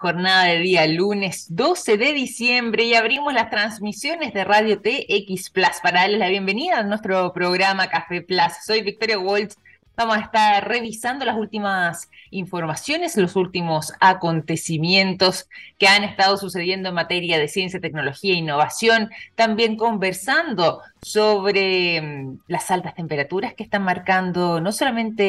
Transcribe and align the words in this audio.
Jornada 0.00 0.44
de 0.44 0.60
día 0.60 0.86
lunes 0.86 1.46
12 1.48 1.96
de 1.96 2.12
diciembre 2.12 2.84
y 2.84 2.94
abrimos 2.94 3.34
las 3.34 3.50
transmisiones 3.50 4.32
de 4.32 4.44
Radio 4.44 4.80
TX 4.80 5.50
Plus 5.50 5.80
para 5.82 6.02
darles 6.02 6.20
la 6.20 6.28
bienvenida 6.28 6.78
a 6.78 6.82
nuestro 6.84 7.32
programa 7.32 7.88
Café 7.88 8.22
Plus. 8.22 8.52
Soy 8.64 8.82
Victoria 8.82 9.18
Waltz. 9.18 9.56
Vamos 9.96 10.16
a 10.18 10.20
estar 10.20 10.68
revisando 10.68 11.24
las 11.24 11.36
últimas 11.36 12.08
informaciones, 12.30 13.16
los 13.16 13.34
últimos 13.34 13.92
acontecimientos 13.98 15.48
que 15.76 15.88
han 15.88 16.04
estado 16.04 16.36
sucediendo 16.36 16.90
en 16.90 16.94
materia 16.94 17.36
de 17.36 17.48
ciencia, 17.48 17.80
tecnología 17.80 18.34
e 18.34 18.36
innovación. 18.36 19.10
También 19.34 19.76
conversando 19.76 20.82
sobre 21.02 22.00
mm, 22.00 22.38
las 22.46 22.70
altas 22.70 22.94
temperaturas 22.94 23.54
que 23.54 23.64
están 23.64 23.82
marcando 23.82 24.60
no 24.60 24.70
solamente 24.70 25.24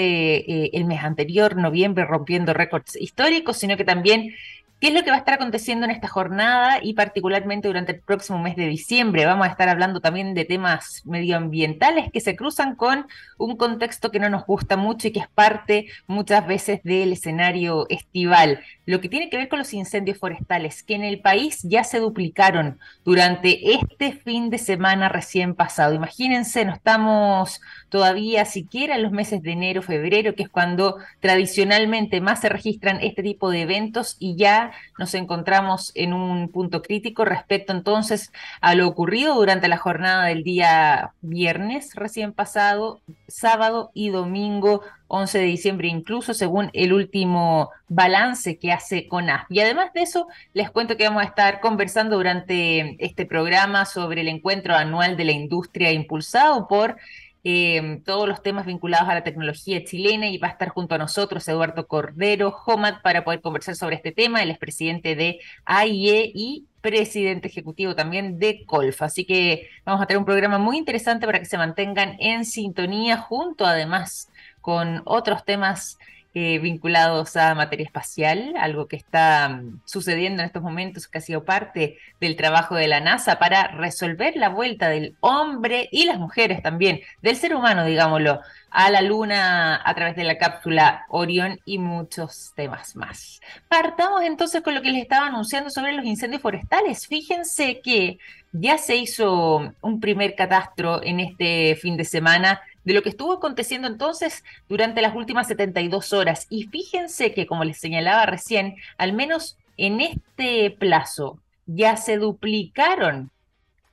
eh, 0.65 0.70
el 0.73 0.86
mes 0.86 1.04
anterior, 1.04 1.55
noviembre, 1.55 2.05
rompiendo 2.05 2.54
récords 2.54 2.95
históricos, 2.95 3.57
sino 3.57 3.75
que 3.75 3.83
también 3.83 4.36
¿Qué 4.80 4.88
es 4.88 4.93
lo 4.93 5.04
que 5.04 5.09
va 5.09 5.18
a 5.18 5.20
estar 5.20 5.34
aconteciendo 5.34 5.84
en 5.84 5.91
esta 5.91 6.07
jornada 6.07 6.79
y 6.82 6.93
particularmente 6.93 7.68
durante 7.68 7.92
el 7.92 8.00
próximo 8.00 8.39
mes 8.39 8.56
de 8.56 8.65
diciembre? 8.65 9.25
Vamos 9.25 9.46
a 9.46 9.51
estar 9.51 9.68
hablando 9.68 10.00
también 10.00 10.33
de 10.33 10.46
temas 10.46 11.01
medioambientales 11.06 12.10
que 12.14 12.21
se 12.21 12.37
cruzan 12.37 12.78
con 12.78 13.06
un 13.37 13.57
contexto 13.57 14.10
que 14.10 14.20
no 14.20 14.29
nos 14.29 14.46
gusta 14.46 14.78
mucho 14.78 15.10
y 15.10 15.11
que 15.11 15.20
es 15.20 15.28
parte 15.28 15.87
muchas 16.07 16.47
veces 16.47 16.82
del 16.84 17.11
escenario 17.11 17.87
estival. 17.89 18.61
Lo 18.86 19.01
que 19.01 19.10
tiene 19.10 19.29
que 19.29 19.36
ver 19.36 19.50
con 19.50 19.60
los 19.60 19.73
incendios 19.73 20.18
forestales, 20.18 20.82
que 20.82 20.96
en 20.96 21.04
el 21.04 21.20
país 21.20 21.59
ya 21.64 21.84
se 21.84 22.00
duplicaron 22.00 22.79
durante 23.04 23.73
este 23.73 24.14
fin 24.14 24.50
de 24.50 24.59
semana 24.59 25.09
recién 25.09 25.56
pasado. 25.56 25.93
Imagínense, 25.93 26.64
no 26.64 26.73
estamos 26.73 27.59
todavía 27.89 28.46
siquiera 28.46 28.96
en 28.96 29.04
los 29.04 29.11
meses 29.11 29.42
de 29.42 29.51
enero, 29.51 29.82
febrero, 29.82 30.36
que 30.36 30.43
es 30.43 30.50
cuando 30.50 30.98
tradicionalmente 31.20 32.22
más 32.22 32.39
se 32.39 32.48
registran 32.48 33.00
este 33.02 33.23
tipo 33.23 33.50
de 33.50 33.64
eventos 33.64 34.16
y 34.20 34.38
ya 34.38 34.69
nos 34.97 35.14
encontramos 35.14 35.91
en 35.95 36.14
un 36.14 36.50
punto 36.50 36.81
crítico 36.81 37.25
respecto 37.25 37.73
entonces 37.73 38.31
a 38.61 38.75
lo 38.75 38.88
ocurrido 38.88 39.36
durante 39.36 39.67
la 39.67 39.78
jornada 39.78 40.25
del 40.25 40.44
día 40.44 41.14
viernes 41.22 41.95
recién 41.95 42.34
pasado, 42.34 43.02
sábado 43.28 43.92
y 43.94 44.09
domingo 44.09 44.81
11 45.09 45.40
de 45.40 45.45
diciembre, 45.45 45.88
incluso 45.88 46.34
según 46.34 46.70
el 46.73 46.94
último 46.94 47.72
balance 47.88 48.58
que 48.59 48.72
hace 48.72 49.08
CONAF. 49.08 49.45
Y 49.50 49.59
además 49.59 49.92
de 49.94 50.03
eso, 50.03 50.28
les 50.53 50.70
cuento 50.70 50.97
que 50.97 51.06
vamos 51.06 51.23
a 51.23 51.25
estar 51.25 51.59
conversando 51.59 52.16
durante 52.16 53.03
este 53.03 53.25
programa 53.25 53.86
sobre 53.86 54.22
el 54.22 54.28
encuentro 54.28 54.75
anual 54.75 55.17
de 55.17 55.25
la 55.25 55.31
industria 55.31 55.92
impulsado 55.92 56.67
por 56.67 56.97
Em, 57.44 58.04
todos 58.04 58.28
los 58.28 58.44
temas 58.44 58.66
vinculados 58.66 59.08
a 59.08 59.14
la 59.14 59.23
tecnología 59.23 59.82
chilena 59.86 60.28
y 60.28 60.38
va 60.38 60.50
a 60.50 60.52
estar 60.52 60.68
junto 60.70 60.95
a 60.95 60.98
nosotros 60.98 61.48
Eduardo 61.48 61.88
Cordero 61.88 62.54
Homat 62.66 63.02
para 63.02 63.23
poder 63.23 63.40
conversar 63.40 63.76
sobre 63.76 63.96
este 63.96 64.12
tema. 64.12 64.44
Él 64.44 64.52
es 64.52 64.58
presidente 64.58 65.16
de 65.16 65.40
AIE 65.64 66.31
y 66.36 66.66
presidente 66.81 67.48
ejecutivo 67.48 67.96
también 67.96 68.40
de 68.40 68.66
Colfa. 68.66 69.06
Así 69.06 69.23
que 69.23 69.70
vamos 69.86 70.02
a 70.02 70.06
tener 70.06 70.20
un 70.20 70.26
programa 70.26 70.58
muy 70.58 70.78
interesante 70.78 71.26
para 71.26 71.40
que 71.40 71.46
se 71.46 71.58
mantengan 71.58 72.18
en 72.20 72.44
sintonía 72.44 73.18
junto 73.18 73.66
además 73.66 74.30
con 74.59 75.02
otros 75.06 75.46
temas 75.46 75.98
eh, 76.35 76.59
vinculados 76.59 77.35
a 77.38 77.55
materia 77.55 77.85
espacial, 77.85 78.53
algo 78.59 78.88
que 78.88 78.95
está 78.95 79.49
mm, 79.49 79.81
sucediendo 79.85 80.41
en 80.41 80.47
estos 80.47 80.61
momentos, 80.61 81.08
que 81.08 81.17
ha 81.17 81.22
sido 81.22 81.44
parte 81.44 81.97
del 82.22 82.35
trabajo 82.35 82.75
de 82.75 82.88
la 82.88 82.99
NASA 82.99 83.39
para 83.39 83.69
resolver 83.69 84.35
la 84.35 84.50
vuelta 84.50 84.89
del 84.89 85.16
hombre 85.22 85.89
y 85.91 86.05
las 86.05 86.19
mujeres 86.19 86.61
también, 86.61 87.02
del 87.23 87.35
ser 87.35 87.55
humano, 87.55 87.83
digámoslo, 87.83 88.41
a 88.69 88.91
la 88.91 89.02
Luna 89.02 89.81
a 89.83 89.95
través 89.95 90.16
de 90.16 90.23
la 90.23 90.38
cápsula 90.38 91.05
Orión 91.09 91.59
y 91.66 91.80
muchos 91.80 92.53
temas 92.55 92.95
más. 92.95 93.41
Partamos 93.67 94.22
entonces 94.23 94.61
con 94.61 94.75
lo 94.75 94.83
que 94.83 94.91
les 94.91 95.02
estaba 95.02 95.27
anunciando 95.27 95.72
sobre 95.72 95.94
los 95.94 96.05
incendios 96.05 96.41
forestales. 96.41 97.07
Fíjense 97.07 97.81
que 97.81 98.19
ya 98.52 98.77
se 98.77 98.95
hizo 98.95 99.73
un 99.81 100.00
primer 100.00 100.35
catastro 100.35 101.03
en 101.03 101.19
este 101.19 101.75
fin 101.75 101.97
de 101.97 102.05
semana 102.05 102.61
de 102.89 102.95
lo 102.95 103.03
que 103.03 103.09
estuvo 103.09 103.33
aconteciendo 103.33 103.88
entonces 103.88 104.44
durante 104.67 105.03
las 105.03 105.13
últimas 105.16 105.47
72 105.47 106.11
horas. 106.11 106.47
Y 106.50 106.63
fíjense 106.63 107.35
que, 107.35 107.45
como 107.45 107.63
les 107.63 107.77
señalaba 107.77 108.25
recién, 108.25 108.77
al 108.97 109.13
menos 109.13 109.59
en 109.77 110.01
este 110.01 110.72
plazo 110.72 111.39
ya 111.67 111.97
se 111.97 112.17
duplicaron 112.17 113.29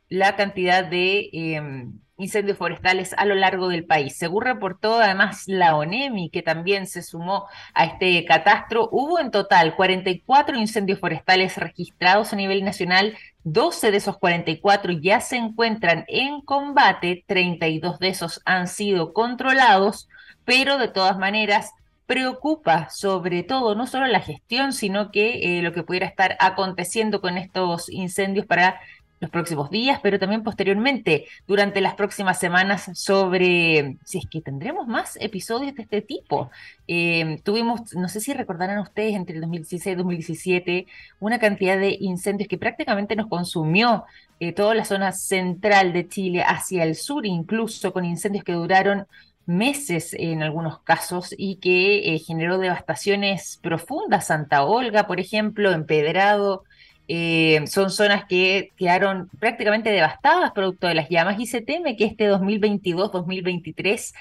la 0.09 0.35
cantidad 0.35 0.83
de 0.83 1.29
em, 1.35 1.99
incendios 2.19 2.59
forestales 2.59 3.15
a 3.17 3.25
lo 3.25 3.35
largo 3.35 3.69
del 3.69 3.85
país. 3.85 4.17
Según 4.17 4.45
reportó 4.45 4.99
además 4.99 5.45
la 5.47 5.77
ONEMI, 5.77 6.31
que 6.31 6.43
también 6.43 6.87
se 6.87 7.03
sumó 7.03 7.47
a 7.75 7.85
este 7.85 8.25
catastro, 8.25 8.89
hubo 8.91 9.19
en 9.19 9.31
total 9.31 9.77
44 9.77 10.57
incendios 10.57 10.99
forestales 10.99 11.57
registrados 11.57 12.33
a 12.33 12.37
nivel 12.37 12.65
nacional. 12.65 13.17
12 13.45 13.91
de 13.91 13.99
esos 13.99 14.19
44 14.19 14.93
ya 14.93 15.21
se 15.21 15.37
encuentran 15.37 16.05
en 16.09 16.41
combate, 16.41 17.25
32 17.27 17.99
de 17.99 18.09
esos 18.09 18.41
han 18.45 18.67
sido 18.67 19.13
controlados, 19.13 20.09
pero 20.45 20.79
de 20.79 20.89
todas 20.89 21.19
maneras 21.19 21.73
preocupa 22.07 22.89
sobre 22.89 23.43
todo 23.43 23.75
no 23.75 23.87
solo 23.87 24.07
la 24.07 24.21
gestión, 24.21 24.73
sino 24.73 25.11
que 25.11 25.59
eh, 25.59 25.63
lo 25.63 25.73
que 25.73 25.83
pudiera 25.83 26.07
estar 26.07 26.37
aconteciendo 26.41 27.21
con 27.21 27.37
estos 27.37 27.89
incendios 27.89 28.47
para 28.47 28.81
los 29.21 29.31
próximos 29.31 29.71
días, 29.71 30.01
pero 30.03 30.19
también 30.19 30.43
posteriormente, 30.43 31.27
durante 31.47 31.81
las 31.81 31.95
próximas 31.95 32.39
semanas, 32.39 32.91
sobre 32.95 33.97
si 34.05 34.19
es 34.19 34.27
que 34.27 34.41
tendremos 34.41 34.87
más 34.87 35.17
episodios 35.21 35.75
de 35.75 35.83
este 35.83 36.03
tipo. 36.03 36.51
Eh, 36.87 37.41
tuvimos, 37.43 37.95
no 37.95 38.09
sé 38.09 38.21
si 38.21 38.35
recordarán 38.35 38.79
ustedes, 38.79 39.15
entre 39.15 39.37
el 39.37 39.41
2016 39.41 39.95
y 39.95 39.97
2017, 39.97 40.87
una 41.21 41.39
cantidad 41.39 41.79
de 41.79 41.97
incendios 42.01 42.49
que 42.49 42.59
prácticamente 42.59 43.17
nos 43.17 43.29
consumió 43.29 44.05
eh, 44.39 44.53
toda 44.53 44.75
la 44.75 44.85
zona 44.85 45.13
central 45.13 45.93
de 45.93 46.09
Chile 46.09 46.43
hacia 46.47 46.85
el 46.85 46.95
sur, 46.95 47.25
incluso 47.25 47.93
con 47.93 48.05
incendios 48.05 48.45
que 48.45 48.53
duraron 48.53 49.07
meses 49.47 50.13
en 50.19 50.43
algunos 50.43 50.81
casos 50.81 51.35
y 51.37 51.57
que 51.57 52.15
eh, 52.15 52.19
generó 52.19 52.59
devastaciones 52.59 53.59
profundas. 53.63 54.27
Santa 54.27 54.65
Olga, 54.65 55.07
por 55.07 55.21
ejemplo, 55.21 55.73
empedrado, 55.73 56.65
eh, 57.09 57.65
son 57.67 57.91
zonas 57.91 58.25
que 58.29 58.71
quedaron 58.77 59.29
prácticamente 59.39 59.91
devastadas 59.91 60.53
producto 60.53 60.87
de 60.87 60.95
las 60.95 61.09
llamas 61.09 61.39
y 61.39 61.47
se 61.47 61.61
teme 61.61 61.97
que 61.97 62.05
este 62.05 62.31
2022-2023 62.31 64.13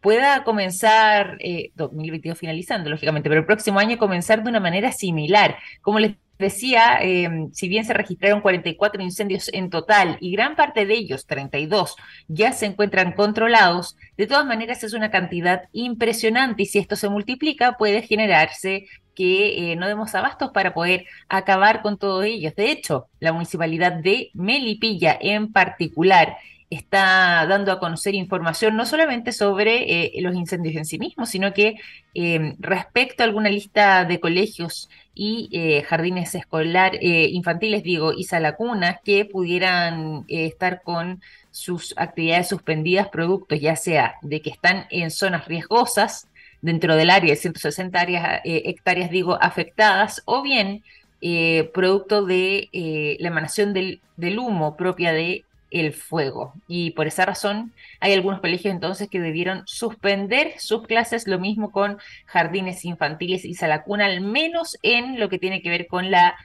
pueda 0.00 0.44
comenzar, 0.44 1.38
2022 1.74 2.36
eh, 2.36 2.38
finalizando, 2.38 2.90
lógicamente, 2.90 3.28
pero 3.28 3.40
el 3.40 3.46
próximo 3.46 3.78
año 3.78 3.98
comenzar 3.98 4.42
de 4.42 4.50
una 4.50 4.60
manera 4.60 4.92
similar. 4.92 5.58
Como 5.82 5.98
les 5.98 6.16
decía, 6.40 6.98
em, 7.00 7.52
si 7.52 7.68
bien 7.68 7.84
se 7.84 7.92
registraron 7.92 8.40
44 8.40 9.02
incendios 9.02 9.48
en 9.52 9.70
total 9.70 10.16
y 10.20 10.32
gran 10.32 10.56
parte 10.56 10.86
de 10.86 10.94
ellos, 10.94 11.26
32, 11.26 11.94
ya 12.28 12.52
se 12.52 12.66
encuentran 12.66 13.12
controlados, 13.12 13.96
de 14.16 14.26
todas 14.26 14.46
maneras 14.46 14.82
es 14.82 14.94
una 14.94 15.10
cantidad 15.10 15.68
impresionante 15.72 16.62
y 16.62 16.66
si 16.66 16.78
esto 16.78 16.96
se 16.96 17.08
multiplica 17.08 17.76
puede 17.76 18.02
generarse 18.02 18.86
que 19.14 19.72
eh, 19.72 19.76
no 19.76 19.86
demos 19.88 20.14
abastos 20.14 20.50
para 20.52 20.74
poder 20.74 21.06
acabar 21.28 21.82
con 21.82 21.98
todos 21.98 22.24
ellos. 22.24 22.54
De 22.54 22.70
hecho, 22.70 23.06
la 23.20 23.32
municipalidad 23.32 23.92
de 23.92 24.30
Melipilla 24.34 25.16
en 25.20 25.52
particular 25.52 26.36
está 26.70 27.46
dando 27.48 27.72
a 27.72 27.80
conocer 27.80 28.14
información 28.14 28.76
no 28.76 28.86
solamente 28.86 29.32
sobre 29.32 30.06
eh, 30.16 30.20
los 30.20 30.36
incendios 30.36 30.76
en 30.76 30.84
sí 30.84 30.98
mismos, 30.98 31.28
sino 31.28 31.52
que 31.52 31.74
em, 32.14 32.56
respecto 32.60 33.22
a 33.22 33.26
alguna 33.26 33.50
lista 33.50 34.04
de 34.04 34.20
colegios 34.20 34.88
y 35.12 35.48
eh, 35.52 35.82
jardines 35.82 36.34
escolar 36.34 36.92
infantiles, 37.02 37.82
digo, 37.82 38.12
y 38.12 38.24
salacunas 38.24 38.98
que 39.04 39.24
pudieran 39.24 40.24
estar 40.28 40.82
con 40.82 41.20
sus 41.50 41.92
actividades 41.96 42.48
suspendidas 42.48 43.08
producto 43.08 43.56
ya 43.56 43.74
sea 43.74 44.14
de 44.22 44.40
que 44.40 44.50
están 44.50 44.86
en 44.90 45.10
zonas 45.10 45.46
riesgosas, 45.46 46.28
dentro 46.62 46.96
del 46.96 47.10
área 47.10 47.30
de 47.30 47.36
160 47.36 48.00
áreas, 48.00 48.40
eh, 48.44 48.62
hectáreas, 48.66 49.10
digo, 49.10 49.38
afectadas, 49.40 50.22
o 50.24 50.42
bien 50.42 50.82
eh, 51.20 51.70
producto 51.74 52.24
de 52.24 52.68
eh, 52.72 53.16
la 53.20 53.28
emanación 53.28 53.72
del, 53.72 54.00
del, 54.16 54.38
humo 54.38 54.76
propia 54.76 55.12
de 55.12 55.44
el 55.70 55.92
fuego. 55.92 56.54
Y 56.66 56.90
por 56.92 57.06
esa 57.06 57.24
razón 57.26 57.72
hay 58.00 58.12
algunos 58.12 58.40
colegios 58.40 58.74
entonces 58.74 59.08
que 59.08 59.20
debieron 59.20 59.62
suspender 59.66 60.54
sus 60.58 60.86
clases, 60.86 61.28
lo 61.28 61.38
mismo 61.38 61.70
con 61.70 61.98
jardines 62.26 62.84
infantiles 62.84 63.44
y 63.44 63.54
salacuna, 63.54 64.06
al 64.06 64.20
menos 64.20 64.78
en 64.82 65.20
lo 65.20 65.28
que 65.28 65.38
tiene 65.38 65.62
que 65.62 65.70
ver 65.70 65.86
con 65.86 66.10
la 66.10 66.36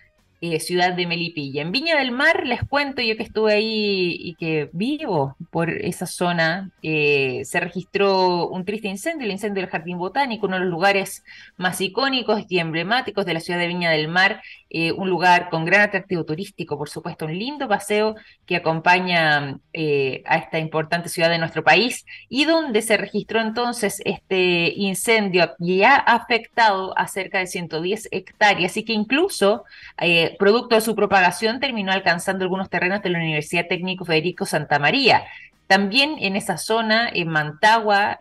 ciudad 0.60 0.94
de 0.94 1.08
Melipilla. 1.08 1.62
En 1.62 1.72
Viña 1.72 1.98
del 1.98 2.12
Mar, 2.12 2.46
les 2.46 2.64
cuento, 2.64 3.02
yo 3.02 3.18
que 3.18 3.24
estuve 3.24 3.54
ahí 3.54 4.16
y 4.20 4.36
que 4.36 4.70
vivo 4.74 5.36
por 5.52 5.70
esa 5.70 6.06
zona, 6.06 6.72
eh, 6.82 7.42
se 7.46 7.60
registró 7.60 8.48
un 8.48 8.66
triste 8.66 8.88
incendio, 8.88 9.26
el 9.26 9.32
incendio 9.32 9.62
del 9.62 9.70
Jardín 9.70 9.98
Botánico, 9.98 10.48
uno 10.48 10.56
de 10.56 10.64
los 10.64 10.72
lugares 10.72 11.24
más 11.58 11.80
icónicos 11.82 12.44
y 12.50 12.60
emblemáticos 12.60 13.26
de 13.26 13.34
la 13.34 13.40
ciudad 13.40 13.60
de 13.60 13.68
Viña 13.68 13.92
del 13.92 14.08
Mar, 14.08 14.42
eh, 14.78 14.92
un 14.92 15.10
lugar 15.10 15.50
con 15.50 15.64
gran 15.64 15.84
atractivo 15.84 16.26
turístico, 16.26 16.78
por 16.78 16.90
supuesto, 16.90 17.24
un 17.24 17.40
lindo 17.40 17.66
paseo 17.70 18.16
que 18.46 18.58
acompaña 18.58 19.58
eh, 19.72 20.22
a 20.26 20.36
esta 20.36 20.60
importante 20.60 21.08
ciudad 21.08 21.30
de 21.30 21.38
nuestro 21.38 21.64
país 21.64 22.06
y 22.28 22.44
donde 22.44 22.82
se 22.82 22.98
registró 22.98 23.40
entonces 23.40 24.02
este 24.04 24.74
incendio 24.76 25.56
y 25.60 25.84
ha 25.84 25.96
afectado 25.96 26.94
a 26.98 27.08
cerca 27.08 27.40
de 27.40 27.48
110 27.48 28.10
hectáreas 28.12 28.76
y 28.76 28.84
que 28.84 28.92
incluso, 28.92 29.64
eh, 29.98 30.36
producto 30.38 30.76
de 30.76 30.82
su 30.82 30.94
propagación, 30.94 31.62
terminó 31.62 31.94
alcanzando 31.94 32.44
algunos 32.44 32.70
terrenos 32.70 33.02
de 33.02 33.12
la 33.12 33.20
Universidad 33.20 33.68
Técnico 33.70 34.04
Federico 34.04 34.46
Santa 34.46 34.78
María. 34.78 35.24
También 35.68 36.18
en 36.20 36.36
esa 36.36 36.58
zona, 36.58 37.08
en 37.14 37.30
Mantagua, 37.30 38.18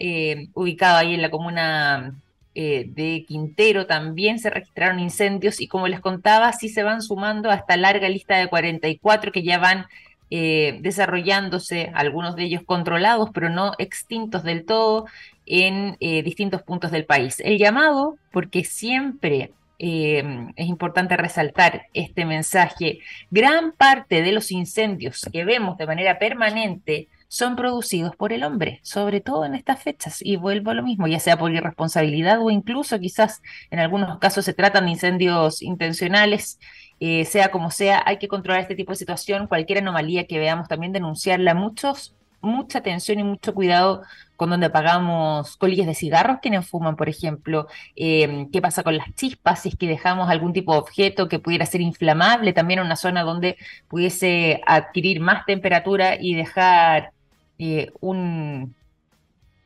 ubicado 0.55 0.99
ahí 0.99 1.15
en 1.15 1.23
la 1.23 1.31
comuna 1.31 2.15
eh, 2.57 2.85
de 2.89 3.25
Quintero 3.27 3.87
también 3.87 4.39
se 4.39 4.49
registraron 4.49 5.01
incendios 5.01 5.61
y 5.61 5.67
como 5.67 5.89
les 5.89 6.01
contaba, 6.01 6.53
sí 6.53 6.69
se 6.69 6.85
van 6.85 7.03
sumando 7.03 7.51
a 7.51 7.57
esta 7.57 7.77
larga 7.77 8.09
lista 8.09 8.37
de 8.37 8.47
44 8.47 9.33
que 9.33 9.43
ya 9.43 9.59
van 9.59 9.87
eh, 10.31 10.79
desarrollándose, 10.81 11.91
algunos 11.95 12.37
de 12.37 12.45
ellos 12.45 12.63
controlados, 12.65 13.31
pero 13.35 13.51
no 13.51 13.73
extintos 13.79 14.45
del 14.45 14.65
todo 14.65 15.07
en 15.47 15.97
eh, 15.99 16.23
distintos 16.23 16.63
puntos 16.63 16.93
del 16.93 17.07
país. 17.07 17.41
El 17.41 17.59
llamado, 17.59 18.17
porque 18.33 18.65
siempre 18.65 19.51
es 19.77 20.67
importante 20.67 21.17
resaltar 21.17 21.89
este 21.93 22.25
mensaje, 22.25 23.01
gran 23.31 23.73
parte 23.73 24.23
de 24.23 24.33
los 24.33 24.51
incendios 24.51 25.29
que 25.31 25.45
vemos 25.45 25.77
de 25.77 25.87
manera 25.87 26.19
permanente 26.19 27.09
son 27.35 27.57
producidos 27.57 28.15
por 28.15 28.33
el 28.33 28.45
hombre, 28.45 28.79
sobre 28.85 29.21
todo 29.21 29.45
en 29.45 29.57
estas 29.57 29.83
fechas. 29.83 30.23
Y 30.23 30.37
vuelvo 30.37 30.71
a 30.71 30.75
lo 30.75 30.85
mismo, 30.85 31.09
ya 31.09 31.19
sea 31.19 31.37
por 31.37 31.51
irresponsabilidad 31.51 32.41
o 32.41 32.49
incluso 32.49 33.01
quizás 33.01 33.43
en 33.73 33.81
algunos 33.81 34.21
casos 34.21 34.45
se 34.45 34.55
tratan 34.55 34.85
de 34.85 34.93
incendios 34.93 35.61
intencionales. 35.61 36.61
Eh, 37.01 37.25
sea 37.25 37.51
como 37.51 37.73
sea, 37.73 38.05
hay 38.07 38.19
que 38.19 38.29
controlar 38.29 38.63
este 38.63 38.77
tipo 38.77 38.93
de 38.93 38.97
situación. 38.97 39.49
Cualquier 39.49 39.79
anomalía 39.79 40.29
que 40.29 40.39
veamos 40.39 40.69
también 40.69 40.93
denunciarla. 40.93 41.55
Muchos, 41.55 42.15
mucha 42.41 42.79
atención 42.79 43.19
y 43.19 43.25
mucho 43.25 43.53
cuidado 43.53 44.03
con 44.37 44.51
donde 44.51 44.67
apagamos 44.67 45.57
colillas 45.57 45.89
de 45.89 45.95
cigarros 45.97 46.39
quienes 46.41 46.69
fuman, 46.69 46.95
por 46.95 47.09
ejemplo. 47.09 47.67
Em, 47.97 48.49
¿Qué 48.53 48.61
pasa 48.63 48.85
con 48.85 48.97
las 48.97 49.13
chispas? 49.17 49.63
Si 49.63 49.71
es 49.71 49.77
que 49.77 49.89
dejamos 49.89 50.31
algún 50.31 50.53
tipo 50.53 50.73
de 50.73 50.79
objeto 50.79 51.29
que 51.29 51.41
pudiera 51.41 51.67
ser 51.67 51.81
inflamable, 51.81 52.53
también 52.53 52.79
en 52.79 52.87
una 52.87 52.97
zona 52.97 53.25
donde 53.25 53.57
pudiese 53.89 54.61
adquirir 54.67 55.19
más 55.21 55.45
temperatura 55.47 56.17
y 56.21 56.35
dejar 56.35 57.13
eh, 57.59 57.93
un, 58.01 58.75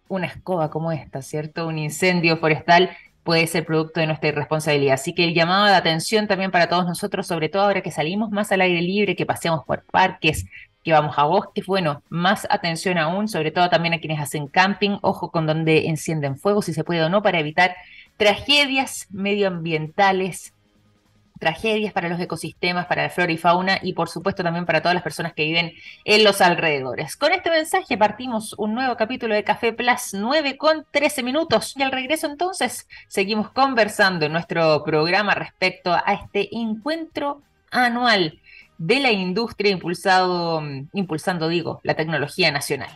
una 0.08 0.26
escoba 0.26 0.70
como 0.70 0.92
esta, 0.92 1.22
¿cierto? 1.22 1.66
Un 1.66 1.78
incendio 1.78 2.36
forestal 2.38 2.90
puede 3.22 3.46
ser 3.46 3.66
producto 3.66 4.00
de 4.00 4.06
nuestra 4.06 4.30
irresponsabilidad. 4.30 4.94
Así 4.94 5.14
que 5.14 5.24
el 5.24 5.34
llamado 5.34 5.66
de 5.66 5.74
atención 5.74 6.26
también 6.26 6.50
para 6.50 6.68
todos 6.68 6.86
nosotros, 6.86 7.26
sobre 7.26 7.48
todo 7.48 7.62
ahora 7.62 7.82
que 7.82 7.90
salimos 7.90 8.30
más 8.30 8.50
al 8.52 8.62
aire 8.62 8.80
libre, 8.80 9.16
que 9.16 9.26
paseamos 9.26 9.64
por 9.66 9.84
parques, 9.84 10.46
que 10.82 10.92
vamos 10.92 11.18
a 11.18 11.24
bosques, 11.24 11.66
bueno, 11.66 12.02
más 12.08 12.46
atención 12.48 12.96
aún, 12.96 13.28
sobre 13.28 13.50
todo 13.50 13.68
también 13.68 13.94
a 13.94 13.98
quienes 13.98 14.20
hacen 14.20 14.46
camping, 14.46 14.96
ojo 15.02 15.30
con 15.30 15.46
donde 15.46 15.88
encienden 15.88 16.38
fuego, 16.38 16.62
si 16.62 16.72
se 16.72 16.84
puede 16.84 17.02
o 17.02 17.10
no, 17.10 17.22
para 17.22 17.40
evitar 17.40 17.76
tragedias 18.16 19.06
medioambientales 19.10 20.54
tragedias 21.38 21.92
para 21.92 22.08
los 22.08 22.20
ecosistemas, 22.20 22.86
para 22.86 23.04
la 23.04 23.10
flora 23.10 23.32
y 23.32 23.36
fauna 23.36 23.78
y 23.82 23.92
por 23.92 24.08
supuesto 24.08 24.42
también 24.42 24.66
para 24.66 24.80
todas 24.80 24.94
las 24.94 25.02
personas 25.02 25.32
que 25.32 25.44
viven 25.44 25.72
en 26.04 26.24
los 26.24 26.40
alrededores. 26.40 27.16
Con 27.16 27.32
este 27.32 27.50
mensaje 27.50 27.96
partimos 27.96 28.54
un 28.58 28.74
nuevo 28.74 28.96
capítulo 28.96 29.34
de 29.34 29.44
Café 29.44 29.72
Plus 29.72 30.14
9 30.14 30.56
con 30.56 30.86
13 30.90 31.22
minutos 31.22 31.74
y 31.76 31.82
al 31.82 31.92
regreso 31.92 32.26
entonces 32.26 32.88
seguimos 33.08 33.50
conversando 33.50 34.26
en 34.26 34.32
nuestro 34.32 34.82
programa 34.84 35.34
respecto 35.34 35.92
a 35.92 36.12
este 36.12 36.54
encuentro 36.56 37.42
anual 37.70 38.40
de 38.78 39.00
la 39.00 39.10
industria 39.10 39.72
impulsado, 39.72 40.62
impulsando 40.92 41.48
digo, 41.48 41.80
la 41.82 41.94
tecnología 41.94 42.50
nacional. 42.52 42.90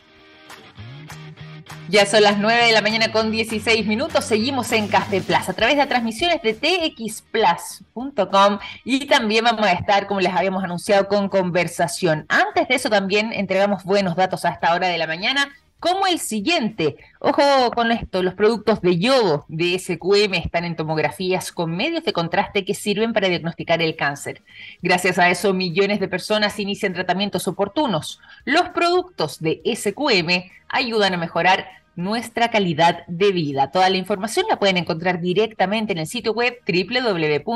Ya 1.93 2.06
son 2.06 2.23
las 2.23 2.39
9 2.39 2.69
de 2.69 2.73
la 2.73 2.81
mañana 2.81 3.12
con 3.12 3.31
16 3.31 3.87
minutos. 3.87 4.25
Seguimos 4.25 4.73
en 4.73 4.89
Café 4.89 5.21
Plus 5.21 5.47
a 5.47 5.53
través 5.53 5.77
de 5.77 5.85
transmisiones 5.85 6.41
de 6.41 6.55
txplus.com 6.55 8.59
y 8.83 9.05
también 9.05 9.44
vamos 9.44 9.67
a 9.67 9.73
estar, 9.73 10.06
como 10.06 10.21
les 10.21 10.33
habíamos 10.33 10.65
anunciado, 10.65 11.06
con 11.06 11.29
conversación. 11.29 12.25
Antes 12.31 12.67
de 12.69 12.77
eso 12.77 12.89
también 12.89 13.35
entregamos 13.35 13.85
buenos 13.85 14.17
datos 14.17 14.47
a 14.47 14.53
esta 14.53 14.73
hora 14.73 14.89
de 14.89 14.97
la 14.97 15.06
mañana 15.06 15.53
como 15.81 16.06
el 16.06 16.19
siguiente. 16.19 16.97
Ojo 17.19 17.43
con 17.75 17.93
esto, 17.93 18.23
los 18.23 18.33
productos 18.33 18.81
de 18.81 18.99
yodo 18.99 19.44
de 19.49 19.79
SQM 19.79 20.33
están 20.33 20.65
en 20.65 20.77
tomografías 20.77 21.53
con 21.53 21.77
medios 21.77 22.05
de 22.05 22.15
contraste 22.15 22.65
que 22.65 22.73
sirven 22.73 23.12
para 23.12 23.29
diagnosticar 23.29 23.83
el 23.83 23.97
cáncer. 23.97 24.41
Gracias 24.81 25.19
a 25.19 25.29
eso, 25.29 25.53
millones 25.53 26.00
de 26.00 26.09
personas 26.09 26.59
inician 26.59 26.94
tratamientos 26.94 27.47
oportunos. 27.49 28.19
Los 28.47 28.71
productos 28.71 29.41
de 29.41 29.61
SQM 29.67 30.50
ayudan 30.69 31.12
a 31.12 31.19
mejorar 31.19 31.81
nuestra 31.97 32.50
calidad 32.50 33.06
de 33.06 33.33
vida. 33.33 33.71
Toda 33.71 33.91
la 33.91 33.97
información 33.97 34.47
la 34.49 34.59
pueden 34.59 34.77
encontrar 34.79 35.21
directamente 35.21 35.93
en 35.93 35.99
el 35.99 36.06
sitio 36.06 36.33
web 36.33 36.59
www.sqm.com. 36.67 37.49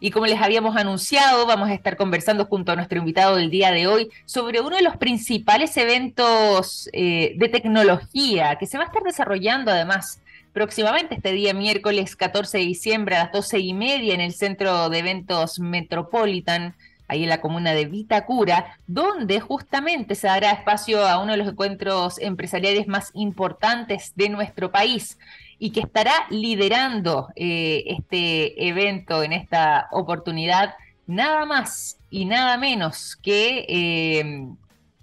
Y 0.00 0.10
como 0.10 0.26
les 0.26 0.40
habíamos 0.40 0.76
anunciado, 0.76 1.46
vamos 1.46 1.68
a 1.70 1.74
estar 1.74 1.96
conversando 1.96 2.46
junto 2.46 2.72
a 2.72 2.76
nuestro 2.76 2.98
invitado 2.98 3.36
del 3.36 3.50
día 3.50 3.70
de 3.70 3.86
hoy 3.86 4.10
sobre 4.24 4.60
uno 4.60 4.74
de 4.74 4.82
los 4.82 4.96
principales 4.96 5.76
eventos 5.76 6.90
eh, 6.92 7.34
de 7.36 7.48
tecnología 7.48 8.56
que 8.56 8.66
se 8.66 8.78
va 8.78 8.84
a 8.84 8.88
estar 8.88 9.04
desarrollando 9.04 9.70
además 9.70 10.20
próximamente 10.52 11.14
este 11.14 11.32
día 11.32 11.54
miércoles 11.54 12.16
14 12.16 12.58
de 12.58 12.64
diciembre 12.64 13.14
a 13.14 13.24
las 13.24 13.32
12 13.32 13.60
y 13.60 13.74
media 13.74 14.14
en 14.14 14.20
el 14.20 14.32
Centro 14.32 14.88
de 14.90 14.98
Eventos 14.98 15.60
Metropolitan 15.60 16.74
ahí 17.08 17.24
en 17.24 17.28
la 17.28 17.40
comuna 17.40 17.72
de 17.72 17.86
Vitacura, 17.86 18.78
donde 18.86 19.40
justamente 19.40 20.14
se 20.14 20.26
dará 20.26 20.50
espacio 20.52 21.06
a 21.06 21.22
uno 21.22 21.32
de 21.32 21.38
los 21.38 21.48
encuentros 21.48 22.18
empresariales 22.18 22.88
más 22.88 23.10
importantes 23.14 24.12
de 24.16 24.28
nuestro 24.28 24.70
país 24.70 25.18
y 25.58 25.70
que 25.70 25.80
estará 25.80 26.12
liderando 26.30 27.28
eh, 27.36 27.84
este 27.86 28.68
evento 28.68 29.22
en 29.22 29.32
esta 29.32 29.88
oportunidad, 29.92 30.74
nada 31.06 31.44
más 31.44 31.98
y 32.10 32.24
nada 32.24 32.56
menos 32.56 33.16
que 33.16 33.64
eh, 33.68 34.48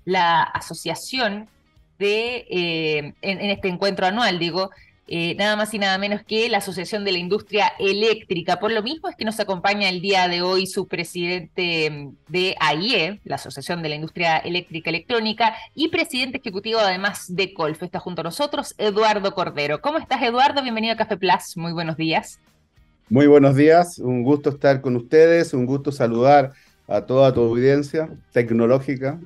la 0.05 0.43
asociación 0.43 1.47
de, 1.97 2.45
eh, 2.49 3.13
en, 3.21 3.51
este 3.51 3.67
encuentro 3.67 4.07
anual, 4.07 4.39
digo, 4.39 4.71
eh, 5.11 5.33
nada 5.39 5.56
más 5.56 5.73
y 5.73 5.79
nada 5.79 5.97
menos 5.97 6.21
que 6.21 6.47
la 6.50 6.59
Asociación 6.59 7.03
de 7.03 7.11
la 7.11 7.17
Industria 7.17 7.73
Eléctrica. 7.79 8.59
Por 8.59 8.71
lo 8.71 8.83
mismo 8.83 9.09
es 9.09 9.15
que 9.15 9.25
nos 9.25 9.39
acompaña 9.39 9.89
el 9.89 10.01
día 10.01 10.27
de 10.27 10.44
hoy 10.44 10.67
su 10.67 10.88
presidente 10.88 11.89
mm, 11.89 12.15
de 12.27 12.56
AIE, 12.59 13.19
la 13.23 13.35
Asociación 13.35 13.81
de 13.81 13.89
la 13.89 13.95
Industria 13.95 14.38
Eléctrica 14.38 14.91
Electrónica, 14.91 15.56
y 15.73 15.88
presidente 15.88 16.38
ejecutivo 16.38 16.79
además 16.79 17.25
de 17.27 17.56
Colf. 17.56 17.81
Está 17.81 17.97
junto 17.97 18.21
a 18.21 18.25
nosotros 18.25 18.75
Eduardo 18.77 19.33
Cordero. 19.33 19.81
¿Cómo 19.81 19.97
estás, 19.97 20.21
Eduardo? 20.21 20.61
Bienvenido 20.61 20.94
a 20.94 20.97
Café 20.97 21.17
Plus. 21.17 21.57
Muy 21.57 21.73
buenos 21.73 21.97
días. 21.97 22.39
Muy 23.09 23.25
buenos 23.25 23.56
días, 23.56 23.97
un 23.97 24.21
gusto 24.21 24.51
estar 24.51 24.79
con 24.81 24.95
ustedes, 24.95 25.56
un 25.56 25.66
gusto 25.66 25.92
saludar 25.92 26.51
a 26.89 27.01
toda 27.01 27.31
tu 27.33 27.41
audiencia 27.41 28.09
tecnológica. 28.31 29.19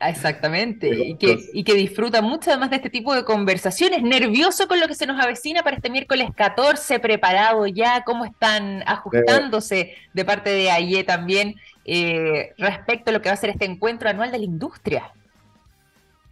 Exactamente, 0.00 0.88
y 1.06 1.16
que, 1.16 1.38
y 1.52 1.62
que 1.62 1.74
disfruta 1.74 2.20
mucho 2.22 2.50
además 2.50 2.70
de 2.70 2.76
este 2.76 2.90
tipo 2.90 3.14
de 3.14 3.24
conversaciones, 3.24 4.02
nervioso 4.02 4.66
con 4.66 4.80
lo 4.80 4.88
que 4.88 4.94
se 4.94 5.06
nos 5.06 5.22
avecina 5.22 5.62
para 5.62 5.76
este 5.76 5.90
miércoles 5.90 6.30
14, 6.34 6.98
preparado 6.98 7.66
ya, 7.66 8.02
cómo 8.04 8.24
están 8.24 8.82
ajustándose 8.86 9.92
de 10.12 10.24
parte 10.24 10.50
de 10.50 10.70
AIE 10.70 11.04
también 11.04 11.54
eh, 11.84 12.52
respecto 12.58 13.10
a 13.10 13.12
lo 13.12 13.22
que 13.22 13.28
va 13.28 13.34
a 13.34 13.36
ser 13.38 13.50
este 13.50 13.64
encuentro 13.64 14.08
anual 14.08 14.32
de 14.32 14.38
la 14.38 14.44
industria. 14.44 15.12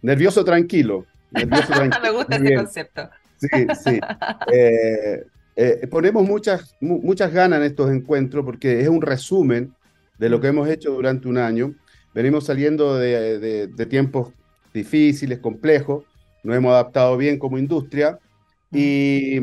Nervioso 0.01 0.43
tranquilo. 0.43 1.05
Nervioso, 1.31 1.67
tranquilo. 1.73 2.03
Me 2.03 2.11
gusta 2.11 2.35
ese 2.35 2.55
concepto. 2.55 3.09
Sí, 3.37 3.47
sí. 3.83 3.99
Eh, 4.51 5.25
eh, 5.59 5.87
ponemos 5.87 6.23
muchas, 6.23 6.75
muchas 6.79 7.33
ganas 7.33 7.57
en 7.59 7.65
estos 7.65 7.89
encuentros 7.91 8.45
porque 8.45 8.81
es 8.81 8.87
un 8.87 9.01
resumen 9.01 9.73
de 10.17 10.29
lo 10.29 10.39
que 10.41 10.47
hemos 10.47 10.67
hecho 10.69 10.91
durante 10.91 11.27
un 11.27 11.37
año. 11.37 11.73
Venimos 12.13 12.45
saliendo 12.45 12.95
de, 12.95 13.69
tiempos 13.89 14.33
difíciles, 14.73 15.39
complejos, 15.39 16.03
nos 16.43 16.55
hemos 16.55 16.71
adaptado 16.71 17.17
bien 17.17 17.37
como 17.37 17.57
industria 17.57 18.19
y, 18.71 19.39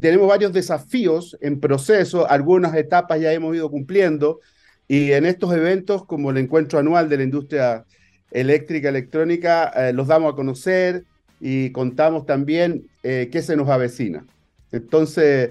tenemos 0.00 0.26
varios 0.26 0.52
desafíos 0.52 1.36
en 1.40 1.60
proceso, 1.60 2.28
algunas 2.28 2.74
etapas 2.74 3.20
ya 3.20 3.32
hemos 3.32 3.54
ido 3.54 3.70
cumpliendo 3.70 4.40
y 4.88 5.12
en 5.12 5.24
estos 5.26 5.54
eventos 5.54 6.04
como 6.04 6.30
el 6.30 6.38
encuentro 6.38 6.80
anual 6.80 7.08
de 7.08 7.18
la 7.18 7.22
industria 7.22 7.84
eléctrica, 8.32 8.88
electrónica, 8.88 9.68
eh, 9.76 9.92
los 9.92 10.08
damos 10.08 10.32
a 10.32 10.36
conocer 10.36 11.04
y 11.40 11.70
contamos 11.70 12.26
también 12.26 12.88
eh, 13.04 13.28
qué 13.30 13.42
se 13.42 13.56
nos 13.56 13.68
avecina. 13.68 14.26
Entonces, 14.72 15.50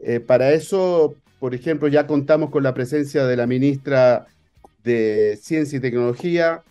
eh, 0.00 0.20
para 0.20 0.52
eso 0.52 1.14
por 1.38 1.54
ejemplo, 1.54 1.88
ya 1.88 2.06
contamos 2.06 2.50
con 2.50 2.62
la 2.62 2.74
presencia 2.74 3.26
de 3.26 3.36
la 3.36 3.46
ministra 3.46 4.26
de 4.82 5.38
Ciencia 5.40 5.78
y 5.78 5.80
Tecnología, 5.80 6.62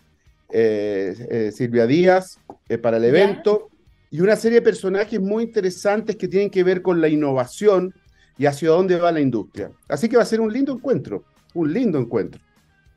eh, 0.50 1.14
eh, 1.30 1.52
Silvia 1.52 1.86
Díaz, 1.86 2.38
eh, 2.68 2.78
para 2.78 2.96
el 2.98 3.04
evento, 3.04 3.68
y 4.10 4.20
una 4.20 4.36
serie 4.36 4.60
de 4.60 4.62
personajes 4.62 5.20
muy 5.20 5.44
interesantes 5.44 6.16
que 6.16 6.28
tienen 6.28 6.50
que 6.50 6.62
ver 6.62 6.82
con 6.82 7.00
la 7.00 7.08
innovación 7.08 7.92
y 8.38 8.46
hacia 8.46 8.70
dónde 8.70 8.96
va 8.96 9.12
la 9.12 9.20
industria. 9.20 9.70
Así 9.88 10.08
que 10.08 10.16
va 10.16 10.22
a 10.22 10.26
ser 10.26 10.40
un 10.40 10.52
lindo 10.52 10.72
encuentro, 10.72 11.24
un 11.54 11.72
lindo 11.72 11.98
encuentro. 11.98 12.40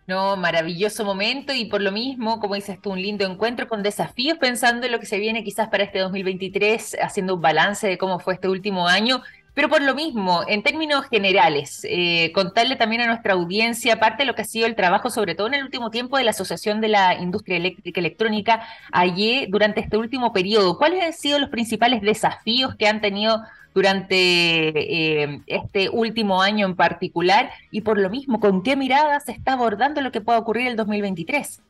No, 0.07 0.37
maravilloso 0.37 1.03
momento 1.03 1.53
y 1.53 1.65
por 1.65 1.81
lo 1.81 1.91
mismo, 1.91 2.39
como 2.39 2.55
dices 2.55 2.79
tú, 2.81 2.91
un 2.91 3.01
lindo 3.01 3.25
encuentro 3.25 3.67
con 3.67 3.83
desafíos 3.83 4.37
pensando 4.37 4.85
en 4.85 4.93
lo 4.93 4.99
que 4.99 5.05
se 5.05 5.17
viene 5.17 5.43
quizás 5.43 5.67
para 5.67 5.83
este 5.83 5.99
2023, 5.99 6.97
haciendo 7.01 7.35
un 7.35 7.41
balance 7.41 7.87
de 7.87 7.97
cómo 7.97 8.19
fue 8.19 8.35
este 8.35 8.47
último 8.47 8.87
año 8.87 9.21
pero 9.57 9.69
por 9.69 9.81
lo 9.81 9.95
mismo, 9.95 10.43
en 10.47 10.61
términos 10.61 11.07
generales, 11.07 11.81
eh, 11.89 12.31
contarle 12.31 12.75
también 12.75 13.01
a 13.01 13.07
nuestra 13.07 13.33
audiencia, 13.33 13.95
aparte 13.95 14.21
de 14.21 14.27
lo 14.27 14.35
que 14.35 14.43
ha 14.43 14.45
sido 14.45 14.67
el 14.67 14.75
trabajo, 14.75 15.09
sobre 15.09 15.33
todo 15.33 15.47
en 15.47 15.55
el 15.55 15.63
último 15.63 15.89
tiempo, 15.89 16.15
de 16.15 16.23
la 16.25 16.29
Asociación 16.29 16.79
de 16.79 16.89
la 16.89 17.15
Industria 17.15 17.57
Eléctrica 17.57 17.99
Electrónica, 17.99 18.61
allí 18.91 19.47
durante 19.49 19.79
este 19.79 19.97
último 19.97 20.31
periodo, 20.31 20.77
¿cuáles 20.77 21.03
han 21.03 21.13
sido 21.13 21.39
los 21.39 21.49
principales 21.49 22.03
desafíos 22.03 22.75
que 22.75 22.87
han 22.87 23.01
tenido 23.01 23.41
durante 23.73 24.13
eh, 24.13 25.41
este 25.47 25.89
último 25.89 26.39
año 26.39 26.67
en 26.67 26.75
particular? 26.75 27.49
Y 27.71 27.81
por 27.81 27.97
lo 27.97 28.11
mismo, 28.11 28.39
¿con 28.39 28.61
qué 28.61 28.75
mirada 28.75 29.19
se 29.21 29.31
está 29.31 29.53
abordando 29.53 30.01
lo 30.01 30.11
que 30.11 30.21
pueda 30.21 30.37
ocurrir 30.37 30.67
el 30.67 30.75
2023? 30.75 31.63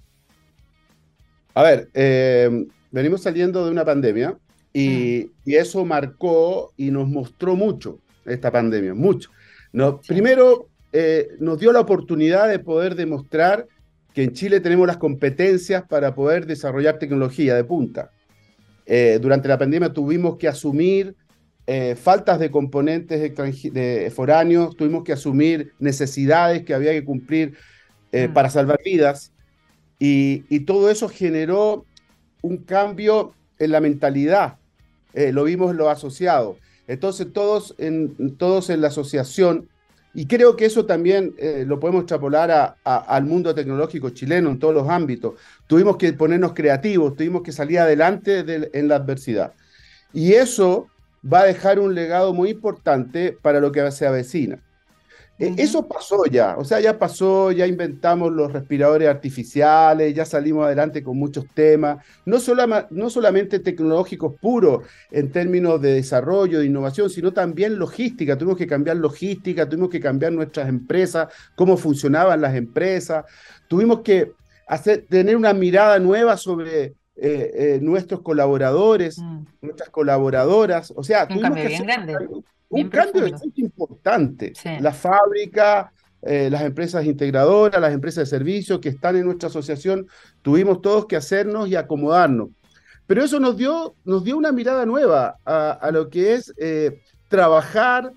A 1.54 1.64
ver, 1.64 1.88
eh, 1.94 2.68
venimos 2.92 3.22
saliendo 3.22 3.64
de 3.64 3.72
una 3.72 3.86
pandemia 3.86 4.36
Mm. 4.78 5.32
Y, 5.46 5.56
eso 5.56 5.84
marcó 5.86 6.72
y 6.78 6.92
nos 6.92 7.08
mostró 7.08 7.56
mucho 7.56 8.00
esta 8.26 8.52
pandemia, 8.52 8.94
mucho. 8.94 9.32
Primero, 10.08 10.68
eh, 10.94 11.30
nos 11.40 11.60
dio 11.60 11.72
la 11.72 11.80
oportunidad 11.80 12.48
de 12.48 12.60
poder 12.60 12.96
demostrar 12.96 13.68
que 14.14 14.24
en 14.24 14.34
Chile 14.34 14.60
tenemos 14.60 14.86
las 14.86 14.98
competencias 14.98 15.84
para 15.88 16.14
poder 16.14 16.46
desarrollar 16.46 17.00
tecnología 17.00 17.56
de 17.56 17.64
punta. 17.64 18.12
Eh, 18.86 19.20
durante 19.22 19.48
la 19.48 19.58
pandemia 19.58 19.92
tuvimos 19.92 20.38
que 20.38 20.48
asumir 20.48 21.16
eh, 21.66 21.96
faltas 21.96 22.40
de 22.40 22.52
componentes 22.52 23.36
de 23.74 24.12
foráneos, 24.16 24.78
tuvimos 24.78 25.04
que 25.04 25.14
asumir 25.14 25.74
necesidades 25.80 26.64
que 26.64 26.74
había 26.74 26.92
que 26.92 27.04
cumplir 27.04 27.58
mm. 28.14 28.34
para 28.34 28.50
salvar 28.50 28.80
vidas, 28.86 29.34
y, 30.00 30.46
y, 30.50 30.60
todo 30.62 30.92
eso 30.92 31.10
generó 31.10 31.84
un 32.44 32.58
cambio 32.58 33.34
en 33.58 33.72
la 33.72 33.82
mentalidad 33.82 34.60
eh, 35.18 35.32
lo 35.34 35.46
vimos 35.46 35.76
los 35.76 35.88
asociados. 35.88 36.58
Entonces 36.88 37.34
todos 37.34 37.74
en, 37.80 38.38
todos 38.38 38.70
en 38.70 38.82
la 38.82 38.90
asociación, 38.90 39.68
y 40.14 40.28
creo 40.28 40.56
que 40.56 40.66
eso 40.66 40.86
también 40.86 41.34
eh, 41.40 41.66
lo 41.68 41.80
podemos 41.80 42.02
extrapolar 42.02 42.76
al 42.84 43.24
mundo 43.26 43.56
tecnológico 43.56 44.12
chileno 44.12 44.52
en 44.52 44.60
todos 44.60 44.76
los 44.76 44.88
ámbitos, 44.88 45.34
tuvimos 45.66 45.98
que 45.98 46.14
ponernos 46.14 46.54
creativos, 46.54 47.16
tuvimos 47.16 47.42
que 47.42 47.52
salir 47.52 47.80
adelante 47.80 48.46
en 48.74 48.88
la 48.88 48.98
adversidad. 48.98 49.54
Y 50.14 50.34
eso 50.34 50.88
va 51.22 51.40
a 51.40 51.46
dejar 51.46 51.80
un 51.80 51.96
legado 51.96 52.32
muy 52.32 52.52
importante 52.52 53.36
para 53.42 53.60
lo 53.60 53.72
que 53.72 53.92
se 53.92 54.06
avecina. 54.06 54.60
E, 55.40 55.54
eso 55.58 55.88
pasó 55.88 56.26
ya, 56.26 56.56
o 56.58 56.66
sea, 56.66 56.80
ya 56.80 56.98
pasó, 56.98 57.52
ya 57.52 57.68
inventamos 57.68 58.32
los 58.32 58.52
respiradores 58.52 59.08
artificiales, 59.08 60.16
ya 60.16 60.26
salimos 60.26 60.66
adelante 60.66 61.04
con 61.04 61.18
muchos 61.18 61.46
temas, 61.54 62.04
no, 62.26 62.38
no 62.90 63.10
solamente 63.10 63.60
tecnológicos 63.60 64.34
puros 64.42 64.84
en 65.12 65.32
términos 65.32 65.80
de 65.80 65.94
desarrollo, 65.94 66.60
de 66.60 66.66
innovación, 66.66 67.10
sino 67.10 67.34
también 67.34 67.78
logística. 67.78 68.38
Tuvimos 68.38 68.58
que 68.58 68.66
cambiar 68.66 68.98
logística, 68.98 69.70
tuvimos 69.70 69.90
que 69.90 70.00
cambiar 70.00 70.32
nuestras 70.32 70.68
empresas, 70.70 71.28
cómo 71.56 71.78
funcionaban 71.78 72.42
las 72.42 72.56
empresas, 72.56 73.26
tuvimos 73.68 74.02
que 74.02 74.32
hacer, 74.68 75.06
tener 75.08 75.36
una 75.36 75.54
mirada 75.54 76.00
nueva 76.00 76.36
sobre 76.36 76.84
eh, 76.86 76.96
eh, 77.16 77.80
nuestros 77.82 78.22
colaboradores, 78.22 79.20
mm. 79.20 79.46
nuestras 79.62 79.90
colaboradoras, 79.90 80.92
o 80.96 81.04
sea, 81.04 81.28
tuvimos 81.28 81.56
que 81.56 81.76
hacer 81.76 81.88
un 82.70 82.90
cambio 82.90 83.30
bastante 83.32 83.62
importante. 83.62 84.54
La 84.80 84.92
fábrica, 84.92 85.92
eh, 86.22 86.50
las 86.50 86.64
empresas 86.64 87.06
integradoras, 87.06 87.80
las 87.80 87.94
empresas 87.94 88.30
de 88.30 88.38
servicios 88.38 88.80
que 88.80 88.90
están 88.90 89.16
en 89.16 89.26
nuestra 89.26 89.50
asociación, 89.50 90.08
tuvimos 90.42 90.82
todos 90.82 91.06
que 91.06 91.16
hacernos 91.16 91.70
y 91.70 91.76
acomodarnos. 91.76 92.50
Pero 93.06 93.24
eso 93.24 93.40
nos 93.40 93.56
dio, 93.56 93.96
nos 94.04 94.24
dio 94.24 94.38
una 94.38 94.52
mirada 94.52 94.86
nueva 94.86 95.38
a, 95.46 95.90
lo 95.94 96.10
que 96.10 96.34
es 96.34 96.54
eh, 96.58 97.02
trabajar 97.30 98.12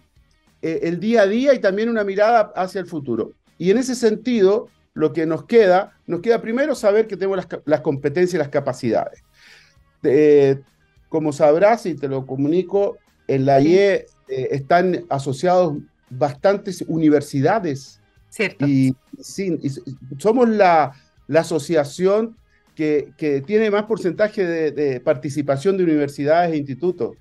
eh, 0.63 0.81
el 0.83 0.99
día 0.99 1.23
a 1.23 1.27
día 1.27 1.55
y 1.55 1.61
también 1.61 1.89
una 1.89 2.03
mirada 2.03 2.53
hacia 2.57 2.81
el 2.81 2.87
futuro. 2.87 3.35
Y 3.57 3.71
en 3.71 3.79
ese 3.79 3.95
sentido, 3.95 4.69
lo 4.95 5.13
que 5.13 5.27
nos 5.27 5.45
queda, 5.45 5.97
nos 6.07 6.21
queda 6.21 6.41
primero 6.41 6.75
saber 6.75 7.07
que 7.07 7.17
tenemos 7.17 7.47
las, 7.65 7.81
competencias 7.83 8.35
y 8.35 8.39
las 8.39 8.49
capacidades. 8.49 9.23
como 11.09 11.33
sabrás, 11.33 11.87
y 11.87 11.95
te 11.95 12.09
lo 12.09 12.27
comunico, 12.27 12.97
en 13.29 13.47
la 13.47 13.61
IE 13.61 14.07
eh, 14.31 14.49
están 14.53 15.05
asociados 15.09 15.77
bastantes 16.09 16.85
universidades. 16.87 18.01
Cierto. 18.29 18.67
Y, 18.67 18.95
somos 20.19 20.49
la, 20.49 20.93
asociación 21.35 22.37
que, 22.75 23.13
tiene 23.47 23.71
más 23.71 23.85
porcentaje 23.85 24.47
de, 24.47 25.01
participación 25.01 25.77
de 25.77 25.85
universidades 25.85 26.53
e 26.53 26.57
institutos. 26.57 27.17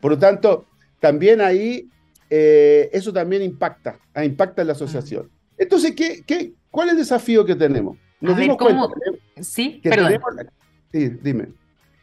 Por 0.00 0.12
lo 0.12 0.18
tanto, 0.18 0.66
también 1.00 1.40
ahí 1.40 1.88
eh, 2.30 2.88
eso 2.92 3.12
también 3.12 3.42
impacta, 3.42 4.00
ah, 4.14 4.24
impacta 4.24 4.62
en 4.62 4.68
la 4.68 4.72
asociación. 4.72 5.30
Entonces, 5.58 5.94
¿qué, 5.94 6.22
qué, 6.26 6.54
cuál 6.70 6.88
es 6.88 6.92
el 6.92 6.98
desafío 6.98 7.44
que 7.44 7.54
tenemos? 7.54 7.98
Nos 8.20 8.36
dimos 8.36 8.56
cuenta 8.56 8.88
sí, 9.40 9.80
perdón. 9.84 10.18
sí, 10.90 11.10
dime. 11.22 11.48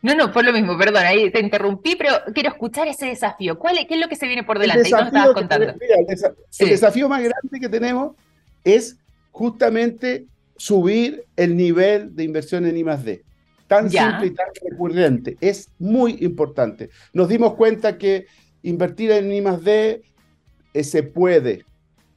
No, 0.02 0.16
no, 0.16 0.32
por 0.32 0.44
lo 0.44 0.52
mismo, 0.52 0.78
perdón, 0.78 1.04
ahí 1.06 1.30
te 1.30 1.40
interrumpí, 1.40 1.96
pero 1.96 2.10
quiero 2.34 2.50
escuchar 2.50 2.88
ese 2.88 3.08
desafío. 3.08 3.60
¿Cuál 3.60 3.78
es, 3.78 3.86
¿Qué 3.86 3.94
es 3.94 4.00
lo 4.00 4.10
que 4.10 4.16
se 4.16 4.26
viene 4.26 4.44
por 4.44 4.58
delante? 4.58 4.90
El 4.90 4.96
desafío, 4.96 5.34
contando. 5.34 5.74
el, 6.60 6.70
desafío 6.70 7.08
más 7.08 7.22
grande 7.22 7.60
que 7.60 7.70
tenemos 7.70 8.16
es 8.64 8.98
justamente 9.32 10.26
subir 10.58 11.24
el 11.36 11.56
nivel 11.56 12.16
de 12.16 12.24
inversión 12.24 12.66
en 12.66 12.78
I+.D. 12.78 13.24
Tan 13.68 13.90
simple 13.90 14.28
y 14.28 14.32
tan 14.32 14.48
recurrente. 14.70 15.38
Es 15.40 15.70
muy 15.78 16.18
importante. 16.22 16.90
Nos 17.14 17.30
dimos 17.30 17.54
cuenta 17.54 17.98
que 17.98 18.26
invertir 18.64 19.12
en 19.12 19.32
I+.D. 19.32 20.02
Eh, 20.74 20.84
se 20.84 21.04
puede, 21.04 21.64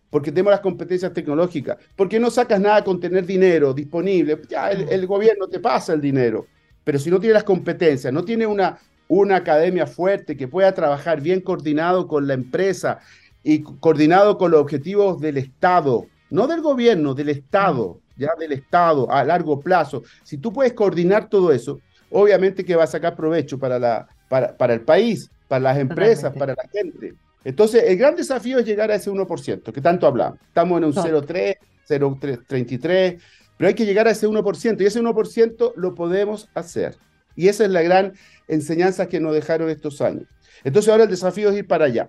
porque 0.09 0.31
tenemos 0.31 0.53
las 0.53 0.61
competencias 0.61 1.12
tecnológicas, 1.12 1.76
porque 1.97 2.19
no 2.19 2.31
sacas 2.31 2.61
nada 2.61 2.83
con 2.83 3.00
tener 3.00 3.26
dinero 3.26 3.75
disponible, 3.75 4.41
ya 4.49 4.71
el, 4.71 4.87
mm. 4.87 4.88
el 4.91 5.07
gobierno 5.07 5.49
te 5.49 5.59
pasa 5.59 5.93
el 5.93 6.00
dinero 6.00 6.47
pero 6.85 6.99
si 6.99 7.11
no 7.11 7.19
tiene 7.19 7.35
las 7.35 7.45
competencias, 7.45 8.12
no 8.12 8.25
tiene 8.25 8.47
una, 8.47 8.79
una 9.09 9.37
academia 9.37 9.87
fuerte 9.87 10.37
que 10.37 10.49
pueda 10.49 10.73
trabajar 10.73 11.21
bien 11.21 11.41
coordinado 11.41 12.07
con 12.07 12.26
la 12.26 12.35
empresa 12.35 13.00
y 13.43 13.62
coordinado 13.62 14.38
con 14.38 14.50
los 14.50 14.61
objetivos 14.61 15.21
del 15.21 15.38
Estado, 15.38 16.07
no 16.31 16.47
del 16.47 16.61
gobierno, 16.61 17.14
del 17.14 17.31
Estado, 17.31 18.00
ya 18.17 18.31
del 18.38 18.53
Estado 18.53 19.11
a 19.11 19.25
largo 19.25 19.61
plazo. 19.61 20.03
Si 20.23 20.38
tú 20.38 20.53
puedes 20.53 20.73
coordinar 20.73 21.29
todo 21.29 21.53
eso, 21.53 21.81
obviamente 22.11 22.64
que 22.64 22.76
va 22.76 22.85
a 22.85 22.88
sacar 22.88 23.17
provecho 23.17 23.59
para, 23.59 23.79
la, 23.79 24.07
para, 24.29 24.57
para 24.57 24.75
el 24.75 24.83
país, 24.83 25.31
para 25.49 25.61
las 25.61 25.79
empresas, 25.79 26.35
para 26.37 26.55
la 26.55 26.69
gente. 26.73 27.14
Entonces, 27.45 27.85
el 27.87 27.97
gran 27.99 28.17
desafío 28.17 28.59
es 28.59 28.64
llegar 28.64 28.91
a 28.91 28.95
ese 28.95 29.11
1%, 29.11 29.73
que 29.73 29.81
tanto 29.81 30.07
hablamos. 30.07 30.38
Estamos 30.47 30.79
en 30.79 30.85
un 30.85 30.95
0,3, 30.95 31.57
0,33, 31.87 33.21
pero 33.57 33.69
hay 33.69 33.75
que 33.75 33.87
llegar 33.87 34.07
a 34.09 34.11
ese 34.11 34.29
1% 34.29 34.81
y 34.81 34.87
ese 34.87 35.01
1% 35.01 35.73
lo 35.77 35.95
podemos 35.95 36.49
hacer. 36.55 36.97
Y 37.37 37.49
esa 37.49 37.65
es 37.65 37.71
la 37.71 37.83
gran 37.83 38.15
enseñanza 38.49 39.09
que 39.09 39.21
nos 39.21 39.35
dejaron 39.35 39.71
estos 39.71 40.01
años. 40.01 40.29
Entonces 40.63 40.91
ahora 40.91 41.05
el 41.05 41.11
desafío 41.11 41.51
es 41.51 41.57
ir 41.57 41.67
para 41.67 41.87
allá. 41.87 42.09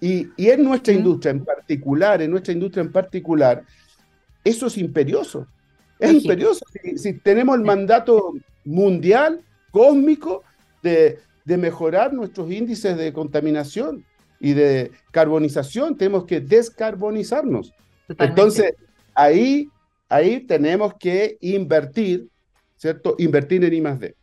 Y, 0.00 0.32
en 0.36 0.64
nuestra 0.64 0.92
industria 0.92 1.30
en 1.30 1.44
particular, 1.44 2.20
en 2.22 2.32
nuestra 2.32 2.52
industria 2.52 2.82
en 2.82 2.90
particular, 2.90 3.62
eso 4.42 4.66
es 4.66 4.76
imperioso. 4.76 5.46
Es 6.00 6.12
imperioso. 6.12 6.64
Si, 6.96 7.12
tenemos 7.20 7.56
el 7.56 7.62
mandato 7.62 8.32
mundial, 8.64 9.40
cósmico, 9.70 10.42
de, 10.82 11.20
mejorar 11.44 12.12
nuestros 12.12 12.50
índices 12.50 12.96
de 12.96 13.12
contaminación 13.12 14.04
y 14.40 14.54
de 14.54 14.90
carbonización, 15.12 15.96
tenemos 15.96 16.24
que 16.24 16.40
descarbonizarnos. 16.40 17.72
Entonces, 18.18 18.74
ahí 19.14 19.68
ahí 20.12 20.40
tenemos 20.40 20.94
que 20.94 21.38
invertir, 21.40 22.28
¿cierto? 22.76 23.14
Invertir 23.18 23.64
en 23.64 23.72
I+.D. 23.72 24.14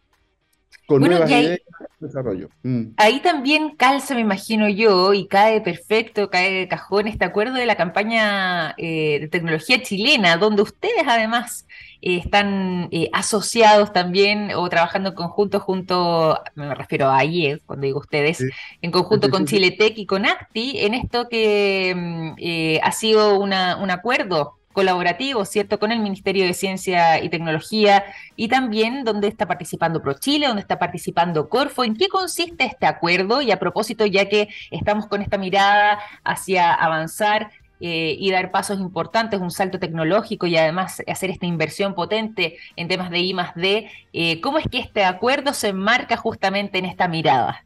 Con 0.86 1.02
nuevas 1.02 1.30
ideas 1.30 1.60
de 2.00 2.08
desarrollo. 2.08 2.50
Mm. 2.64 2.94
Ahí 2.98 3.20
también 3.22 3.76
calza, 3.76 4.16
me 4.16 4.22
imagino 4.22 4.68
yo, 4.70 5.14
y 5.14 5.28
cae 5.28 5.62
perfecto, 5.62 6.30
cae 6.30 6.52
de 6.52 6.68
cajón 6.68 7.08
este 7.08 7.26
acuerdo 7.26 7.56
de 7.56 7.68
la 7.68 7.76
campaña 7.76 8.74
eh, 8.78 9.20
de 9.20 9.28
tecnología 9.28 9.82
chilena, 9.84 10.38
donde 10.38 10.64
ustedes 10.64 11.04
además 11.08 11.68
eh, 12.02 12.18
están 12.18 12.90
eh, 12.92 13.10
asociados 13.14 13.94
también 13.94 14.52
o 14.56 14.68
trabajando 14.68 15.10
en 15.10 15.16
conjunto 15.16 15.60
junto, 15.60 16.40
me 16.56 16.74
refiero 16.74 17.08
a 17.08 17.20
AIE, 17.20 17.60
cuando 17.68 17.86
digo 17.86 18.00
ustedes, 18.00 18.44
en 18.82 18.92
conjunto 18.92 19.30
con 19.30 19.46
Chile 19.46 19.72
Tech 19.72 19.96
y 19.96 20.08
con 20.08 20.26
ACTI, 20.26 20.86
en 20.86 20.94
esto 20.96 21.30
que 21.30 21.94
mm, 21.96 22.84
ha 22.84 22.92
sido 22.92 23.40
un 23.40 23.54
acuerdo 23.54 24.59
colaborativo, 24.74 25.46
¿cierto?, 25.46 25.80
con 25.80 25.92
el 25.92 26.00
Ministerio 26.00 26.46
de 26.46 26.54
Ciencia 26.54 27.24
y 27.24 27.30
Tecnología 27.30 28.04
y 28.36 28.48
también 28.48 29.04
donde 29.04 29.28
está 29.28 29.48
participando 29.48 30.02
ProChile, 30.02 30.48
donde 30.48 30.62
está 30.62 30.80
participando 30.80 31.50
Corfo. 31.50 31.84
¿En 31.84 31.96
qué 31.96 32.08
consiste 32.08 32.66
este 32.66 32.86
acuerdo? 32.86 33.42
Y 33.42 33.52
a 33.52 33.60
propósito, 33.60 34.06
ya 34.06 34.30
que 34.30 34.50
estamos 34.72 35.08
con 35.08 35.22
esta 35.22 35.38
mirada 35.38 36.00
hacia 36.24 36.74
avanzar 36.74 37.52
eh, 37.82 38.16
y 38.20 38.30
dar 38.32 38.52
pasos 38.52 38.80
importantes, 38.80 39.40
un 39.40 39.52
salto 39.52 39.80
tecnológico 39.80 40.48
y 40.48 40.58
además 40.58 41.02
hacer 41.08 41.30
esta 41.30 41.46
inversión 41.46 41.96
potente 41.96 42.58
en 42.76 42.90
temas 42.90 43.10
de 43.10 43.20
I 43.20 43.34
más 43.34 43.56
D, 43.56 43.90
eh, 44.12 44.42
¿cómo 44.42 44.58
es 44.58 44.68
que 44.70 44.80
este 44.80 45.06
acuerdo 45.06 45.54
se 45.54 45.70
enmarca 45.70 46.18
justamente 46.18 46.78
en 46.78 46.86
esta 46.86 47.08
mirada? 47.08 47.66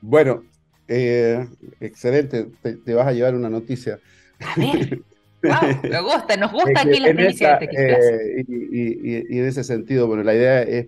Bueno, 0.00 0.44
eh, 0.86 1.46
excelente, 1.80 2.46
te, 2.62 2.94
vas 2.94 3.06
a 3.06 3.12
llevar 3.12 3.34
una 3.34 3.50
noticia. 3.50 3.98
A 4.40 4.60
ver. 4.60 5.02
me 5.82 6.00
gusta, 6.00 6.36
nos 6.36 6.52
gusta 6.52 6.82
aquí 6.82 7.00
la 7.00 7.12
primicia 7.12 7.58
de 7.58 7.66
eh, 7.66 8.44
y, 8.48 9.38
en 9.38 9.44
ese 9.46 9.64
sentido, 9.64 10.06
bueno, 10.06 10.22
la 10.22 10.34
idea 10.34 10.62
es, 10.62 10.86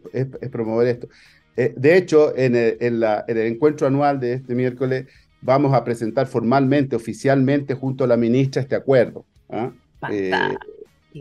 promover 0.50 0.88
esto. 0.88 1.08
Eh, 1.56 1.73
de 1.76 1.96
hecho, 1.96 2.37
en 2.37 2.54
el, 2.56 3.04
encuentro 3.28 3.87
anual 3.87 4.20
de 4.20 4.34
este 4.34 4.54
miércoles 4.54 5.06
vamos 5.40 5.75
a 5.75 5.84
presentar 5.84 6.26
formalmente, 6.26 6.96
oficialmente, 6.96 7.75
junto 7.75 8.04
a 8.04 8.06
la 8.06 8.16
ministra 8.16 8.62
este 8.62 8.76
acuerdo. 8.76 9.25
¿ah? 9.50 9.73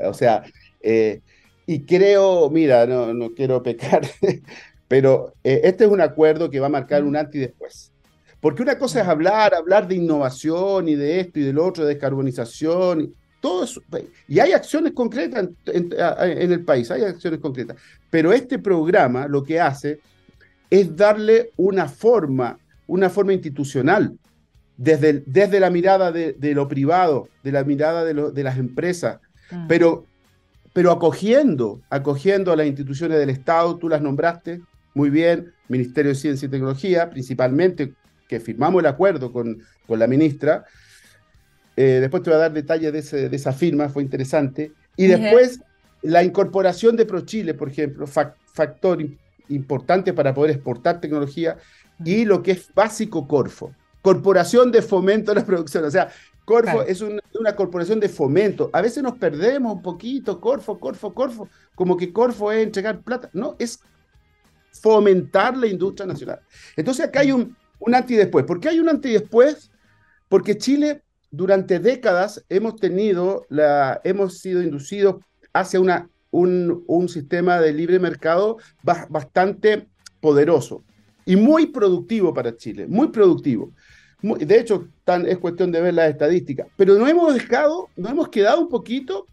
o 0.06 0.13
sea, 0.13 0.44
y 1.66 1.80
creo, 1.82 2.50
mira, 2.50 2.86
no, 2.86 3.13
no 3.13 3.34
quiero 3.34 3.62
pecar, 3.63 4.02
pero 4.88 5.34
este 5.44 5.86
es 5.86 5.90
un 5.90 6.02
acuerdo 6.02 6.50
que 6.50 6.60
va 6.60 6.68
a 6.68 6.70
marcar 6.70 7.04
un 7.04 7.16
antes 7.16 7.36
y 7.36 7.40
después. 7.40 7.94
Porque 8.44 8.62
una 8.62 8.78
cosa 8.78 9.02
es 9.02 9.08
hablar, 9.08 9.56
hablar 9.56 9.88
de 9.88 9.96
innovación 9.96 10.90
y 10.90 10.96
de 10.96 11.22
esto 11.22 11.40
y 11.40 11.44
del 11.44 11.58
otro, 11.58 11.86
de 11.86 11.94
descarbonización, 11.94 13.00
y 13.02 13.16
todo 13.44 13.66
eso. 13.66 13.82
Y 14.26 14.40
hay 14.40 14.54
acciones 14.54 14.94
concretas 14.94 15.50
en, 15.66 15.92
el 16.54 16.64
país, 16.64 16.90
hay 16.90 17.04
acciones 17.04 17.42
concretas. 17.42 17.76
Pero 18.10 18.32
este 18.32 18.58
programa 18.58 19.28
lo 19.28 19.44
que 19.44 19.60
hace 19.60 20.00
es 20.70 20.96
darle 20.96 21.52
una 21.58 21.90
forma, 21.90 22.58
una 22.88 23.10
forma 23.10 23.34
institucional, 23.34 24.18
desde, 24.78 25.24
desde 25.26 25.60
la 25.60 25.70
mirada 25.70 26.14
de, 26.14 26.54
lo 26.54 26.70
privado, 26.70 27.28
de 27.44 27.52
la 27.52 27.66
mirada 27.66 28.06
de, 28.06 28.32
de 28.32 28.44
las 28.44 28.58
empresas, 28.58 29.20
mm. 29.52 29.68
pero, 29.68 30.06
pero 30.72 30.92
acogiendo, 30.92 31.82
acogiendo 31.90 32.54
a 32.54 32.56
las 32.56 32.66
instituciones 32.66 33.20
del 33.20 33.30
Estado, 33.30 33.76
tú 33.76 33.90
las 33.90 34.02
nombraste 34.02 34.62
muy 34.94 35.10
bien, 35.10 35.52
Ministerio 35.68 36.14
de 36.14 36.16
Ciencia 36.16 36.46
y 36.46 36.50
Tecnología, 36.50 37.10
principalmente 37.10 37.94
que 38.30 38.40
firmamos 38.40 38.80
el 38.80 38.86
acuerdo 38.86 39.34
con, 39.34 39.62
con 39.86 40.00
la 40.00 40.08
ministra. 40.08 40.64
Eh, 41.75 42.00
después 42.01 42.24
te 42.24 42.30
voy 42.30 42.38
a 42.38 42.42
dar 42.42 42.53
detalles 42.53 43.12
de, 43.12 43.30
de, 43.30 43.36
esa 43.36 43.51
firma, 43.51 43.89
fue 43.89 44.03
interesante. 44.03 44.72
Y 44.96 45.08
después 45.08 45.60
la 46.01 46.24
incorporación 46.24 46.96
de 46.96 47.06
ProChile, 47.06 47.53
por 47.53 47.70
ejemplo, 47.70 48.06
factor 48.08 49.00
importante 49.50 50.13
para 50.13 50.34
poder 50.34 50.51
exportar 50.51 51.00
tecnología, 51.00 51.58
y 52.03 52.25
lo 52.25 52.44
que 52.44 52.51
es 52.51 52.74
básico 52.74 53.27
Corfo, 53.27 53.74
Corporación 54.01 54.72
de 54.72 54.82
Fomento 54.82 55.32
de 55.34 55.39
la 55.39 55.46
Producción. 55.46 55.86
O 55.86 55.92
sea, 55.92 56.10
Corfo 56.46 56.82
es 56.84 57.01
una 57.01 57.56
corporación 57.56 58.00
de 58.00 58.10
fomento. 58.10 58.70
A 58.74 58.82
veces 58.82 59.01
nos 59.01 59.18
perdemos 59.18 59.75
un 59.75 59.82
poquito, 59.82 60.42
Corfo, 60.42 60.80
Corfo, 60.80 61.13
Corfo, 61.13 61.48
como 61.74 61.96
que 61.96 62.12
Corfo 62.12 62.51
es 62.51 62.63
entregar 62.63 63.01
plata. 63.01 63.30
No, 63.34 63.56
es 63.60 63.80
fomentar 64.72 65.56
la 65.56 65.68
industria 65.68 66.06
nacional. 66.06 66.42
Entonces 66.75 67.06
acá 67.06 67.22
hay 67.22 67.32
un, 67.32 67.56
un 67.80 67.96
antes 67.96 68.12
y 68.12 68.15
después. 68.15 68.46
¿Por 68.46 68.60
qué 68.60 68.70
hay 68.70 68.80
un 68.80 68.89
antes 68.89 69.10
y 69.10 69.13
después? 69.13 69.72
Porque 70.27 70.58
Chile 70.58 71.02
durante 71.34 71.80
décadas 71.80 72.46
hemos 72.48 72.75
tenido, 72.75 73.48
la, 73.50 74.00
hemos 74.04 74.38
sido 74.38 74.62
inducidos 74.62 75.16
hacia 75.52 75.80
una, 75.80 76.08
un, 76.30 76.84
un 76.86 77.10
sistema 77.10 77.60
de 77.60 77.74
libre 77.74 78.00
mercado 78.00 78.58
bastante 78.84 79.88
poderoso 80.22 80.84
y 81.25 81.36
muy 81.36 81.66
productivo 81.66 82.36
para 82.36 82.56
Chile, 82.56 82.86
muy 82.88 83.08
productivo. 83.08 83.72
de 84.22 84.60
hecho, 84.60 84.88
tan, 85.04 85.25
es 85.28 85.40
cuestión 85.40 85.72
de 85.72 85.82
ver 85.82 85.96
las 85.96 86.12
estadísticas, 86.12 86.68
pero 86.78 87.00
no 87.00 87.08
hemos 87.08 87.34
dejado, 87.34 87.90
no 87.96 88.10
hemos 88.10 88.30
quedado 88.30 88.62
un 88.62 88.70
poquito 88.70 89.25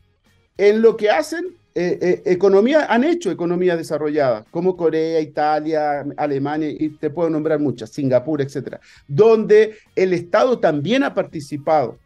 en 0.57 0.81
lo 0.81 0.97
que 0.97 1.11
hacen 1.11 1.55
eh, 1.73 1.99
eh, 2.03 2.23
economía, 2.25 2.87
han 2.87 3.05
hecho 3.05 3.31
economías 3.31 3.79
desarrolladas, 3.79 4.45
como 4.51 4.77
Corea, 4.77 5.21
Italia, 5.21 6.05
Alemania, 6.17 6.69
y 6.69 6.89
te 6.89 7.11
puedo 7.11 7.31
nombrar 7.31 7.61
muchas, 7.61 7.91
Singapur, 7.91 8.43
etcétera, 8.43 8.81
donde 9.07 9.77
el 9.95 10.13
Estado 10.13 10.59
también 10.59 11.05
ha 11.05 11.15
participado. 11.15 11.99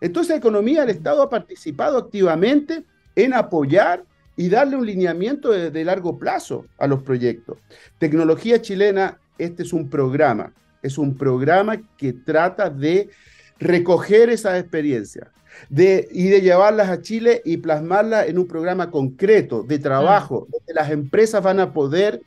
Entonces, 0.00 0.30
la 0.30 0.36
economía, 0.36 0.84
el 0.84 0.90
Estado 0.90 1.22
ha 1.22 1.28
participado 1.28 1.98
activamente 1.98 2.84
en 3.14 3.34
apoyar 3.34 4.04
y 4.36 4.48
darle 4.48 4.76
un 4.76 4.86
lineamiento 4.86 5.50
de, 5.50 5.70
de 5.70 5.84
largo 5.84 6.18
plazo 6.18 6.64
a 6.78 6.86
los 6.86 7.02
proyectos. 7.02 7.58
Tecnología 7.98 8.62
chilena, 8.62 9.20
este 9.36 9.64
es 9.64 9.74
un 9.74 9.90
programa, 9.90 10.54
es 10.82 10.96
un 10.96 11.14
programa 11.14 11.76
que 11.98 12.14
trata 12.14 12.70
de 12.70 13.10
recoger 13.58 14.30
esas 14.30 14.58
experiencias 14.58 15.28
de, 15.68 16.08
y 16.10 16.28
de 16.28 16.40
llevarlas 16.40 16.88
a 16.88 17.02
Chile 17.02 17.42
y 17.44 17.58
plasmarlas 17.58 18.28
en 18.28 18.38
un 18.38 18.46
programa 18.46 18.90
concreto 18.90 19.62
de 19.62 19.78
trabajo, 19.78 20.46
donde 20.50 20.74
las 20.74 20.90
empresas 20.90 21.42
van 21.42 21.60
a 21.60 21.72
poder 21.72 22.22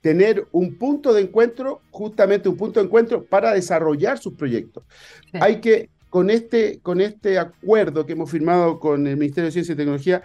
tener 0.00 0.46
un 0.52 0.76
punto 0.76 1.12
de 1.12 1.22
encuentro, 1.22 1.80
justamente 1.90 2.48
un 2.48 2.56
punto 2.56 2.80
de 2.80 2.86
encuentro 2.86 3.24
para 3.24 3.52
desarrollar 3.52 4.18
sus 4.18 4.34
proyectos. 4.34 4.84
Hay 5.32 5.60
que, 5.60 5.90
con 6.10 6.30
este, 6.30 6.78
con 6.80 7.00
este 7.00 7.38
acuerdo 7.38 8.06
que 8.06 8.12
hemos 8.12 8.30
firmado 8.30 8.78
con 8.78 9.06
el 9.06 9.16
Ministerio 9.16 9.46
de 9.46 9.52
Ciencia 9.52 9.72
y 9.72 9.76
Tecnología, 9.76 10.22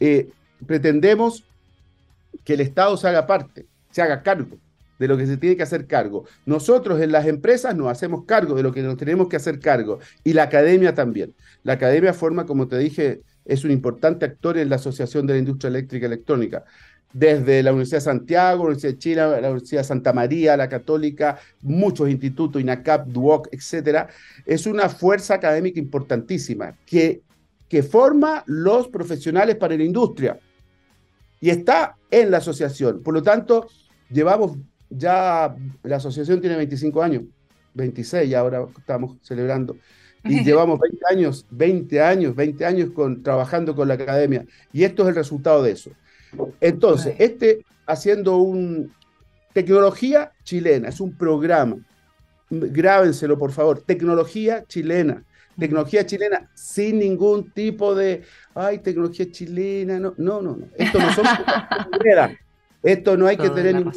eh, 0.00 0.28
pretendemos 0.66 1.44
que 2.44 2.54
el 2.54 2.60
Estado 2.60 2.96
se 2.96 3.08
haga 3.08 3.26
parte, 3.26 3.66
se 3.90 4.02
haga 4.02 4.22
cargo 4.22 4.58
de 5.04 5.08
lo 5.08 5.18
que 5.18 5.26
se 5.26 5.36
tiene 5.36 5.54
que 5.56 5.62
hacer 5.62 5.86
cargo. 5.86 6.24
Nosotros 6.46 6.98
en 7.02 7.12
las 7.12 7.26
empresas 7.26 7.76
nos 7.76 7.88
hacemos 7.88 8.24
cargo 8.24 8.54
de 8.54 8.62
lo 8.62 8.72
que 8.72 8.82
nos 8.82 8.96
tenemos 8.96 9.28
que 9.28 9.36
hacer 9.36 9.60
cargo 9.60 9.98
y 10.24 10.32
la 10.32 10.44
academia 10.44 10.94
también. 10.94 11.34
La 11.62 11.74
academia 11.74 12.14
forma, 12.14 12.46
como 12.46 12.68
te 12.68 12.78
dije, 12.78 13.20
es 13.44 13.64
un 13.64 13.70
importante 13.70 14.24
actor 14.24 14.56
en 14.56 14.70
la 14.70 14.76
Asociación 14.76 15.26
de 15.26 15.34
la 15.34 15.40
Industria 15.40 15.68
Eléctrica 15.68 16.06
Electrónica. 16.06 16.64
Desde 17.12 17.62
la 17.62 17.72
Universidad 17.72 17.98
de 17.98 18.04
Santiago, 18.04 18.62
la 18.62 18.68
Universidad 18.70 18.92
de 18.92 18.98
Chile, 18.98 19.16
la 19.16 19.50
Universidad 19.50 19.82
de 19.82 19.88
Santa 19.88 20.12
María, 20.14 20.56
la 20.56 20.68
Católica, 20.70 21.38
muchos 21.60 22.08
institutos, 22.08 22.62
INACAP, 22.62 23.08
DUOC, 23.08 23.48
etcétera, 23.52 24.08
es 24.46 24.66
una 24.66 24.88
fuerza 24.88 25.34
académica 25.34 25.78
importantísima 25.78 26.74
que, 26.86 27.20
que 27.68 27.82
forma 27.82 28.42
los 28.46 28.88
profesionales 28.88 29.56
para 29.56 29.76
la 29.76 29.84
industria 29.84 30.38
y 31.40 31.50
está 31.50 31.96
en 32.10 32.30
la 32.30 32.38
asociación. 32.38 33.02
Por 33.02 33.12
lo 33.12 33.22
tanto, 33.22 33.68
llevamos 34.10 34.56
ya 34.90 35.54
la 35.82 35.96
asociación 35.96 36.40
tiene 36.40 36.56
25 36.56 37.02
años, 37.02 37.22
26 37.74 38.28
y 38.28 38.34
ahora 38.34 38.66
estamos 38.78 39.16
celebrando. 39.22 39.76
Y 40.24 40.42
llevamos 40.44 40.78
20 40.80 40.98
años, 41.10 41.46
20 41.50 42.02
años, 42.02 42.34
20 42.34 42.64
años 42.64 42.90
con, 42.90 43.22
trabajando 43.22 43.74
con 43.74 43.88
la 43.88 43.94
academia. 43.94 44.44
Y 44.72 44.84
esto 44.84 45.02
es 45.02 45.10
el 45.10 45.14
resultado 45.14 45.62
de 45.62 45.72
eso. 45.72 45.90
Entonces, 46.60 47.14
este 47.18 47.64
haciendo 47.86 48.38
un 48.38 48.92
tecnología 49.52 50.32
chilena, 50.42 50.88
es 50.88 51.00
un 51.00 51.16
programa. 51.16 51.76
Grábenselo, 52.50 53.38
por 53.38 53.52
favor. 53.52 53.80
Tecnología 53.80 54.64
chilena. 54.66 55.24
Tecnología 55.58 56.04
chilena 56.04 56.50
sin 56.54 56.98
ningún 56.98 57.52
tipo 57.52 57.94
de, 57.94 58.22
ay, 58.54 58.78
tecnología 58.78 59.30
chilena. 59.30 59.98
No, 60.00 60.14
no, 60.16 60.42
no. 60.42 60.56
no. 60.56 60.66
Esto 60.76 60.98
no 60.98 61.12
son 61.12 61.24
Esto 62.84 63.16
no 63.16 63.26
hay 63.26 63.38
que 63.38 63.48
tener 63.50 63.74
ningún 63.74 63.94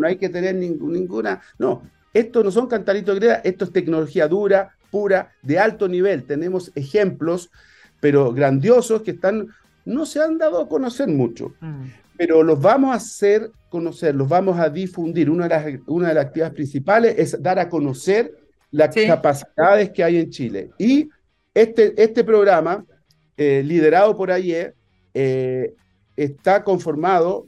no 0.00 0.06
hay 0.06 0.16
que 0.16 0.28
tener 0.28 0.54
ninguna. 0.54 1.40
No, 1.58 1.82
esto 2.14 2.44
no 2.44 2.50
son 2.50 2.68
cantaritos 2.68 3.14
de 3.14 3.20
greda, 3.20 3.40
esto 3.44 3.64
es 3.64 3.72
tecnología 3.72 4.28
dura, 4.28 4.76
pura, 4.90 5.32
de 5.42 5.58
alto 5.58 5.88
nivel. 5.88 6.24
Tenemos 6.24 6.70
ejemplos, 6.74 7.50
pero 8.00 8.32
grandiosos, 8.32 9.02
que 9.02 9.10
están, 9.10 9.48
no 9.84 10.06
se 10.06 10.22
han 10.22 10.38
dado 10.38 10.60
a 10.60 10.68
conocer 10.68 11.08
mucho. 11.08 11.52
Mm. 11.60 11.86
Pero 12.16 12.42
los 12.42 12.60
vamos 12.60 12.92
a 12.92 12.94
hacer 12.94 13.50
conocer, 13.68 14.14
los 14.14 14.28
vamos 14.28 14.58
a 14.58 14.68
difundir. 14.68 15.30
Una 15.30 15.48
de 15.48 15.50
las, 15.50 15.80
una 15.86 16.08
de 16.08 16.14
las 16.14 16.26
actividades 16.26 16.54
principales 16.54 17.14
es 17.18 17.42
dar 17.42 17.58
a 17.58 17.68
conocer 17.68 18.34
las 18.70 18.94
capacidades 18.94 19.90
que 19.90 20.04
hay 20.04 20.18
en 20.18 20.30
Chile. 20.30 20.70
Y 20.78 21.08
este, 21.54 22.00
este 22.00 22.24
programa, 22.24 22.84
eh, 23.36 23.62
liderado 23.64 24.16
por 24.16 24.30
AIE, 24.30 24.74
eh, 25.14 25.74
está 26.16 26.64
conformado 26.64 27.46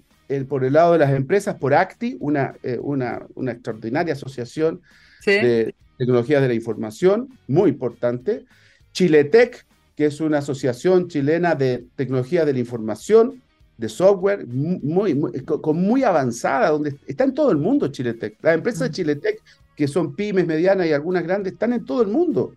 por 0.49 0.65
el 0.65 0.75
lado 0.75 0.93
de 0.93 0.99
las 0.99 1.13
empresas, 1.13 1.57
por 1.57 1.75
ACTI, 1.75 2.17
una, 2.21 2.55
eh, 2.63 2.79
una, 2.81 3.27
una, 3.35 3.53
extraordinaria 3.53 4.15
asociación 4.15 4.81
de 5.27 5.75
tecnologías 5.99 6.41
de 6.43 6.49
la 6.49 6.55
información, 6.55 7.29
muy 7.47 7.71
importante. 7.71 8.45
Chiletec, 8.93 9.67
que 9.97 10.07
es 10.07 10.21
una 10.21 10.39
asociación 10.39 11.09
chilena 11.09 11.55
de 11.55 11.85
tecnologías 11.97 12.47
de 12.47 12.53
la 12.53 12.59
información, 12.59 13.43
de 13.77 13.89
software, 13.89 14.47
muy, 14.47 15.19
con 15.45 15.77
muy 15.77 16.05
avanzada, 16.05 16.71
donde 16.71 16.97
está 17.07 17.25
en 17.25 17.35
todo 17.35 17.51
el 17.51 17.57
mundo 17.57 17.89
Chiletec. 17.89 18.37
Las 18.43 18.55
empresas 18.55 18.81
de 18.81 18.89
mm. 18.89 18.93
Chiletec, 18.93 19.43
que 19.75 19.89
son 19.89 20.15
pymes, 20.15 20.47
medianas 20.47 20.87
y 20.87 20.93
algunas 20.93 21.23
grandes, 21.23 21.55
están 21.55 21.73
en 21.73 21.85
todo 21.85 22.03
el 22.03 22.09
mundo. 22.09 22.55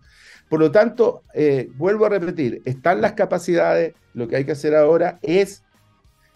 Por 0.48 0.60
lo 0.60 0.70
tanto, 0.70 1.22
eh, 1.32 1.70
vuelvo 1.76 2.04
a 2.04 2.10
repetir, 2.10 2.60
están 2.64 3.00
las 3.00 3.14
capacidades, 3.14 3.94
lo 4.12 4.28
que 4.28 4.36
hay 4.36 4.44
que 4.44 4.52
hacer 4.52 4.74
ahora 4.74 5.18
es, 5.22 5.62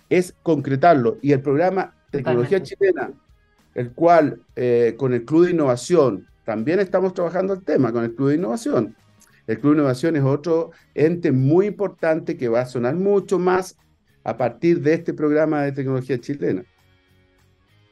es 0.08 0.34
concretarlo. 0.42 1.18
Y 1.22 1.32
el 1.32 1.40
programa 1.40 1.94
Tecnología 2.10 2.62
Chilena, 2.62 3.12
el 3.74 3.92
cual 3.92 4.40
eh, 4.56 4.94
con 4.96 5.12
el 5.12 5.24
Club 5.24 5.46
de 5.46 5.50
Innovación, 5.52 6.26
también 6.44 6.80
estamos 6.80 7.12
trabajando 7.14 7.52
el 7.54 7.62
tema 7.62 7.92
con 7.92 8.04
el 8.04 8.14
Club 8.14 8.30
de 8.30 8.36
Innovación. 8.36 8.96
El 9.46 9.58
Club 9.60 9.72
de 9.72 9.78
Innovación 9.80 10.16
es 10.16 10.22
otro 10.22 10.70
ente 10.94 11.32
muy 11.32 11.66
importante 11.66 12.36
que 12.36 12.48
va 12.48 12.60
a 12.60 12.66
sonar 12.66 12.94
mucho 12.94 13.38
más 13.38 13.76
a 14.24 14.36
partir 14.36 14.80
de 14.80 14.94
este 14.94 15.14
programa 15.14 15.62
de 15.62 15.72
tecnología 15.72 16.18
chilena. 16.18 16.64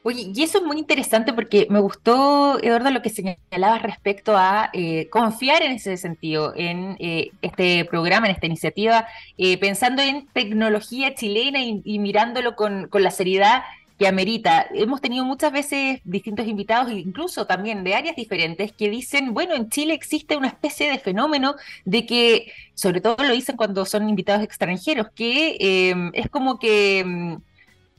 Oye, 0.03 0.31
y 0.33 0.43
eso 0.43 0.59
es 0.59 0.63
muy 0.63 0.77
interesante 0.77 1.33
porque 1.33 1.67
me 1.69 1.79
gustó, 1.79 2.63
Eduardo, 2.63 2.91
lo 2.91 3.01
que 3.01 3.09
señalabas 3.09 3.81
respecto 3.81 4.37
a 4.37 4.69
eh, 4.71 5.09
confiar 5.09 5.63
en 5.63 5.73
ese 5.73 5.97
sentido, 5.97 6.53
en 6.55 6.95
eh, 6.99 7.31
este 7.41 7.83
programa, 7.83 8.27
en 8.27 8.33
esta 8.33 8.45
iniciativa, 8.45 9.05
eh, 9.37 9.57
pensando 9.57 10.01
en 10.01 10.27
tecnología 10.27 11.13
chilena 11.13 11.59
y, 11.61 11.99
mirándolo 11.99 12.55
con, 12.55 12.89
la 12.93 13.11
seriedad 13.11 13.63
que 13.99 14.07
amerita. 14.07 14.67
Hemos 14.73 15.01
tenido 15.01 15.25
muchas 15.25 15.51
veces 15.51 15.99
distintos 16.05 16.47
invitados, 16.47 16.91
incluso 16.93 17.45
también 17.45 17.83
de 17.83 17.95
áreas 17.95 18.15
diferentes, 18.15 18.71
que 18.71 18.89
dicen, 18.89 19.33
bueno, 19.33 19.55
en 19.55 19.69
Chile 19.69 19.93
existe 19.93 20.37
una 20.37 20.47
especie 20.47 20.89
de 20.89 20.99
fenómeno 20.99 21.55
de 21.83 22.05
que, 22.05 22.53
sobre 22.75 23.01
todo 23.01 23.17
lo 23.25 23.33
dicen 23.33 23.57
cuando 23.57 23.83
son 23.85 24.07
invitados 24.07 24.43
extranjeros, 24.43 25.07
que 25.13 25.93
es 26.13 26.29
como 26.29 26.59
que 26.59 27.03
mm, 27.05 27.37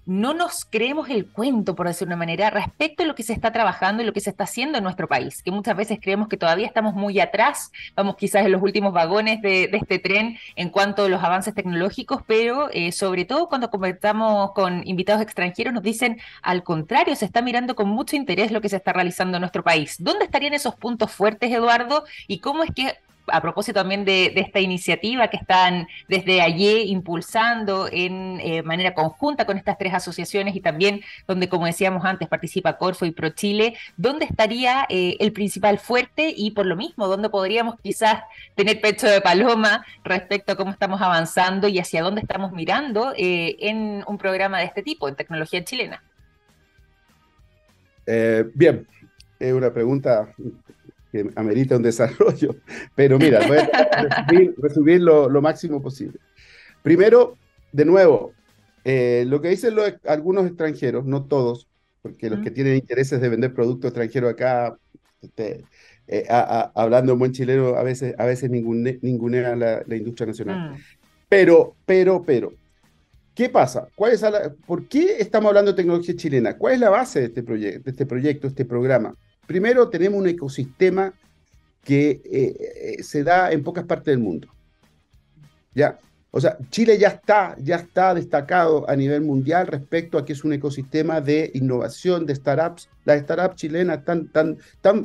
no 0.09 0.33
nos 0.33 0.65
creemos 0.65 1.11
el 1.11 1.27
cuento, 1.27 1.75
por 1.75 1.87
decir 1.87 2.09
una 2.09 2.17
manera, 2.17 2.49
respecto 2.49 3.03
a 3.03 3.07
lo 3.07 3.15
que 3.15 3.23
se 3.23 3.35
está 3.35 3.53
trabajando 3.53 4.03
y 4.03 4.07
lo 4.07 4.15
que 4.15 4.21
se 4.21 4.31
está 4.31 4.45
haciendo 4.45 4.79
en 4.79 4.85
nuestro 4.85 5.07
país, 5.07 5.43
que 5.43 5.51
muchas 5.51 5.77
veces 5.77 5.99
creemos 6.01 6.29
que 6.29 6.39
todavía 6.39 6.67
estamos 6.67 6.95
muy 6.95 7.21
atrás, 7.21 7.71
vamos 7.95 8.17
quizás 8.17 8.47
en 8.47 8.53
los 8.53 8.63
últimos 8.63 8.95
vagones 8.95 9.43
de, 9.43 9.65
este 9.71 9.99
tren 9.99 10.39
en 10.57 10.71
cuanto 10.71 11.05
a 11.05 11.09
los 11.11 11.23
avances 11.23 11.55
tecnológicos, 11.55 12.23
pero 12.27 12.71
eh, 12.73 12.91
sobre 12.91 13.27
todo 13.27 13.51
cuando 13.51 13.69
conversamos 13.69 14.53
con 14.53 14.81
invitados 14.87 15.21
extranjeros 15.21 15.75
nos 15.75 15.83
dicen, 15.83 16.19
al 16.41 16.63
contrario, 16.63 17.15
se 17.15 17.27
está 17.27 17.43
mirando 17.43 17.75
con 17.75 17.91
mucho 17.91 18.17
interés 18.17 18.51
lo 18.51 18.63
que 18.63 18.71
se 18.71 18.77
está 18.77 18.95
realizando 18.95 19.37
en 19.37 19.43
nuestro 19.43 19.63
país. 19.63 19.97
¿Dónde 19.99 20.25
estarían 20.25 20.55
esos 20.55 20.75
puntos 20.75 21.13
fuertes, 21.13 21.53
Eduardo? 21.53 22.05
¿Y 22.27 22.39
cómo 22.39 22.63
es 22.65 22.71
que 22.75 22.97
a 23.33 23.41
propósito 23.41 23.81
también 23.81 24.05
de, 24.05 24.33
esta 24.37 24.61
iniciativa 24.61 25.29
que 25.29 25.37
están 25.37 25.89
desde 26.09 26.41
allí 26.41 26.91
impulsando 26.91 27.89
en 27.91 28.41
eh, 28.41 28.63
manera 28.63 28.95
conjunta 28.95 29.45
con 29.47 29.57
estas 29.57 29.79
tres 29.79 29.95
asociaciones 29.95 30.55
y 30.57 30.61
también 30.61 31.01
donde, 31.27 31.49
como 31.49 31.67
decíamos 31.67 32.05
antes, 32.05 32.29
participa 32.29 32.79
Corfo 32.79 33.05
y 33.07 33.11
ProChile, 33.11 33.77
¿dónde 33.97 34.25
estaría 34.25 34.87
eh, 34.89 35.17
el 35.21 35.33
principal 35.33 35.79
fuerte 35.79 36.33
y 36.37 36.53
por 36.53 36.67
lo 36.67 36.77
mismo, 36.77 37.09
dónde 37.09 37.31
podríamos 37.31 37.77
quizás 37.81 38.23
tener 38.55 38.81
pecho 38.81 39.07
de 39.07 39.21
paloma 39.21 39.85
respecto 40.05 40.53
a 40.53 40.57
cómo 40.57 40.71
estamos 40.71 41.01
avanzando 41.01 41.69
y 41.69 41.79
hacia 41.79 42.03
dónde 42.03 42.21
estamos 42.21 42.53
mirando 42.53 43.13
eh, 43.17 43.57
en 43.61 44.05
un 44.07 44.19
programa 44.19 44.59
de 44.59 44.65
este 44.65 44.83
tipo, 44.83 45.09
en 45.09 45.17
tecnología 45.17 45.65
chilena? 45.65 46.03
bien, 48.55 48.87
es 49.39 49.53
una 49.53 49.71
pregunta 49.71 50.33
que 51.25 51.31
amerita 51.37 51.77
un 51.77 51.83
desarrollo. 51.83 52.57
Pero 52.95 53.19
mira, 53.19 53.47
voy 53.47 53.59
a 53.59 54.27
resumir, 54.57 55.01
lo, 55.01 55.43
máximo 55.43 55.81
posible. 55.83 56.19
Primero, 56.83 57.37
de 57.73 57.85
nuevo, 57.85 58.33
eh, 58.85 59.25
lo 59.27 59.41
que 59.41 59.49
dicen 59.49 59.75
algunos 60.07 60.47
extranjeros, 60.47 61.05
no 61.05 61.25
todos, 61.25 61.69
porque 62.03 62.31
los 62.31 62.41
que 62.41 62.51
tienen 62.51 62.77
intereses 62.77 63.21
de 63.21 63.29
vender 63.29 63.53
productos 63.53 63.91
extranjeros 63.91 64.31
acá, 64.31 64.79
este, 65.21 65.65
eh, 66.07 66.27
hablando 66.29 67.13
en 67.13 67.19
buen 67.19 67.33
chileno, 67.33 67.77
a 67.77 67.83
veces, 67.83 68.15
a 68.19 68.25
veces 68.25 68.51
ningunean 68.51 69.59
la, 69.59 69.83
la, 69.85 69.97
industria 69.97 70.27
nacional. 70.27 70.73
Mm. 70.73 70.77
Pero, 71.29 71.77
pero, 71.85 72.23
pero, 72.23 72.53
¿qué 73.35 73.49
pasa? 73.49 73.89
¿Cuál 73.95 74.13
es 74.13 74.25
¿Por 74.67 74.89
qué 74.89 75.17
estamos 75.19 75.49
hablando 75.49 75.73
de 75.73 75.77
tecnología 75.77 76.17
chilena? 76.17 76.57
¿Cuál 76.57 76.75
es 76.75 76.81
la 76.81 76.91
base 76.91 77.21
de 77.21 77.27
este, 77.27 77.43
proyecto, 77.43 77.83
de 77.83 77.91
este 77.91 78.07
proyecto, 78.07 78.47
este 78.47 78.65
programa? 78.65 79.15
Primero, 79.49 79.89
tenemos 79.89 80.21
un 80.21 80.29
ecosistema 80.29 81.11
que 81.83 82.21
eh, 82.23 82.99
eh, 82.99 83.03
se 83.03 83.25
da 83.25 83.51
en 83.51 83.65
pocas 83.65 83.87
partes 83.87 84.13
del 84.13 84.19
mundo. 84.19 84.47
¿Ya? 85.75 85.99
O 86.31 86.39
sea, 86.39 86.59
Chile 86.69 86.99
ya 86.99 87.09
está, 87.09 87.57
ya 87.59 87.77
está 87.77 88.13
destacado 88.13 88.85
a 88.91 88.95
nivel 88.95 89.23
mundial 89.23 89.67
respecto 89.67 90.19
a 90.19 90.25
que 90.27 90.35
es 90.35 90.45
un 90.45 90.53
ecosistema 90.53 91.23
de 91.23 91.51
innovación, 91.55 92.27
de 92.27 92.35
startups. 92.35 92.91
Las 93.07 93.23
startups 93.23 93.57
chilenas 93.57 94.01
están, 94.01 94.59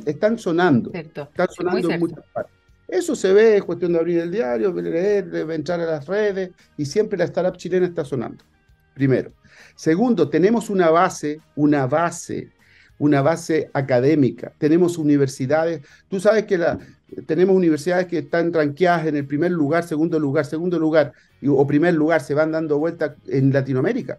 están 0.04 0.38
sonando. 0.38 0.92
Están 0.92 1.48
sonando 1.48 1.90
en 1.90 2.00
muchas 2.00 2.24
partes. 2.30 2.52
Eso 2.86 3.16
se 3.16 3.32
ve, 3.32 3.56
es 3.56 3.64
cuestión 3.64 3.94
de 3.94 3.98
abrir 3.98 4.18
el 4.18 4.30
diario, 4.30 4.74
leer, 4.74 5.30
de 5.30 5.54
entrar 5.54 5.80
a 5.80 5.86
las 5.86 6.06
redes, 6.06 6.50
y 6.76 6.84
siempre 6.84 7.16
la 7.16 7.24
startup 7.24 7.56
chilena 7.56 7.86
está 7.86 8.04
sonando. 8.04 8.44
Primero. 8.92 9.32
Segundo, 9.74 10.28
tenemos 10.28 10.68
una 10.68 10.90
base, 10.90 11.40
una 11.56 11.86
base 11.86 12.52
una 12.98 13.22
base 13.22 13.70
académica, 13.72 14.52
tenemos 14.58 14.98
universidades, 14.98 15.80
tú 16.08 16.20
sabes 16.20 16.44
que 16.44 16.58
la, 16.58 16.78
tenemos 17.26 17.56
universidades 17.56 18.06
que 18.06 18.18
están 18.18 18.52
tranqueadas 18.52 19.06
en 19.06 19.16
el 19.16 19.26
primer 19.26 19.50
lugar, 19.50 19.84
segundo 19.84 20.18
lugar, 20.18 20.44
segundo 20.46 20.78
lugar 20.78 21.12
o 21.46 21.66
primer 21.66 21.94
lugar, 21.94 22.20
se 22.20 22.34
van 22.34 22.52
dando 22.52 22.78
vueltas 22.78 23.12
en 23.28 23.52
Latinoamérica. 23.52 24.18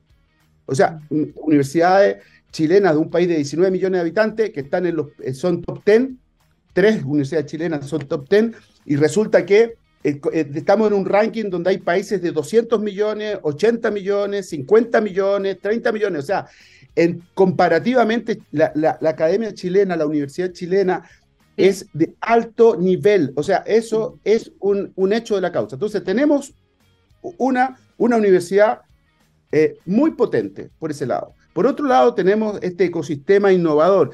O 0.65 0.75
sea, 0.75 0.99
universidades 1.09 2.17
chilenas 2.51 2.93
de 2.93 2.99
un 2.99 3.09
país 3.09 3.27
de 3.27 3.35
19 3.35 3.71
millones 3.71 3.97
de 3.97 4.01
habitantes 4.01 4.49
que 4.51 4.61
están 4.61 4.85
en 4.85 4.95
los, 4.95 5.07
eh, 5.19 5.33
son 5.33 5.61
top 5.61 5.83
10, 5.85 6.09
tres 6.73 7.03
universidades 7.03 7.47
chilenas 7.47 7.87
son 7.87 8.07
top 8.07 8.29
10, 8.29 8.51
y 8.85 8.95
resulta 8.95 9.45
que 9.45 9.75
eh, 10.03 10.21
eh, 10.33 10.51
estamos 10.53 10.87
en 10.87 10.93
un 10.93 11.05
ranking 11.05 11.49
donde 11.49 11.71
hay 11.71 11.79
países 11.79 12.21
de 12.21 12.31
200 12.31 12.79
millones, 12.79 13.39
80 13.41 13.91
millones, 13.91 14.49
50 14.49 15.01
millones, 15.01 15.57
30 15.61 15.91
millones, 15.91 16.23
o 16.23 16.25
sea, 16.25 16.45
en, 16.95 17.23
comparativamente 17.33 18.41
la, 18.51 18.97
academia 19.01 19.53
chilena, 19.53 19.95
la 19.95 20.05
universidad 20.05 20.51
chilena, 20.51 21.03
es 21.57 21.87
de 21.93 22.15
alto 22.21 22.75
nivel. 22.77 23.33
O 23.35 23.43
sea, 23.43 23.57
eso 23.65 24.19
es 24.23 24.51
un, 24.59 24.93
hecho 25.13 25.35
de 25.35 25.41
la 25.41 25.51
causa. 25.51 25.75
Entonces, 25.75 26.03
tenemos 26.03 26.53
una, 27.37 27.77
una 27.97 28.17
universidad 28.17 28.81
eh, 29.51 29.77
muy 29.85 30.11
potente 30.11 30.69
por 30.79 30.91
ese 30.91 31.05
lado. 31.05 31.33
Por 31.53 31.67
otro 31.67 31.85
lado, 31.85 32.13
tenemos 32.13 32.59
este 32.61 32.85
ecosistema 32.85 33.53
innovador. 33.53 34.11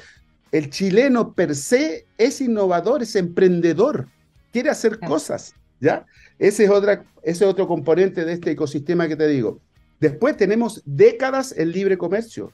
El 0.51 0.69
chileno 0.69 1.33
per 1.33 1.55
se 1.55 2.05
es 2.17 2.41
innovador, 2.41 3.01
es 3.01 3.15
emprendedor, 3.15 4.07
quiere 4.51 4.69
hacer 4.69 4.99
cosas, 4.99 5.55
¿ya? 5.79 6.05
Ese 6.37 6.65
es, 6.65 6.69
otra, 6.69 7.05
ese 7.23 7.45
es 7.45 7.49
otro 7.49 7.67
componente 7.67 8.25
de 8.25 8.33
este 8.33 8.51
ecosistema 8.51 9.07
que 9.07 9.15
te 9.15 9.27
digo. 9.27 9.59
Después 9.99 10.35
tenemos 10.35 10.81
décadas 10.85 11.55
en 11.57 11.71
libre 11.71 11.97
comercio 11.97 12.51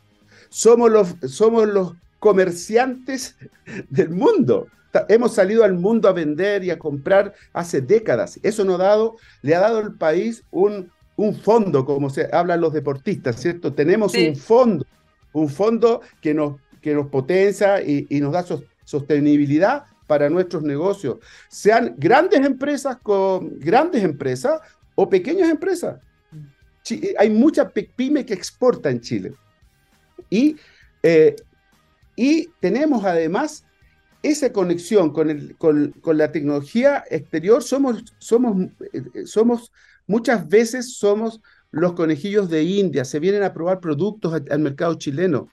somos 0.50 0.92
los, 0.92 1.16
somos 1.32 1.68
los 1.68 1.94
comerciantes 2.20 3.36
del 3.90 4.10
mundo. 4.10 4.68
Hemos 5.10 5.34
salido 5.34 5.64
al 5.64 5.74
mundo 5.74 6.08
a 6.08 6.14
vender 6.14 6.64
y 6.64 6.72
a 6.72 6.80
comprar 6.80 7.34
hace 7.54 7.82
décadas. 7.82 8.40
Eso 8.42 8.64
nos 8.66 8.80
ha 8.80 8.84
dado, 8.84 9.16
le 9.44 9.54
ha 9.54 9.60
dado 9.60 9.78
al 9.80 9.94
país 9.94 10.44
un, 10.50 10.92
un 11.18 11.36
fondo, 11.36 11.86
como 11.86 12.10
se 12.10 12.30
hablan 12.32 12.62
los 12.62 12.74
deportistas, 12.74 13.40
¿cierto? 13.40 13.74
Tenemos 13.74 14.14
un 14.14 14.36
fondo, 14.36 14.86
un 15.34 15.50
fondo 15.50 16.02
que 16.22 16.34
nos, 16.34 16.56
que 16.82 16.94
nos 16.94 17.08
potencia 17.08 17.82
y, 17.82 18.08
nos 18.22 18.32
da 18.32 18.46
sostenibilidad 18.86 19.86
para 20.06 20.30
nuestros 20.30 20.64
negocios, 20.64 21.18
sean 21.50 21.96
grandes 21.98 22.46
empresas 22.46 22.98
con 23.04 23.60
grandes 23.60 24.04
empresas 24.04 24.62
o 24.96 25.10
pequeñas 25.10 25.50
empresas. 25.50 26.00
Hay 27.20 27.30
muchas 27.30 27.72
pymes 27.96 28.26
que 28.26 28.34
exportan 28.34 28.94
en 28.94 29.02
Chile. 29.02 29.34
Y, 30.30 30.58
eh, 31.04 31.36
y 32.16 32.50
tenemos 32.60 33.06
además 33.06 33.66
esa 34.24 34.52
conexión 34.52 35.12
con, 35.12 35.30
el, 35.30 35.56
con, 35.58 35.94
la 36.18 36.32
tecnología 36.32 37.04
exterior. 37.10 37.64
Somos, 37.64 38.04
somos, 38.18 38.70
eh, 38.94 39.26
somos, 39.26 39.72
muchas 40.06 40.48
veces 40.48 40.96
somos 40.96 41.42
los 41.72 41.94
conejillos 41.94 42.50
de 42.50 42.64
India, 42.64 43.06
se 43.06 43.20
vienen 43.20 43.44
a 43.44 43.54
probar 43.54 43.80
productos 43.80 44.42
al, 44.50 44.60
mercado 44.60 44.96
chileno. 44.96 45.50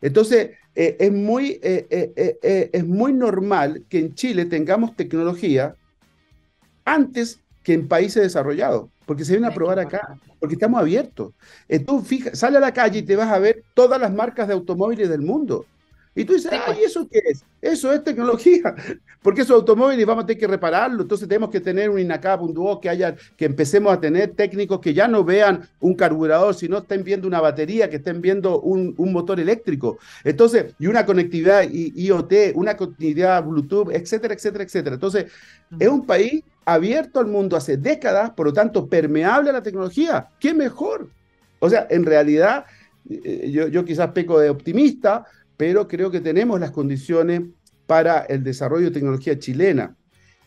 Entonces, 0.00 0.50
eh, 0.74 0.96
es, 0.98 1.12
muy, 1.12 1.60
es 1.62 2.86
muy 2.86 3.12
normal 3.12 3.84
que 3.88 4.00
en 4.00 4.14
Chile 4.14 4.44
tengamos 4.44 4.96
tecnología 4.96 5.76
antes 6.84 7.41
que 7.62 7.74
en 7.74 7.88
países 7.88 8.22
desarrollados 8.22 8.88
porque 9.06 9.24
se 9.24 9.32
vienen 9.32 9.50
a 9.50 9.54
probar 9.54 9.78
acá, 9.78 10.16
porque 10.38 10.54
estamos 10.54 10.80
abiertos. 10.80 11.32
Tú 11.86 12.00
fija, 12.00 12.34
sale 12.34 12.56
a 12.56 12.60
la 12.60 12.72
calle 12.72 13.00
y 13.00 13.02
te 13.02 13.16
vas 13.16 13.30
a 13.30 13.38
ver 13.38 13.62
todas 13.74 14.00
las 14.00 14.12
marcas 14.12 14.48
de 14.48 14.54
automóviles 14.54 15.08
del 15.08 15.20
mundo. 15.20 15.66
Y 16.14 16.24
tú 16.24 16.34
dices, 16.34 16.52
ay, 16.52 16.60
pues. 16.66 16.78
¿eso 16.78 17.08
qué 17.10 17.22
es? 17.24 17.44
Eso 17.62 17.90
es 17.92 18.04
tecnología, 18.04 18.74
porque 19.22 19.42
esos 19.42 19.56
automóviles 19.56 20.04
vamos 20.04 20.24
a 20.24 20.26
tener 20.26 20.40
que 20.40 20.46
repararlo, 20.46 21.02
entonces 21.02 21.26
tenemos 21.26 21.48
que 21.48 21.60
tener 21.60 21.88
un 21.88 21.98
INACAP, 21.98 22.42
un 22.42 22.52
DUO, 22.52 22.80
que 22.80 22.90
haya, 22.90 23.14
que 23.36 23.46
empecemos 23.46 23.92
a 23.92 24.00
tener 24.00 24.32
técnicos 24.32 24.80
que 24.80 24.92
ya 24.92 25.08
no 25.08 25.24
vean 25.24 25.66
un 25.80 25.94
carburador, 25.94 26.54
sino 26.54 26.78
estén 26.78 27.02
viendo 27.02 27.26
una 27.26 27.40
batería, 27.40 27.88
que 27.88 27.96
estén 27.96 28.20
viendo 28.20 28.60
un, 28.60 28.94
motor 28.98 29.40
eléctrico. 29.40 29.98
Entonces, 30.24 30.74
y 30.78 30.86
una 30.86 31.06
conectividad 31.06 31.64
IoT, 31.70 32.54
una 32.54 32.76
conectividad 32.76 33.44
Bluetooth, 33.44 33.90
etcétera, 33.90 34.34
etcétera, 34.34 34.64
etcétera. 34.64 34.94
Entonces, 34.94 35.26
es 35.78 35.88
un 35.88 36.04
país 36.04 36.42
abierto 36.64 37.20
al 37.20 37.26
mundo 37.26 37.56
hace 37.56 37.76
décadas, 37.76 38.30
por 38.30 38.46
lo 38.46 38.52
tanto, 38.52 38.86
permeable 38.86 39.50
a 39.50 39.54
la 39.54 39.62
tecnología. 39.62 40.28
¿Qué 40.38 40.52
mejor? 40.52 41.08
O 41.58 41.70
sea, 41.70 41.86
en 41.90 42.04
realidad, 42.04 42.64
eh, 43.08 43.50
yo, 43.50 43.68
yo 43.68 43.84
quizás 43.84 44.10
peco 44.12 44.38
de 44.38 44.50
optimista, 44.50 45.26
pero 45.56 45.88
creo 45.88 46.10
que 46.10 46.20
tenemos 46.20 46.58
las 46.60 46.70
condiciones 46.70 47.42
para 47.86 48.20
el 48.20 48.42
desarrollo 48.42 48.86
de 48.86 48.92
tecnología 48.92 49.38
chilena. 49.38 49.96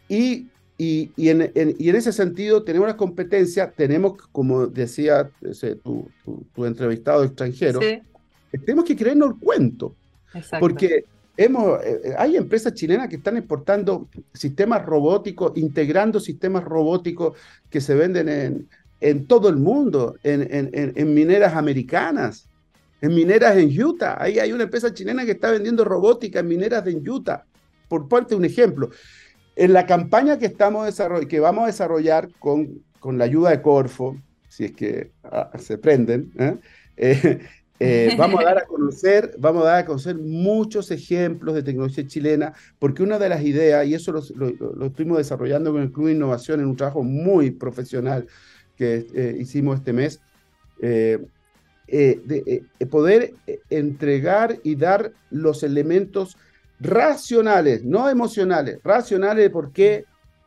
Y, 0.08 0.48
y, 0.78 1.12
y, 1.16 1.30
en, 1.30 1.52
y 1.78 1.90
en, 1.90 1.96
ese 1.96 2.12
sentido 2.12 2.64
tenemos 2.64 2.88
las 2.88 2.98
competencias, 2.98 3.74
tenemos, 3.76 4.16
como 4.32 4.68
decía 4.68 5.30
ese, 5.42 5.76
tu, 5.76 6.10
tu, 6.54 6.66
entrevistado 6.66 7.24
extranjero, 7.24 7.80
tenemos 8.52 8.86
que 8.86 8.96
creernos 8.96 9.30
el 9.30 9.40
cuento. 9.40 9.96
Porque 10.60 11.06
hemos, 11.38 11.80
eh, 11.84 12.14
hay 12.18 12.36
empresas 12.36 12.74
chilenas 12.74 13.08
que 13.08 13.16
están 13.18 13.38
exportando 13.38 14.10
sistemas 14.34 14.86
robóticos, 14.86 15.54
integrando 15.56 16.20
sistemas 16.20 16.64
robóticos 16.64 17.38
que 17.70 17.80
se 17.80 17.96
venden 17.96 18.28
en, 18.28 18.70
en 19.00 19.28
todo 19.28 19.50
el 19.50 19.56
mundo, 19.58 20.16
en, 20.24 20.42
en, 20.42 20.70
en 20.74 21.14
mineras 21.14 21.56
americanas 21.56 22.50
en 23.06 23.14
mineras 23.14 23.56
en 23.58 23.84
Utah. 23.84 24.18
Ahí 24.20 24.40
hay 24.40 24.52
una 24.52 24.64
empresa 24.64 24.94
chilena 24.94 25.26
que 25.26 25.32
está 25.32 25.52
vendiendo 25.52 25.86
robótica 25.86 26.40
en 26.40 26.48
mineras 26.48 26.86
en 26.88 27.08
Utah, 27.08 27.46
por 27.88 28.08
parte 28.08 28.36
un 28.36 28.46
ejemplo. 28.46 28.90
En 29.56 29.74
la 29.74 29.86
campaña 29.86 30.38
que, 30.40 30.48
estamos 30.48 31.00
que 31.30 31.40
vamos 31.40 31.64
a 31.64 31.68
desarrollar 31.68 32.30
con, 32.40 32.84
con 33.00 33.18
la 33.18 33.26
ayuda 33.26 33.52
de 33.52 33.62
Corfo, 33.62 34.18
si 34.50 34.66
es 34.66 34.72
que 34.72 35.12
ah, 35.24 35.52
se 35.60 35.78
prenden, 35.78 36.32
¿eh? 36.38 36.58
Eh, 36.98 37.40
eh, 37.80 38.16
vamos 38.18 38.42
a 38.42 38.46
dar 38.46 38.58
a 38.58 38.66
conocer, 38.66 39.36
vamos 39.38 39.64
a 39.64 39.68
dar 39.68 39.80
a 39.80 39.86
conocer 39.86 40.18
muchos 40.18 40.90
ejemplos 40.90 41.54
de 41.54 41.62
tecnología 41.62 42.08
chilena, 42.08 42.54
porque 42.80 43.04
una 43.04 43.20
de 43.20 43.30
las 43.30 43.44
ideas, 43.44 43.86
y 43.86 43.94
eso 43.94 44.12
lo, 44.12 44.22
lo, 44.36 44.86
estuvimos 44.88 45.20
desarrollando 45.20 45.72
con 45.72 45.82
el 45.82 45.92
Club 45.92 46.08
de 46.08 46.14
Innovación 46.14 46.60
en 46.60 46.68
un 46.68 46.76
trabajo 46.76 47.04
muy 47.04 47.52
profesional 47.52 48.28
que 48.76 49.38
hicimos 49.40 49.78
este 49.78 49.94
mes, 49.94 50.20
eh, 51.88 52.20
de 52.24 52.64
eh, 52.80 52.86
poder 52.88 53.36
eh, 53.46 53.60
entregar 53.70 54.58
y 54.64 54.76
dar 54.76 55.12
los 55.30 55.62
elementos 55.62 56.36
racionales, 56.80 57.84
no 57.84 58.10
emocionales, 58.10 58.80
racionales 58.84 59.44
de 59.44 59.50
por 59.52 59.72
qué 59.72 60.06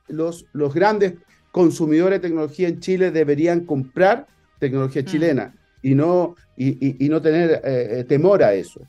los, 0.09 0.47
los 0.53 0.75
grandes 0.75 1.15
consumidores 1.53 2.21
de 2.21 2.29
tecnología 2.29 2.67
en 2.67 2.81
Chile 2.81 3.13
deberían 3.13 3.67
comprar 3.67 4.27
tecnología 4.59 5.03
mm. 5.03 5.05
chilena 5.05 5.55
y 5.81 5.95
no, 5.95 6.35
y, 6.57 7.05
y, 7.05 7.09
no 7.09 7.23
tener 7.23 8.05
temor 8.09 8.43
a 8.43 8.53
eso. 8.53 8.81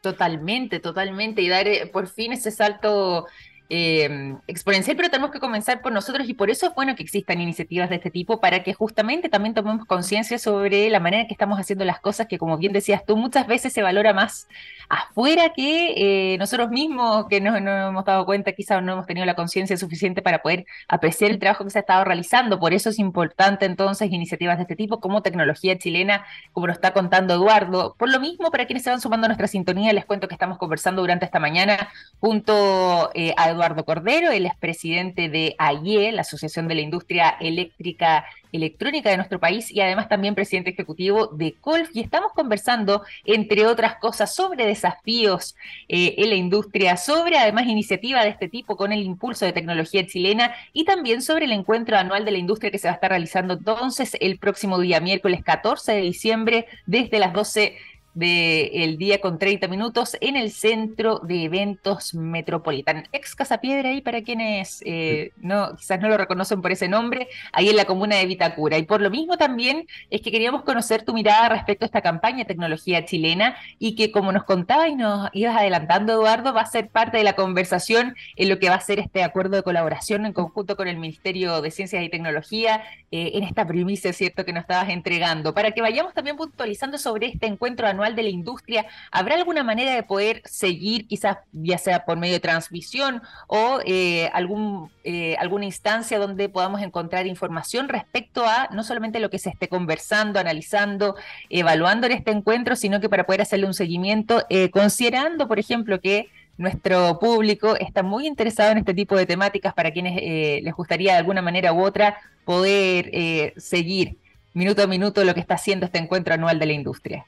Totalmente, 0.00 0.80
totalmente. 0.80 1.42
Y 1.42 1.50
dar 1.50 1.66
por 1.92 2.08
fin 2.08 2.32
ese 2.32 2.50
salto 2.50 3.26
eh, 3.72 4.34
exponencial, 4.48 4.96
pero 4.96 5.10
tenemos 5.10 5.30
que 5.30 5.38
comenzar 5.38 5.80
por 5.80 5.92
nosotros 5.92 6.28
y 6.28 6.34
por 6.34 6.50
eso 6.50 6.66
es 6.66 6.74
bueno 6.74 6.96
que 6.96 7.04
existan 7.04 7.40
iniciativas 7.40 7.88
de 7.88 7.96
este 7.96 8.10
tipo 8.10 8.40
para 8.40 8.64
que 8.64 8.74
justamente 8.74 9.28
también 9.28 9.54
tomemos 9.54 9.86
conciencia 9.86 10.40
sobre 10.40 10.90
la 10.90 10.98
manera 10.98 11.28
que 11.28 11.34
estamos 11.34 11.56
haciendo 11.60 11.84
las 11.84 12.00
cosas, 12.00 12.26
que 12.26 12.36
como 12.36 12.58
bien 12.58 12.72
decías 12.72 13.06
tú, 13.06 13.16
muchas 13.16 13.46
veces 13.46 13.72
se 13.72 13.80
valora 13.80 14.12
más 14.12 14.48
afuera 14.88 15.52
que 15.54 16.32
eh, 16.34 16.38
nosotros 16.38 16.70
mismos, 16.70 17.26
que 17.28 17.40
no, 17.40 17.56
hemos 17.56 18.04
dado 18.04 18.26
cuenta, 18.26 18.50
quizás 18.50 18.82
no 18.82 18.94
hemos 18.94 19.06
tenido 19.06 19.24
la 19.24 19.36
conciencia 19.36 19.76
suficiente 19.76 20.20
para 20.20 20.42
poder 20.42 20.66
apreciar 20.88 21.30
el 21.30 21.38
trabajo 21.38 21.62
que 21.62 21.70
se 21.70 21.78
ha 21.78 21.82
estado 21.82 22.02
realizando. 22.02 22.58
Por 22.58 22.74
eso 22.74 22.90
es 22.90 22.98
importante 22.98 23.66
entonces 23.66 24.10
iniciativas 24.10 24.56
de 24.56 24.62
este 24.62 24.74
tipo 24.74 24.98
como 24.98 25.22
tecnología 25.22 25.78
chilena, 25.78 26.24
como 26.52 26.66
lo 26.66 26.72
está 26.72 26.92
contando 26.92 27.34
Eduardo. 27.34 27.94
Por 27.96 28.10
lo 28.10 28.18
mismo, 28.18 28.50
para 28.50 28.66
quienes 28.66 28.82
se 28.82 28.90
van 28.90 29.00
sumando 29.00 29.26
a 29.26 29.28
nuestra 29.28 29.46
sintonía, 29.46 29.92
les 29.92 30.06
cuento 30.06 30.26
que 30.26 30.34
estamos 30.34 30.58
conversando 30.58 31.02
durante 31.02 31.24
esta 31.24 31.38
mañana 31.38 31.88
junto 32.18 33.12
eh, 33.14 33.32
a 33.36 33.50
Eduardo 33.50 33.59
Eduardo 33.60 33.84
Cordero, 33.84 34.30
él 34.30 34.46
es 34.46 34.54
presidente 34.54 35.28
de 35.28 35.54
AIE, 35.58 36.12
la 36.12 36.22
Asociación 36.22 36.66
de 36.66 36.76
la 36.76 36.80
Industria 36.80 37.36
Eléctrica 37.40 38.24
Electrónica 38.52 39.10
de 39.10 39.16
nuestro 39.16 39.38
país, 39.38 39.70
y 39.70 39.80
además 39.80 40.08
también 40.08 40.34
presidente 40.34 40.70
ejecutivo 40.70 41.26
de 41.26 41.54
Colf. 41.60 41.90
Y 41.92 42.00
estamos 42.00 42.32
conversando, 42.32 43.02
entre 43.24 43.66
otras 43.66 43.96
cosas, 43.96 44.34
sobre 44.34 44.66
desafíos 44.66 45.54
eh, 45.88 46.14
en 46.16 46.30
la 46.30 46.34
industria, 46.36 46.96
sobre 46.96 47.36
además 47.38 47.66
iniciativa 47.66 48.22
de 48.22 48.30
este 48.30 48.48
tipo 48.48 48.76
con 48.76 48.92
el 48.92 49.02
impulso 49.02 49.44
de 49.44 49.52
tecnología 49.52 50.06
chilena 50.06 50.54
y 50.72 50.84
también 50.84 51.20
sobre 51.20 51.44
el 51.44 51.52
encuentro 51.52 51.96
anual 51.98 52.24
de 52.24 52.30
la 52.30 52.38
industria 52.38 52.70
que 52.70 52.78
se 52.78 52.88
va 52.88 52.92
a 52.92 52.94
estar 52.94 53.10
realizando 53.10 53.54
entonces 53.54 54.16
el 54.20 54.38
próximo 54.38 54.80
día, 54.80 55.00
miércoles 55.00 55.44
14 55.44 55.92
de 55.92 56.00
diciembre, 56.00 56.66
desde 56.86 57.18
las 57.18 57.34
12 57.34 57.76
del 58.14 58.98
día 58.98 59.20
con 59.20 59.38
30 59.38 59.68
minutos 59.68 60.16
en 60.20 60.36
el 60.36 60.50
centro 60.50 61.20
de 61.20 61.44
eventos 61.44 62.14
Metropolitan. 62.14 63.08
Ex 63.12 63.34
Casa 63.34 63.58
Piedra 63.58 63.90
ahí 63.90 64.00
para 64.00 64.22
quienes 64.22 64.82
eh, 64.84 65.32
no, 65.36 65.76
quizás 65.76 66.00
no 66.00 66.08
lo 66.08 66.16
reconocen 66.16 66.60
por 66.60 66.72
ese 66.72 66.88
nombre, 66.88 67.28
ahí 67.52 67.68
en 67.68 67.76
la 67.76 67.84
comuna 67.84 68.16
de 68.16 68.26
Vitacura. 68.26 68.78
Y 68.78 68.82
por 68.82 69.00
lo 69.00 69.10
mismo 69.10 69.36
también 69.36 69.86
es 70.10 70.20
que 70.20 70.32
queríamos 70.32 70.62
conocer 70.62 71.04
tu 71.04 71.12
mirada 71.12 71.48
respecto 71.48 71.84
a 71.84 71.86
esta 71.86 72.02
campaña 72.02 72.38
de 72.38 72.44
tecnología 72.46 73.04
chilena 73.04 73.56
y 73.78 73.94
que 73.94 74.10
como 74.10 74.32
nos 74.32 74.44
contaba 74.44 74.88
y 74.88 74.96
nos 74.96 75.30
ibas 75.32 75.56
adelantando 75.56 76.12
Eduardo, 76.14 76.52
va 76.52 76.62
a 76.62 76.66
ser 76.66 76.88
parte 76.88 77.18
de 77.18 77.24
la 77.24 77.34
conversación 77.34 78.16
en 78.36 78.48
lo 78.48 78.58
que 78.58 78.68
va 78.68 78.74
a 78.74 78.80
ser 78.80 78.98
este 78.98 79.22
acuerdo 79.22 79.56
de 79.56 79.62
colaboración 79.62 80.26
en 80.26 80.32
conjunto 80.32 80.76
con 80.76 80.88
el 80.88 80.96
Ministerio 80.96 81.62
de 81.62 81.70
Ciencias 81.70 82.02
y 82.02 82.08
Tecnología 82.08 82.82
eh, 83.10 83.32
en 83.34 83.44
esta 83.44 83.66
primicia, 83.66 84.12
¿cierto?, 84.12 84.44
que 84.44 84.52
nos 84.52 84.62
estabas 84.62 84.88
entregando, 84.88 85.54
para 85.54 85.70
que 85.72 85.80
vayamos 85.80 86.14
también 86.14 86.36
puntualizando 86.36 86.98
sobre 86.98 87.28
este 87.28 87.46
encuentro 87.46 87.86
anual 87.86 87.99
de 88.08 88.22
la 88.22 88.28
industria, 88.28 88.86
¿habrá 89.10 89.36
alguna 89.36 89.62
manera 89.62 89.94
de 89.94 90.02
poder 90.02 90.42
seguir, 90.44 91.06
quizás 91.06 91.38
ya 91.52 91.78
sea 91.78 92.04
por 92.04 92.18
medio 92.18 92.34
de 92.34 92.40
transmisión 92.40 93.22
o 93.46 93.80
eh, 93.84 94.30
algún, 94.32 94.90
eh, 95.04 95.36
alguna 95.38 95.64
instancia 95.64 96.18
donde 96.18 96.48
podamos 96.48 96.82
encontrar 96.82 97.26
información 97.26 97.88
respecto 97.88 98.44
a 98.44 98.68
no 98.72 98.82
solamente 98.82 99.20
lo 99.20 99.30
que 99.30 99.38
se 99.38 99.50
esté 99.50 99.68
conversando, 99.68 100.38
analizando, 100.40 101.16
evaluando 101.48 102.06
en 102.06 102.12
este 102.12 102.30
encuentro, 102.30 102.76
sino 102.76 103.00
que 103.00 103.08
para 103.08 103.24
poder 103.24 103.42
hacerle 103.42 103.66
un 103.66 103.74
seguimiento, 103.74 104.44
eh, 104.48 104.70
considerando, 104.70 105.48
por 105.48 105.58
ejemplo, 105.58 106.00
que 106.00 106.28
nuestro 106.56 107.18
público 107.18 107.76
está 107.76 108.02
muy 108.02 108.26
interesado 108.26 108.72
en 108.72 108.78
este 108.78 108.92
tipo 108.92 109.16
de 109.16 109.24
temáticas 109.24 109.72
para 109.72 109.92
quienes 109.92 110.62
les 110.62 110.74
gustaría 110.74 111.12
de 111.12 111.18
alguna 111.18 111.40
manera 111.40 111.72
u 111.72 111.82
otra 111.82 112.18
poder 112.44 113.54
seguir 113.56 114.18
minuto 114.52 114.82
a 114.82 114.86
minuto 114.86 115.24
lo 115.24 115.32
que 115.32 115.40
está 115.40 115.54
haciendo 115.54 115.86
este 115.86 115.98
encuentro 115.98 116.34
anual 116.34 116.58
de 116.58 116.66
la 116.66 116.72
industria. 116.72 117.24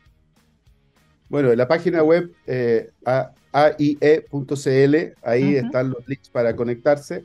Bueno, 1.33 1.51
en 1.51 1.57
la 1.57 1.67
página 1.67 2.03
web 2.03 2.31
eh, 2.47 2.91
aie.cl, 3.53 4.97
ahí 5.23 5.57
están 5.57 5.89
los 5.89 6.07
links 6.07 6.29
para 6.29 6.55
conectarse, 6.55 7.25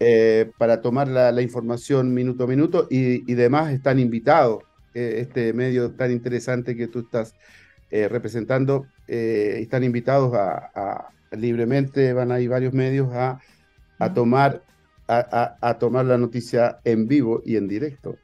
eh, 0.00 0.50
para 0.56 0.80
tomar 0.80 1.08
la, 1.08 1.42
información 1.42 2.14
minuto 2.14 2.44
a 2.44 2.46
minuto 2.46 2.88
y, 2.90 3.30
y 3.30 3.34
demás 3.34 3.70
están 3.70 3.98
invitados. 3.98 4.62
Eh, 4.94 5.16
este 5.18 5.52
medio 5.52 5.90
tan 5.90 6.10
interesante 6.10 6.74
que 6.74 6.88
tú 6.88 7.00
estás 7.00 7.34
eh, 7.90 8.08
representando, 8.08 8.86
están 9.06 9.84
invitados 9.84 10.32
a, 10.32 11.10
libremente, 11.32 12.14
van 12.14 12.32
a 12.32 12.40
ir 12.40 12.48
varios 12.48 12.72
medios 12.72 13.12
a, 13.12 13.40
a 13.98 14.14
tomar, 14.14 14.62
a 15.06 15.76
tomar 15.78 16.06
la 16.06 16.16
noticia 16.16 16.78
en 16.82 17.08
vivo 17.08 17.42
y 17.44 17.56
en 17.56 17.68
directo. 17.68 18.16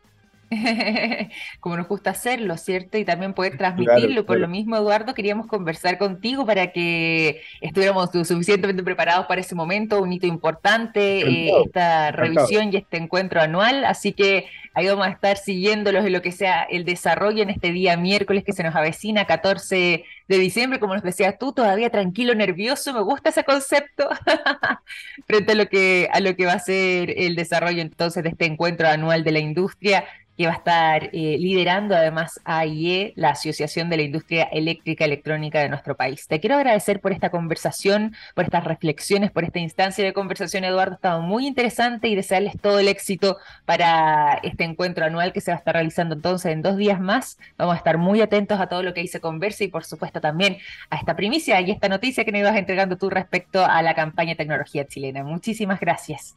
como 1.60 1.76
nos 1.76 1.86
gusta 1.86 2.10
hacerlo, 2.10 2.56
¿cierto? 2.56 2.98
Y 2.98 3.04
también 3.04 3.34
poder 3.34 3.56
transmitirlo. 3.56 4.26
Por 4.26 4.38
lo 4.38 4.48
mismo, 4.48 4.76
Eduardo, 4.76 5.14
queríamos 5.14 5.46
conversar 5.46 5.96
contigo 5.96 6.44
para 6.44 6.72
que 6.72 7.42
estuviéramos 7.60 8.10
suficientemente 8.10 8.82
preparados 8.82 9.26
para 9.26 9.40
ese 9.40 9.54
momento, 9.54 10.02
un 10.02 10.12
hito 10.12 10.26
importante, 10.26 11.20
eh, 11.20 11.52
esta 11.64 12.10
revisión 12.10 12.72
y 12.72 12.78
este 12.78 12.96
encuentro 12.96 13.40
anual. 13.40 13.84
Así 13.84 14.12
que 14.12 14.46
ahí 14.74 14.86
vamos 14.88 15.06
a 15.06 15.10
estar 15.10 15.36
siguiéndolos 15.36 16.04
en 16.04 16.12
lo 16.12 16.22
que 16.22 16.32
sea 16.32 16.62
el 16.64 16.84
desarrollo 16.84 17.42
en 17.42 17.50
este 17.50 17.70
día 17.70 17.96
miércoles 17.96 18.42
que 18.42 18.52
se 18.52 18.64
nos 18.64 18.74
avecina, 18.74 19.26
14 19.26 20.04
de 20.28 20.38
diciembre, 20.38 20.80
como 20.80 20.94
nos 20.94 21.02
decías 21.02 21.38
tú, 21.38 21.52
todavía 21.52 21.90
tranquilo, 21.90 22.34
nervioso, 22.34 22.92
me 22.92 23.02
gusta 23.02 23.30
ese 23.30 23.44
concepto, 23.44 24.08
frente 25.26 25.52
a 25.52 25.54
lo, 25.56 25.66
que, 25.66 26.08
a 26.12 26.20
lo 26.20 26.36
que 26.36 26.46
va 26.46 26.52
a 26.52 26.58
ser 26.58 27.14
el 27.16 27.34
desarrollo 27.34 27.82
entonces 27.82 28.22
de 28.22 28.30
este 28.30 28.46
encuentro 28.46 28.88
anual 28.88 29.24
de 29.24 29.32
la 29.32 29.40
industria 29.40 30.04
que 30.40 30.46
va 30.46 30.54
a 30.54 30.56
estar 30.56 31.10
eh, 31.12 31.36
liderando 31.38 31.94
además 31.94 32.40
AIE, 32.44 33.12
la 33.14 33.32
Asociación 33.32 33.90
de 33.90 33.98
la 33.98 34.04
Industria 34.04 34.44
Eléctrica 34.44 35.04
Electrónica 35.04 35.60
de 35.60 35.68
nuestro 35.68 35.98
país. 35.98 36.26
Te 36.28 36.40
quiero 36.40 36.56
agradecer 36.56 37.00
por 37.00 37.12
esta 37.12 37.28
conversación, 37.28 38.14
por 38.34 38.46
estas 38.46 38.64
reflexiones, 38.64 39.30
por 39.30 39.44
esta 39.44 39.58
instancia 39.58 40.02
de 40.02 40.14
conversación, 40.14 40.64
Eduardo. 40.64 40.92
Ha 40.92 40.94
estado 40.94 41.20
muy 41.20 41.46
interesante 41.46 42.08
y 42.08 42.14
desearles 42.14 42.54
todo 42.58 42.78
el 42.78 42.88
éxito 42.88 43.36
para 43.66 44.40
este 44.42 44.64
encuentro 44.64 45.04
anual 45.04 45.34
que 45.34 45.42
se 45.42 45.50
va 45.50 45.56
a 45.56 45.58
estar 45.58 45.74
realizando 45.74 46.14
entonces 46.14 46.52
en 46.52 46.62
dos 46.62 46.78
días 46.78 47.00
más. 47.00 47.36
Vamos 47.58 47.74
a 47.74 47.76
estar 47.76 47.98
muy 47.98 48.22
atentos 48.22 48.58
a 48.60 48.66
todo 48.66 48.82
lo 48.82 48.94
que 48.94 49.00
ahí 49.00 49.08
se 49.08 49.20
converse 49.20 49.64
y 49.64 49.68
por 49.68 49.84
supuesto 49.84 50.22
también 50.22 50.56
a 50.88 50.96
esta 50.96 51.16
primicia 51.16 51.60
y 51.60 51.70
esta 51.70 51.90
noticia 51.90 52.24
que 52.24 52.32
nos 52.32 52.40
ibas 52.40 52.56
entregando 52.56 52.96
tú 52.96 53.10
respecto 53.10 53.62
a 53.62 53.82
la 53.82 53.94
campaña 53.94 54.36
Tecnología 54.36 54.86
Chilena. 54.86 55.22
Muchísimas 55.22 55.80
gracias. 55.80 56.34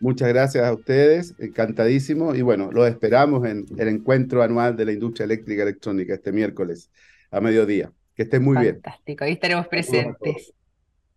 Muchas 0.00 0.28
gracias 0.28 0.64
a 0.64 0.72
ustedes, 0.72 1.34
encantadísimo. 1.38 2.34
Y 2.34 2.42
bueno, 2.42 2.70
los 2.72 2.88
esperamos 2.88 3.46
en 3.46 3.66
el 3.78 3.88
encuentro 3.88 4.42
anual 4.42 4.76
de 4.76 4.84
la 4.84 4.92
industria 4.92 5.24
eléctrica 5.24 5.62
electrónica 5.62 6.14
este 6.14 6.32
miércoles 6.32 6.90
a 7.30 7.40
mediodía. 7.40 7.90
Que 8.14 8.24
estén 8.24 8.44
muy 8.44 8.56
bien. 8.58 8.80
Fantástico, 8.82 9.24
ahí 9.24 9.32
estaremos 9.32 9.66
presentes. 9.66 10.52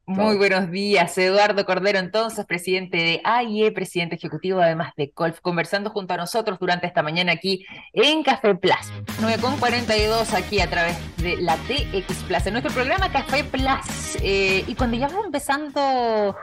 Muy 0.10 0.38
buenos 0.38 0.72
días, 0.72 1.18
Eduardo 1.18 1.66
Cordero, 1.66 2.00
entonces, 2.00 2.46
presidente 2.46 2.96
de 2.96 3.22
AIE, 3.26 3.74
presidente 3.74 4.16
ejecutivo 4.16 4.62
además 4.62 4.94
de 4.96 5.12
Colf, 5.12 5.42
conversando 5.42 5.90
junto 5.90 6.13
a 6.13 6.18
nosotros 6.18 6.58
durante 6.60 6.88
esta 6.88 7.04
mañana 7.04 7.34
aquí 7.34 7.66
en 7.92 8.24
Café 8.24 8.56
Plus. 8.56 8.72
9.42 9.20 10.34
aquí 10.34 10.62
a 10.62 10.70
través 10.70 10.96
de 11.18 11.36
la 11.42 11.58
TX 11.58 12.24
Plus, 12.24 12.48
en 12.48 12.54
nuestro 12.54 12.74
programa 12.74 13.12
Café 13.12 13.44
Plus. 13.44 14.18
Eh, 14.22 14.63
y 14.66 14.76
cuando 14.76 14.96
ya 14.96 15.10
vamos 15.10 15.26
empezando 15.26 16.38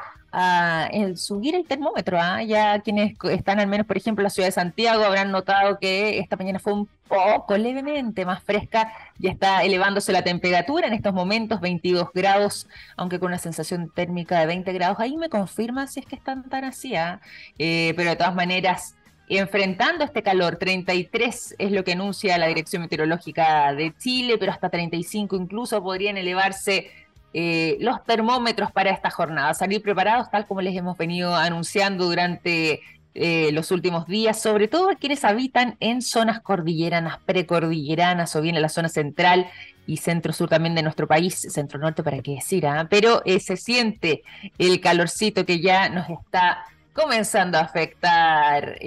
el 0.90 1.16
subir 1.16 1.55
el 1.55 1.66
termómetro. 1.66 2.18
¿ah? 2.20 2.42
Ya 2.42 2.81
quienes 2.81 3.16
están 3.31 3.61
al 3.61 3.66
menos, 3.66 3.87
por 3.87 3.97
ejemplo, 3.97 4.23
en 4.23 4.25
la 4.25 4.31
ciudad 4.31 4.49
de 4.49 4.53
Santiago 4.53 5.05
habrán 5.05 5.31
notado 5.31 5.79
que 5.79 6.18
esta 6.18 6.37
mañana 6.37 6.59
fue 6.59 6.73
un 6.73 6.88
poco 7.09 7.57
levemente 7.57 8.25
más 8.25 8.42
fresca. 8.42 8.92
Ya 9.18 9.31
está 9.31 9.62
elevándose 9.62 10.12
la 10.12 10.23
temperatura 10.23 10.87
en 10.88 10.94
estos 10.94 11.14
momentos, 11.14 11.61
22 11.61 12.09
grados, 12.12 12.68
aunque 12.97 13.18
con 13.18 13.29
una 13.29 13.38
sensación 13.38 13.90
térmica 13.94 14.40
de 14.40 14.47
20 14.47 14.73
grados. 14.73 14.99
Ahí 15.01 15.16
me 15.16 15.29
confirma 15.29 15.87
si 15.87 16.01
es 16.01 16.07
que 16.07 16.16
están 16.16 16.49
tan 16.49 16.64
así. 16.64 16.97
¿ah? 16.97 17.20
Eh, 17.59 17.92
pero 17.97 18.11
de 18.11 18.16
todas 18.16 18.35
maneras, 18.35 18.97
enfrentando 19.29 20.05
este 20.05 20.23
calor. 20.23 20.57
33 20.57 21.57
es 21.59 21.73
lo 21.73 21.85
que 21.85 21.92
anuncia 21.92 22.38
la 22.38 22.47
Dirección 22.47 22.83
Meteorológica 22.83 23.73
de 23.73 23.94
Chile, 23.97 24.37
pero 24.38 24.53
hasta 24.53 24.68
35 24.68 25.37
incluso 25.37 25.83
podrían 25.83 26.16
elevarse 26.16 26.90
eh, 27.37 27.79
los 27.81 28.05
termómetros 28.05 28.70
para 28.70 28.90
esta 28.90 29.11
jornada. 29.11 29.55
Salir 29.55 29.83
preparados, 29.83 30.31
tal 30.31 30.47
como 30.47 30.62
les 30.62 30.77
hemos 30.77 30.97
venido 30.97 31.35
anunciando 31.35 32.05
durante 32.05 32.81
eh, 33.14 33.51
los 33.51 33.73
últimos 33.73 34.07
días, 34.07 34.40
sobre 34.40 34.68
todo 34.68 34.88
a 34.88 34.94
quienes 34.94 35.25
habitan 35.25 35.77
en 35.81 36.01
zonas 36.01 36.40
cordilleranas, 36.40 37.18
precordilleranas 37.27 38.37
o 38.37 38.40
bien 38.40 38.55
en 38.55 38.62
la 38.62 38.68
zona 38.68 38.88
central 38.88 39.49
y 39.85 39.97
centro-sur 39.97 40.49
también 40.49 40.77
de 40.77 40.83
nuestro 40.85 41.09
país, 41.09 41.35
centro-norte 41.51 42.05
para 42.05 42.23
qué 42.23 42.37
decir, 42.37 42.68
¿ah? 42.68 42.87
pero 42.88 43.20
eh, 43.25 43.40
se 43.40 43.57
siente 43.57 44.23
el 44.57 44.81
calorcito 44.81 45.44
que 45.44 45.61
ya 45.61 45.88
nos 45.88 46.09
está 46.11 46.64
comenzando 46.92 47.59
a 47.59 47.62
afectar 47.62 48.79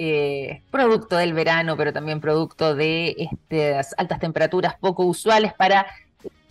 producto 0.70 1.18
del 1.18 1.34
verano, 1.34 1.76
pero 1.76 1.92
también 1.92 2.22
producto 2.22 2.74
de 2.74 3.14
estas 3.18 3.94
altas 3.98 4.18
temperaturas 4.18 4.74
poco 4.80 5.04
usuales 5.04 5.52
para 5.52 5.86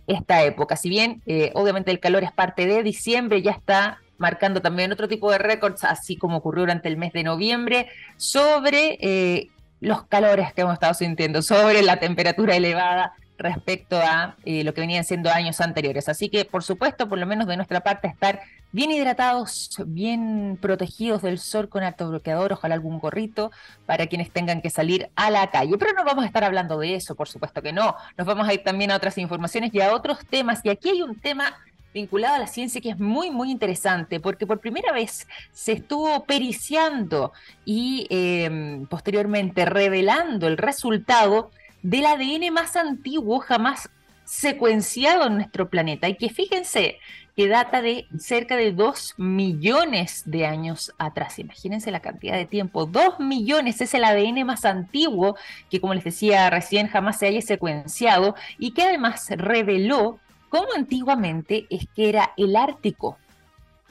esta 0.08 0.44
época. 0.44 0.76
Si 0.76 0.90
bien 0.90 1.22
eh, 1.26 1.52
obviamente 1.54 1.92
el 1.92 2.00
calor 2.00 2.24
es 2.24 2.32
parte 2.32 2.66
de 2.66 2.82
diciembre, 2.84 3.42
ya 3.42 3.52
está 3.52 4.00
marcando 4.18 4.62
también 4.62 4.92
otro 4.92 5.08
tipo 5.08 5.32
de 5.32 5.38
récords, 5.38 5.84
así 5.84 6.18
como 6.18 6.38
ocurrió 6.38 6.62
durante 6.62 6.88
el 6.88 6.98
mes 6.98 7.14
de 7.14 7.24
noviembre, 7.24 7.88
sobre 8.16 8.98
eh, 9.02 9.50
los 9.80 10.06
calores 10.06 10.54
que 10.54 10.62
hemos 10.62 10.74
estado 10.74 10.94
sintiendo, 10.94 11.42
sobre 11.42 11.84
la 11.84 12.00
temperatura 12.00 12.56
elevada 12.56 13.14
respecto 13.38 13.98
a 13.98 14.36
eh, 14.46 14.64
lo 14.64 14.74
que 14.74 14.82
venían 14.82 15.04
siendo 15.04 15.30
años 15.30 15.62
anteriores. 15.62 16.10
Así 16.10 16.30
que, 16.30 16.46
por 16.46 16.64
supuesto, 16.64 17.08
por 17.08 17.18
lo 17.18 17.26
menos 17.26 17.48
de 17.48 17.56
nuestra 17.56 17.82
parte, 17.82 18.08
estar 18.08 18.42
bien 18.72 18.92
hidratados, 18.92 19.82
bien 19.86 20.58
protegidos 20.62 21.22
del 21.22 21.40
sol 21.40 21.70
con 21.70 21.84
alto 21.84 22.10
bloqueador, 22.10 22.54
ojalá 22.54 22.76
algún 22.76 23.00
gorrito 23.00 23.52
para 23.86 24.08
quienes 24.08 24.32
tengan 24.32 24.62
que 24.62 24.70
salir 24.70 25.10
a 25.16 25.30
la 25.30 25.50
calle. 25.50 25.78
Pero 25.78 25.94
no 25.94 26.04
vamos 26.04 26.24
a 26.24 26.28
estar 26.28 26.44
hablando 26.44 26.80
de 26.80 26.96
eso, 26.96 27.16
por 27.16 27.30
supuesto 27.30 27.62
que 27.62 27.72
no. 27.72 27.96
Nos 28.18 28.28
vamos 28.28 28.48
a 28.48 28.54
ir 28.54 28.64
también 28.64 28.92
a 28.92 28.96
otras 28.96 29.18
informaciones 29.18 29.74
y 29.74 29.82
a 29.82 29.94
otros 29.94 30.20
temas. 30.30 30.62
Y 30.64 30.70
aquí 30.70 30.90
hay 30.90 31.02
un 31.02 31.16
tema 31.20 31.56
vinculado 31.94 32.36
a 32.36 32.40
la 32.40 32.48
ciencia 32.48 32.82
que 32.82 32.90
es 32.90 33.00
muy, 33.00 33.32
muy 33.32 33.50
interesante, 33.50 34.20
porque 34.20 34.46
por 34.46 34.60
primera 34.60 34.92
vez 34.92 35.28
se 35.52 35.74
estuvo 35.74 36.26
periciando 36.26 37.32
y 37.66 38.06
em, 38.10 38.86
posteriormente 38.86 39.66
revelando 39.66 40.48
el 40.48 40.58
resultado 40.58 41.50
del 41.82 42.06
ADN 42.06 42.54
más 42.54 42.76
antiguo 42.76 43.40
jamás 43.40 43.90
secuenciado 44.26 45.28
en 45.28 45.36
nuestro 45.36 45.70
planeta. 45.70 46.10
Y 46.10 46.16
que 46.16 46.30
fíjense 46.30 47.00
que 47.36 47.48
data 47.48 47.82
de 47.82 48.08
cerca 48.18 48.56
de 48.56 48.74
2 48.74 49.14
millones 49.18 50.24
de 50.26 50.46
años 50.46 50.92
atrás. 50.98 51.38
Imagínense 51.40 51.92
la 51.92 52.00
cantidad 52.00 52.36
de 52.36 52.46
tiempo. 52.46 52.88
2 52.88 53.20
millones 53.20 53.80
es 53.80 53.94
el 53.94 54.04
ADN 54.04 54.44
más 54.44 54.66
antiguo 54.66 55.38
que, 55.70 55.80
como 55.80 55.94
les 55.94 56.04
decía 56.04 56.50
recién, 56.50 56.88
jamás 56.88 57.20
se 57.20 57.28
haya 57.28 57.42
secuenciado 57.42 58.36
y 58.58 58.72
que 58.72 58.84
además 58.84 59.28
reveló 59.30 60.20
cómo 60.50 60.68
antiguamente 60.76 61.68
es 61.70 61.88
que 61.96 62.10
era 62.10 62.34
el 62.38 62.56
Ártico, 62.56 63.18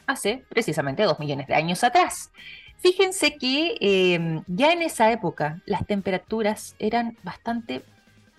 hace 0.07 0.45
precisamente 0.49 1.05
2 1.05 1.19
millones 1.21 1.47
de 1.47 1.55
años 1.55 1.85
atrás. 1.85 2.33
Fíjense 2.79 3.37
que 3.37 3.77
em, 3.81 4.43
ya 4.47 4.73
en 4.73 4.83
esa 4.83 5.11
época 5.11 5.61
las 5.67 5.87
temperaturas 5.87 6.77
eran 6.79 7.17
bastante 7.23 7.83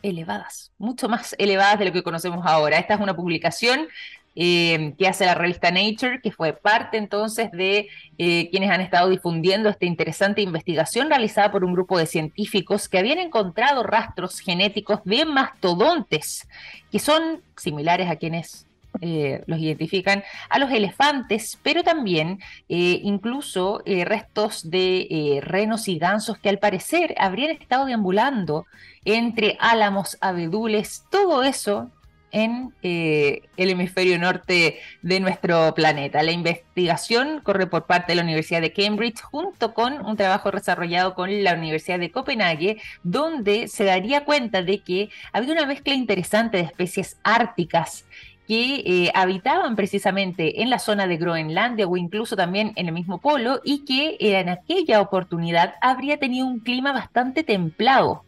elevadas, 0.04 0.71
mucho 0.78 1.10
más 1.10 1.36
elevadas 1.39 1.80
de 1.80 1.86
lo 1.86 1.91
que 1.91 2.04
conocemos 2.04 2.45
ahora. 2.45 2.78
Esta 2.78 2.93
es 2.93 3.00
una 3.00 3.15
publicación 3.15 3.88
em, 4.36 4.95
que 4.95 5.08
hace 5.08 5.26
la 5.26 5.34
revista 5.34 5.71
Nature, 5.71 6.21
que 6.21 6.32
fue 6.32 6.54
parte 6.54 6.97
entonces 6.97 7.52
de 7.52 7.89
eh, 8.19 8.50
quienes 8.52 8.69
han 8.69 8.82
estado 8.82 9.10
difundiendo 9.10 9.69
esta 9.69 9.86
interesante 9.86 10.41
investigación 10.41 11.10
realizada 11.10 11.52
por 11.52 11.65
un 11.65 11.73
grupo 11.73 11.97
de 11.97 12.06
científicos 12.06 12.88
que 12.88 13.00
habían 13.00 13.17
encontrado 13.17 13.82
rastros 13.82 14.39
genéticos 14.39 15.02
de 15.04 15.26
mastodontes, 15.26 16.47
que 16.91 17.00
son 17.00 17.41
similares 17.56 18.10
a 18.10 18.15
quienes 18.17 18.66
eh, 19.01 19.43
los 19.45 19.60
identifican 19.60 20.23
a 20.49 20.60
los 20.60 20.71
elefantes, 20.71 21.60
pero 21.62 21.83
también 21.83 22.39
eh, 22.69 22.99
incluso 23.03 23.81
eh, 23.86 24.05
restos 24.05 24.69
de 24.69 25.39
renos 25.43 25.88
y 25.88 25.99
gansos 25.99 26.38
que 26.38 26.49
al 26.49 26.60
parecer 26.60 27.13
habrían 27.19 27.51
estado 27.51 27.86
deambulando 27.86 28.65
entre 29.05 29.57
álamos, 29.60 30.17
abedules, 30.19 31.05
todo 31.12 31.43
eso 31.43 31.91
en 32.31 32.73
el 32.81 33.41
hemisferio 33.55 34.19
norte 34.19 34.79
de 35.01 35.19
nuestro 35.21 35.73
planeta. 35.73 36.21
La 36.23 36.33
investigación 36.33 37.39
corre 37.41 37.67
por 37.67 37.86
parte 37.86 38.12
de 38.12 38.17
la 38.17 38.23
Universidad 38.23 38.60
de 38.60 38.73
Cambridge 38.73 39.21
junto 39.21 39.73
con 39.73 40.05
un 40.05 40.17
trabajo 40.17 40.51
desarrollado 40.51 41.15
con 41.15 41.43
la 41.43 41.53
Universidad 41.53 41.99
de 41.99 42.12
Copenhague, 42.12 42.81
donde 43.01 43.69
se 43.69 43.86
daría 43.86 44.25
cuenta 44.25 44.62
de 44.62 44.79
que 44.79 45.10
había 45.31 45.53
una 45.53 45.65
mezcla 45.65 45.93
interesante 45.93 46.57
de 46.57 46.63
especies 46.63 47.17
árticas 47.23 48.05
que 48.47 48.75
eh, 48.86 49.12
habitaban 49.13 49.75
precisamente 49.75 50.62
en 50.62 50.69
la 50.69 50.79
zona 50.79 51.05
de 51.05 51.17
Groenlandia 51.17 51.88
o 51.88 51.97
incluso 51.97 52.36
también 52.36 52.71
en 52.75 52.88
el 52.88 52.93
mismo 52.93 53.19
polo 53.19 53.60
y 53.63 53.83
que 53.83 54.17
en 54.19 54.49
aquella 54.49 55.01
oportunidad 55.01 55.75
habría 55.81 56.17
tenido 56.17 56.47
un 56.47 56.60
clima 56.60 56.93
bastante 56.93 57.43
templado, 57.43 58.23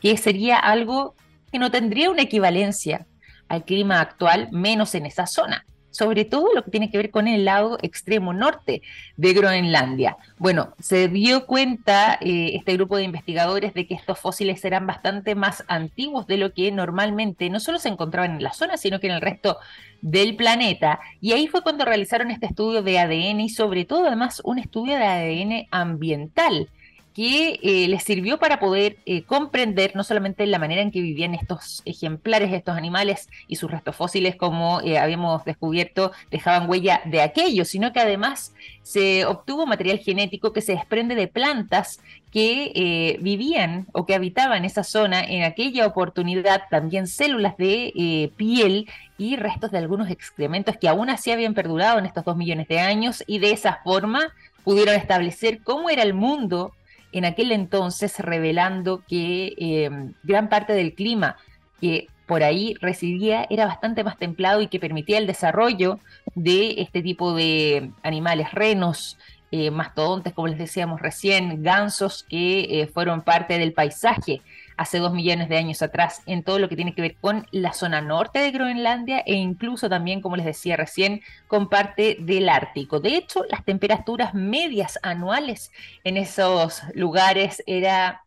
que 0.00 0.16
sería 0.18 0.58
algo 0.58 1.14
que 1.50 1.58
no 1.58 1.70
tendría 1.70 2.10
una 2.10 2.22
equivalencia 2.22 3.06
al 3.48 3.64
clima 3.64 4.00
actual, 4.00 4.48
menos 4.52 4.94
en 4.94 5.06
esa 5.06 5.26
zona 5.26 5.64
sobre 5.92 6.24
todo 6.24 6.52
lo 6.52 6.64
que 6.64 6.72
tiene 6.72 6.90
que 6.90 6.98
ver 6.98 7.10
con 7.10 7.28
el 7.28 7.44
lado 7.44 7.78
extremo 7.82 8.32
norte 8.32 8.82
de 9.16 9.32
Groenlandia. 9.32 10.16
Bueno, 10.38 10.74
se 10.80 11.06
dio 11.06 11.46
cuenta 11.46 12.18
eh, 12.20 12.52
este 12.54 12.74
grupo 12.74 12.96
de 12.96 13.04
investigadores 13.04 13.74
de 13.74 13.86
que 13.86 13.94
estos 13.94 14.18
fósiles 14.18 14.64
eran 14.64 14.86
bastante 14.86 15.36
más 15.36 15.62
antiguos 15.68 16.26
de 16.26 16.38
lo 16.38 16.52
que 16.52 16.72
normalmente 16.72 17.48
no 17.50 17.60
solo 17.60 17.78
se 17.78 17.88
encontraban 17.88 18.32
en 18.32 18.42
la 18.42 18.52
zona, 18.52 18.76
sino 18.76 18.98
que 18.98 19.06
en 19.06 19.14
el 19.14 19.20
resto 19.20 19.58
del 20.00 20.34
planeta. 20.34 20.98
Y 21.20 21.32
ahí 21.32 21.46
fue 21.46 21.62
cuando 21.62 21.84
realizaron 21.84 22.30
este 22.30 22.46
estudio 22.46 22.82
de 22.82 22.98
ADN 22.98 23.40
y 23.40 23.48
sobre 23.48 23.84
todo 23.84 24.06
además 24.06 24.42
un 24.44 24.58
estudio 24.58 24.96
de 24.96 25.04
ADN 25.04 25.68
ambiental 25.70 26.68
que 27.14 27.58
eh, 27.62 27.88
les 27.88 28.02
sirvió 28.02 28.38
para 28.38 28.58
poder 28.58 28.96
eh, 29.04 29.22
comprender 29.22 29.94
no 29.94 30.02
solamente 30.02 30.46
la 30.46 30.58
manera 30.58 30.80
en 30.80 30.90
que 30.90 31.02
vivían 31.02 31.34
estos 31.34 31.82
ejemplares, 31.84 32.52
estos 32.52 32.76
animales 32.76 33.28
y 33.48 33.56
sus 33.56 33.70
restos 33.70 33.96
fósiles, 33.96 34.36
como 34.36 34.80
eh, 34.80 34.98
habíamos 34.98 35.44
descubierto, 35.44 36.12
dejaban 36.30 36.68
huella 36.68 37.02
de 37.04 37.20
aquello, 37.20 37.64
sino 37.64 37.92
que 37.92 38.00
además 38.00 38.54
se 38.82 39.26
obtuvo 39.26 39.66
material 39.66 39.98
genético 39.98 40.52
que 40.52 40.62
se 40.62 40.72
desprende 40.72 41.14
de 41.14 41.28
plantas 41.28 42.00
que 42.32 43.18
vivían 43.20 43.86
o 43.92 44.06
que 44.06 44.14
habitaban 44.14 44.64
esa 44.64 44.84
zona. 44.84 45.20
En 45.20 45.44
aquella 45.44 45.86
oportunidad, 45.86 46.62
también 46.70 47.06
células 47.06 47.58
de 47.58 48.32
piel 48.36 48.88
y 49.18 49.36
restos 49.36 49.70
de 49.70 49.78
algunos 49.78 50.08
excrementos 50.08 50.78
que 50.78 50.88
aún 50.88 51.10
así 51.10 51.30
habían 51.30 51.52
perdurado 51.52 51.98
en 51.98 52.06
estos 52.06 52.24
dos 52.24 52.36
millones 52.36 52.68
de 52.68 52.80
años 52.80 53.22
y 53.26 53.38
de 53.38 53.52
esa 53.52 53.80
forma 53.84 54.32
pudieron 54.64 54.94
establecer 54.94 55.62
cómo 55.62 55.90
era 55.90 56.02
el 56.02 56.14
mundo 56.14 56.72
en 57.12 57.24
aquel 57.24 57.52
entonces 57.52 58.18
revelando 58.18 59.02
que 59.06 59.54
em, 59.58 60.14
gran 60.22 60.48
parte 60.48 60.72
del 60.72 60.94
clima 60.94 61.36
que 61.80 62.08
por 62.26 62.42
ahí 62.42 62.74
residía 62.80 63.46
era 63.50 63.66
bastante 63.66 64.04
más 64.04 64.16
templado 64.16 64.62
y 64.62 64.68
que 64.68 64.80
permitía 64.80 65.18
el 65.18 65.26
desarrollo 65.26 65.98
de 66.34 66.80
este 66.80 67.02
tipo 67.02 67.34
de 67.34 67.90
animales, 68.02 68.52
renos, 68.52 69.18
eh, 69.50 69.70
mastodontes, 69.70 70.32
como 70.32 70.48
les 70.48 70.56
decíamos 70.56 71.00
recién, 71.02 71.62
gansos 71.62 72.22
que 72.22 72.80
eh, 72.80 72.86
fueron 72.86 73.20
parte 73.20 73.58
del 73.58 73.74
paisaje 73.74 74.40
hace 74.76 74.98
dos 74.98 75.12
millones 75.12 75.48
de 75.48 75.56
años 75.56 75.82
atrás 75.82 76.22
en 76.26 76.42
todo 76.42 76.58
lo 76.58 76.68
que 76.68 76.76
tiene 76.76 76.94
que 76.94 77.02
ver 77.02 77.16
con 77.16 77.46
la 77.50 77.72
zona 77.72 78.00
norte 78.00 78.38
de 78.38 78.50
Groenlandia 78.50 79.20
e 79.20 79.34
incluso 79.34 79.88
también, 79.88 80.20
como 80.20 80.36
les 80.36 80.46
decía 80.46 80.76
recién, 80.76 81.20
con 81.48 81.68
parte 81.68 82.16
del 82.20 82.48
Ártico. 82.48 83.00
De 83.00 83.16
hecho, 83.16 83.44
las 83.48 83.64
temperaturas 83.64 84.34
medias 84.34 84.98
anuales 85.02 85.70
en 86.04 86.16
esos 86.16 86.82
lugares 86.94 87.62
era 87.66 88.24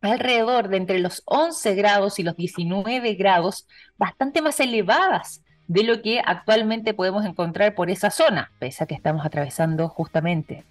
alrededor 0.00 0.68
de 0.68 0.76
entre 0.76 0.98
los 0.98 1.22
11 1.26 1.74
grados 1.74 2.18
y 2.18 2.22
los 2.22 2.36
19 2.36 3.14
grados, 3.14 3.66
bastante 3.96 4.42
más 4.42 4.60
elevadas 4.60 5.42
de 5.66 5.82
lo 5.82 6.00
que 6.02 6.20
actualmente 6.24 6.94
podemos 6.94 7.24
encontrar 7.24 7.74
por 7.74 7.90
esa 7.90 8.10
zona, 8.10 8.52
pese 8.58 8.84
a 8.84 8.86
que 8.86 8.94
estamos 8.94 9.26
atravesando 9.26 9.88
justamente 9.88 10.64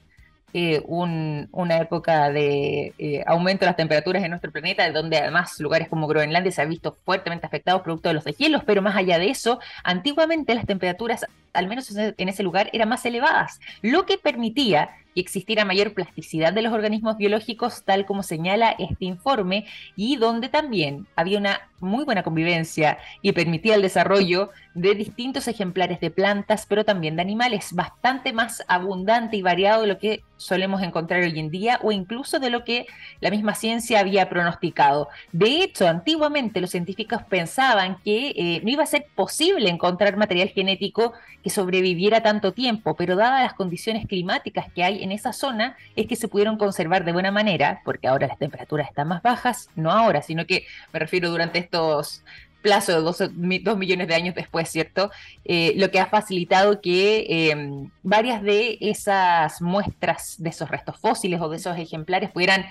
eh, 0.54 0.82
una 0.86 1.78
época 1.78 2.30
de 2.30 2.94
eh, 2.98 3.24
aumento 3.28 3.62
de 3.62 3.66
las 3.68 3.76
temperaturas 3.76 4.24
en 4.24 4.30
nuestro 4.30 4.52
planeta, 4.52 4.90
donde 4.92 5.18
además 5.18 5.60
lugares 5.60 5.90
como 5.90 6.08
Groenlandia 6.08 6.52
se 6.52 6.62
han 6.62 6.70
visto 6.70 6.98
fuertemente 7.04 7.46
afectados 7.46 7.82
producto 7.82 8.08
de 8.08 8.16
los 8.16 8.24
deshielos, 8.24 8.64
pero 8.66 8.82
más 8.82 8.96
allá 8.96 9.20
de 9.20 9.30
eso, 9.30 9.60
antiguamente 9.84 10.56
las 10.56 10.66
temperaturas, 10.66 11.26
al 11.54 11.68
menos 11.68 11.94
en 11.96 12.30
ese 12.30 12.44
lugar, 12.44 12.70
eran 12.72 12.88
más 12.88 13.06
elevadas, 13.06 13.60
lo 13.82 14.06
que 14.06 14.18
permitía 14.18 14.92
que 15.14 15.22
existiera 15.22 15.66
mayor 15.66 15.94
plasticidad 15.94 16.54
de 16.54 16.62
los 16.62 16.72
organismos 16.72 17.18
biológicos, 17.18 17.84
tal 17.84 18.06
como 18.06 18.24
señala 18.24 18.76
este 18.80 19.06
informe, 19.06 19.66
y 19.96 20.16
donde 20.16 20.48
también 20.48 21.08
había 21.16 21.40
una 21.40 21.60
muy 21.80 22.06
buena 22.06 22.24
convivencia 22.24 22.98
y 23.22 23.32
permitía 23.32 23.76
el 23.76 23.82
desarrollo 23.82 24.52
de 24.74 24.96
distintos 24.96 25.48
ejemplares 25.48 26.00
de 26.00 26.12
plantas, 26.12 26.66
pero 26.68 26.86
también 26.86 27.16
de 27.16 27.22
animales, 27.22 27.74
bastante 27.74 28.34
más 28.34 28.64
abundante 28.68 29.38
y 29.38 29.42
variado 29.42 29.82
de 29.82 29.88
lo 29.88 29.98
que 29.98 30.24
solemos 30.38 30.84
encontrar 30.84 31.22
hoy 31.22 31.40
en 31.40 31.50
día 31.50 31.80
o 31.82 31.92
incluso 31.92 32.40
de 32.40 32.52
lo 32.52 32.64
que 32.64 32.86
la 33.20 33.32
misma 33.32 33.56
ciencia 33.56 34.00
había 34.00 34.30
pronosticado. 34.30 35.10
De 35.32 35.64
hecho, 35.64 35.88
antiguamente 35.88 36.62
los 36.62 36.70
científicos 36.70 37.24
pensaban 37.28 37.98
que 38.04 38.34
eh, 38.36 38.62
no 38.64 38.70
iba 38.70 38.84
a 38.84 38.88
ser 38.88 39.08
posible 39.16 39.70
encontrar 39.70 40.16
material 40.16 40.50
genético 40.50 41.14
que 41.44 41.50
sobreviviera 41.50 42.22
tanto 42.22 42.54
tiempo, 42.54 42.96
pero 42.96 43.16
dadas 43.16 43.42
las 43.42 43.54
condiciones 43.54 44.06
climáticas 44.06 44.68
que 44.74 44.84
hay 44.84 45.04
en 45.04 45.12
esa 45.12 45.34
zona, 45.34 45.76
es 45.96 46.06
que 46.06 46.16
se 46.16 46.28
pudieron 46.28 46.58
conservar 46.58 47.06
de 47.06 47.14
buena 47.14 47.32
manera, 47.32 47.82
porque 47.84 48.08
ahora 48.08 48.28
las 48.28 48.38
temperaturas 48.38 48.90
están 48.90 49.08
más 49.08 49.24
bajas, 49.24 49.70
no 49.76 49.92
ahora, 49.92 50.22
sino 50.22 50.46
que 50.46 50.66
me 50.94 51.00
refiero 51.00 51.30
durante 51.30 51.60
estos 51.68 52.24
plazo 52.62 52.92
de 52.92 53.62
dos, 53.62 53.78
millones 53.78 54.08
de 54.08 54.16
años 54.16 54.36
después, 54.36 54.68
¿cierto? 54.70 55.12
Eh, 55.46 55.74
lo 55.78 55.90
que 55.92 56.00
ha 56.00 56.08
facilitado 56.08 56.82
que 56.82 57.52
em, 57.52 57.90
varias 58.04 58.42
de 58.42 58.78
esas 58.82 59.62
muestras 59.62 60.36
de 60.38 60.50
esos 60.50 60.70
restos 60.70 60.98
fósiles 61.00 61.40
o 61.40 61.50
de 61.50 61.58
esos 61.58 61.78
ejemplares 61.78 62.30
pudieran 62.32 62.66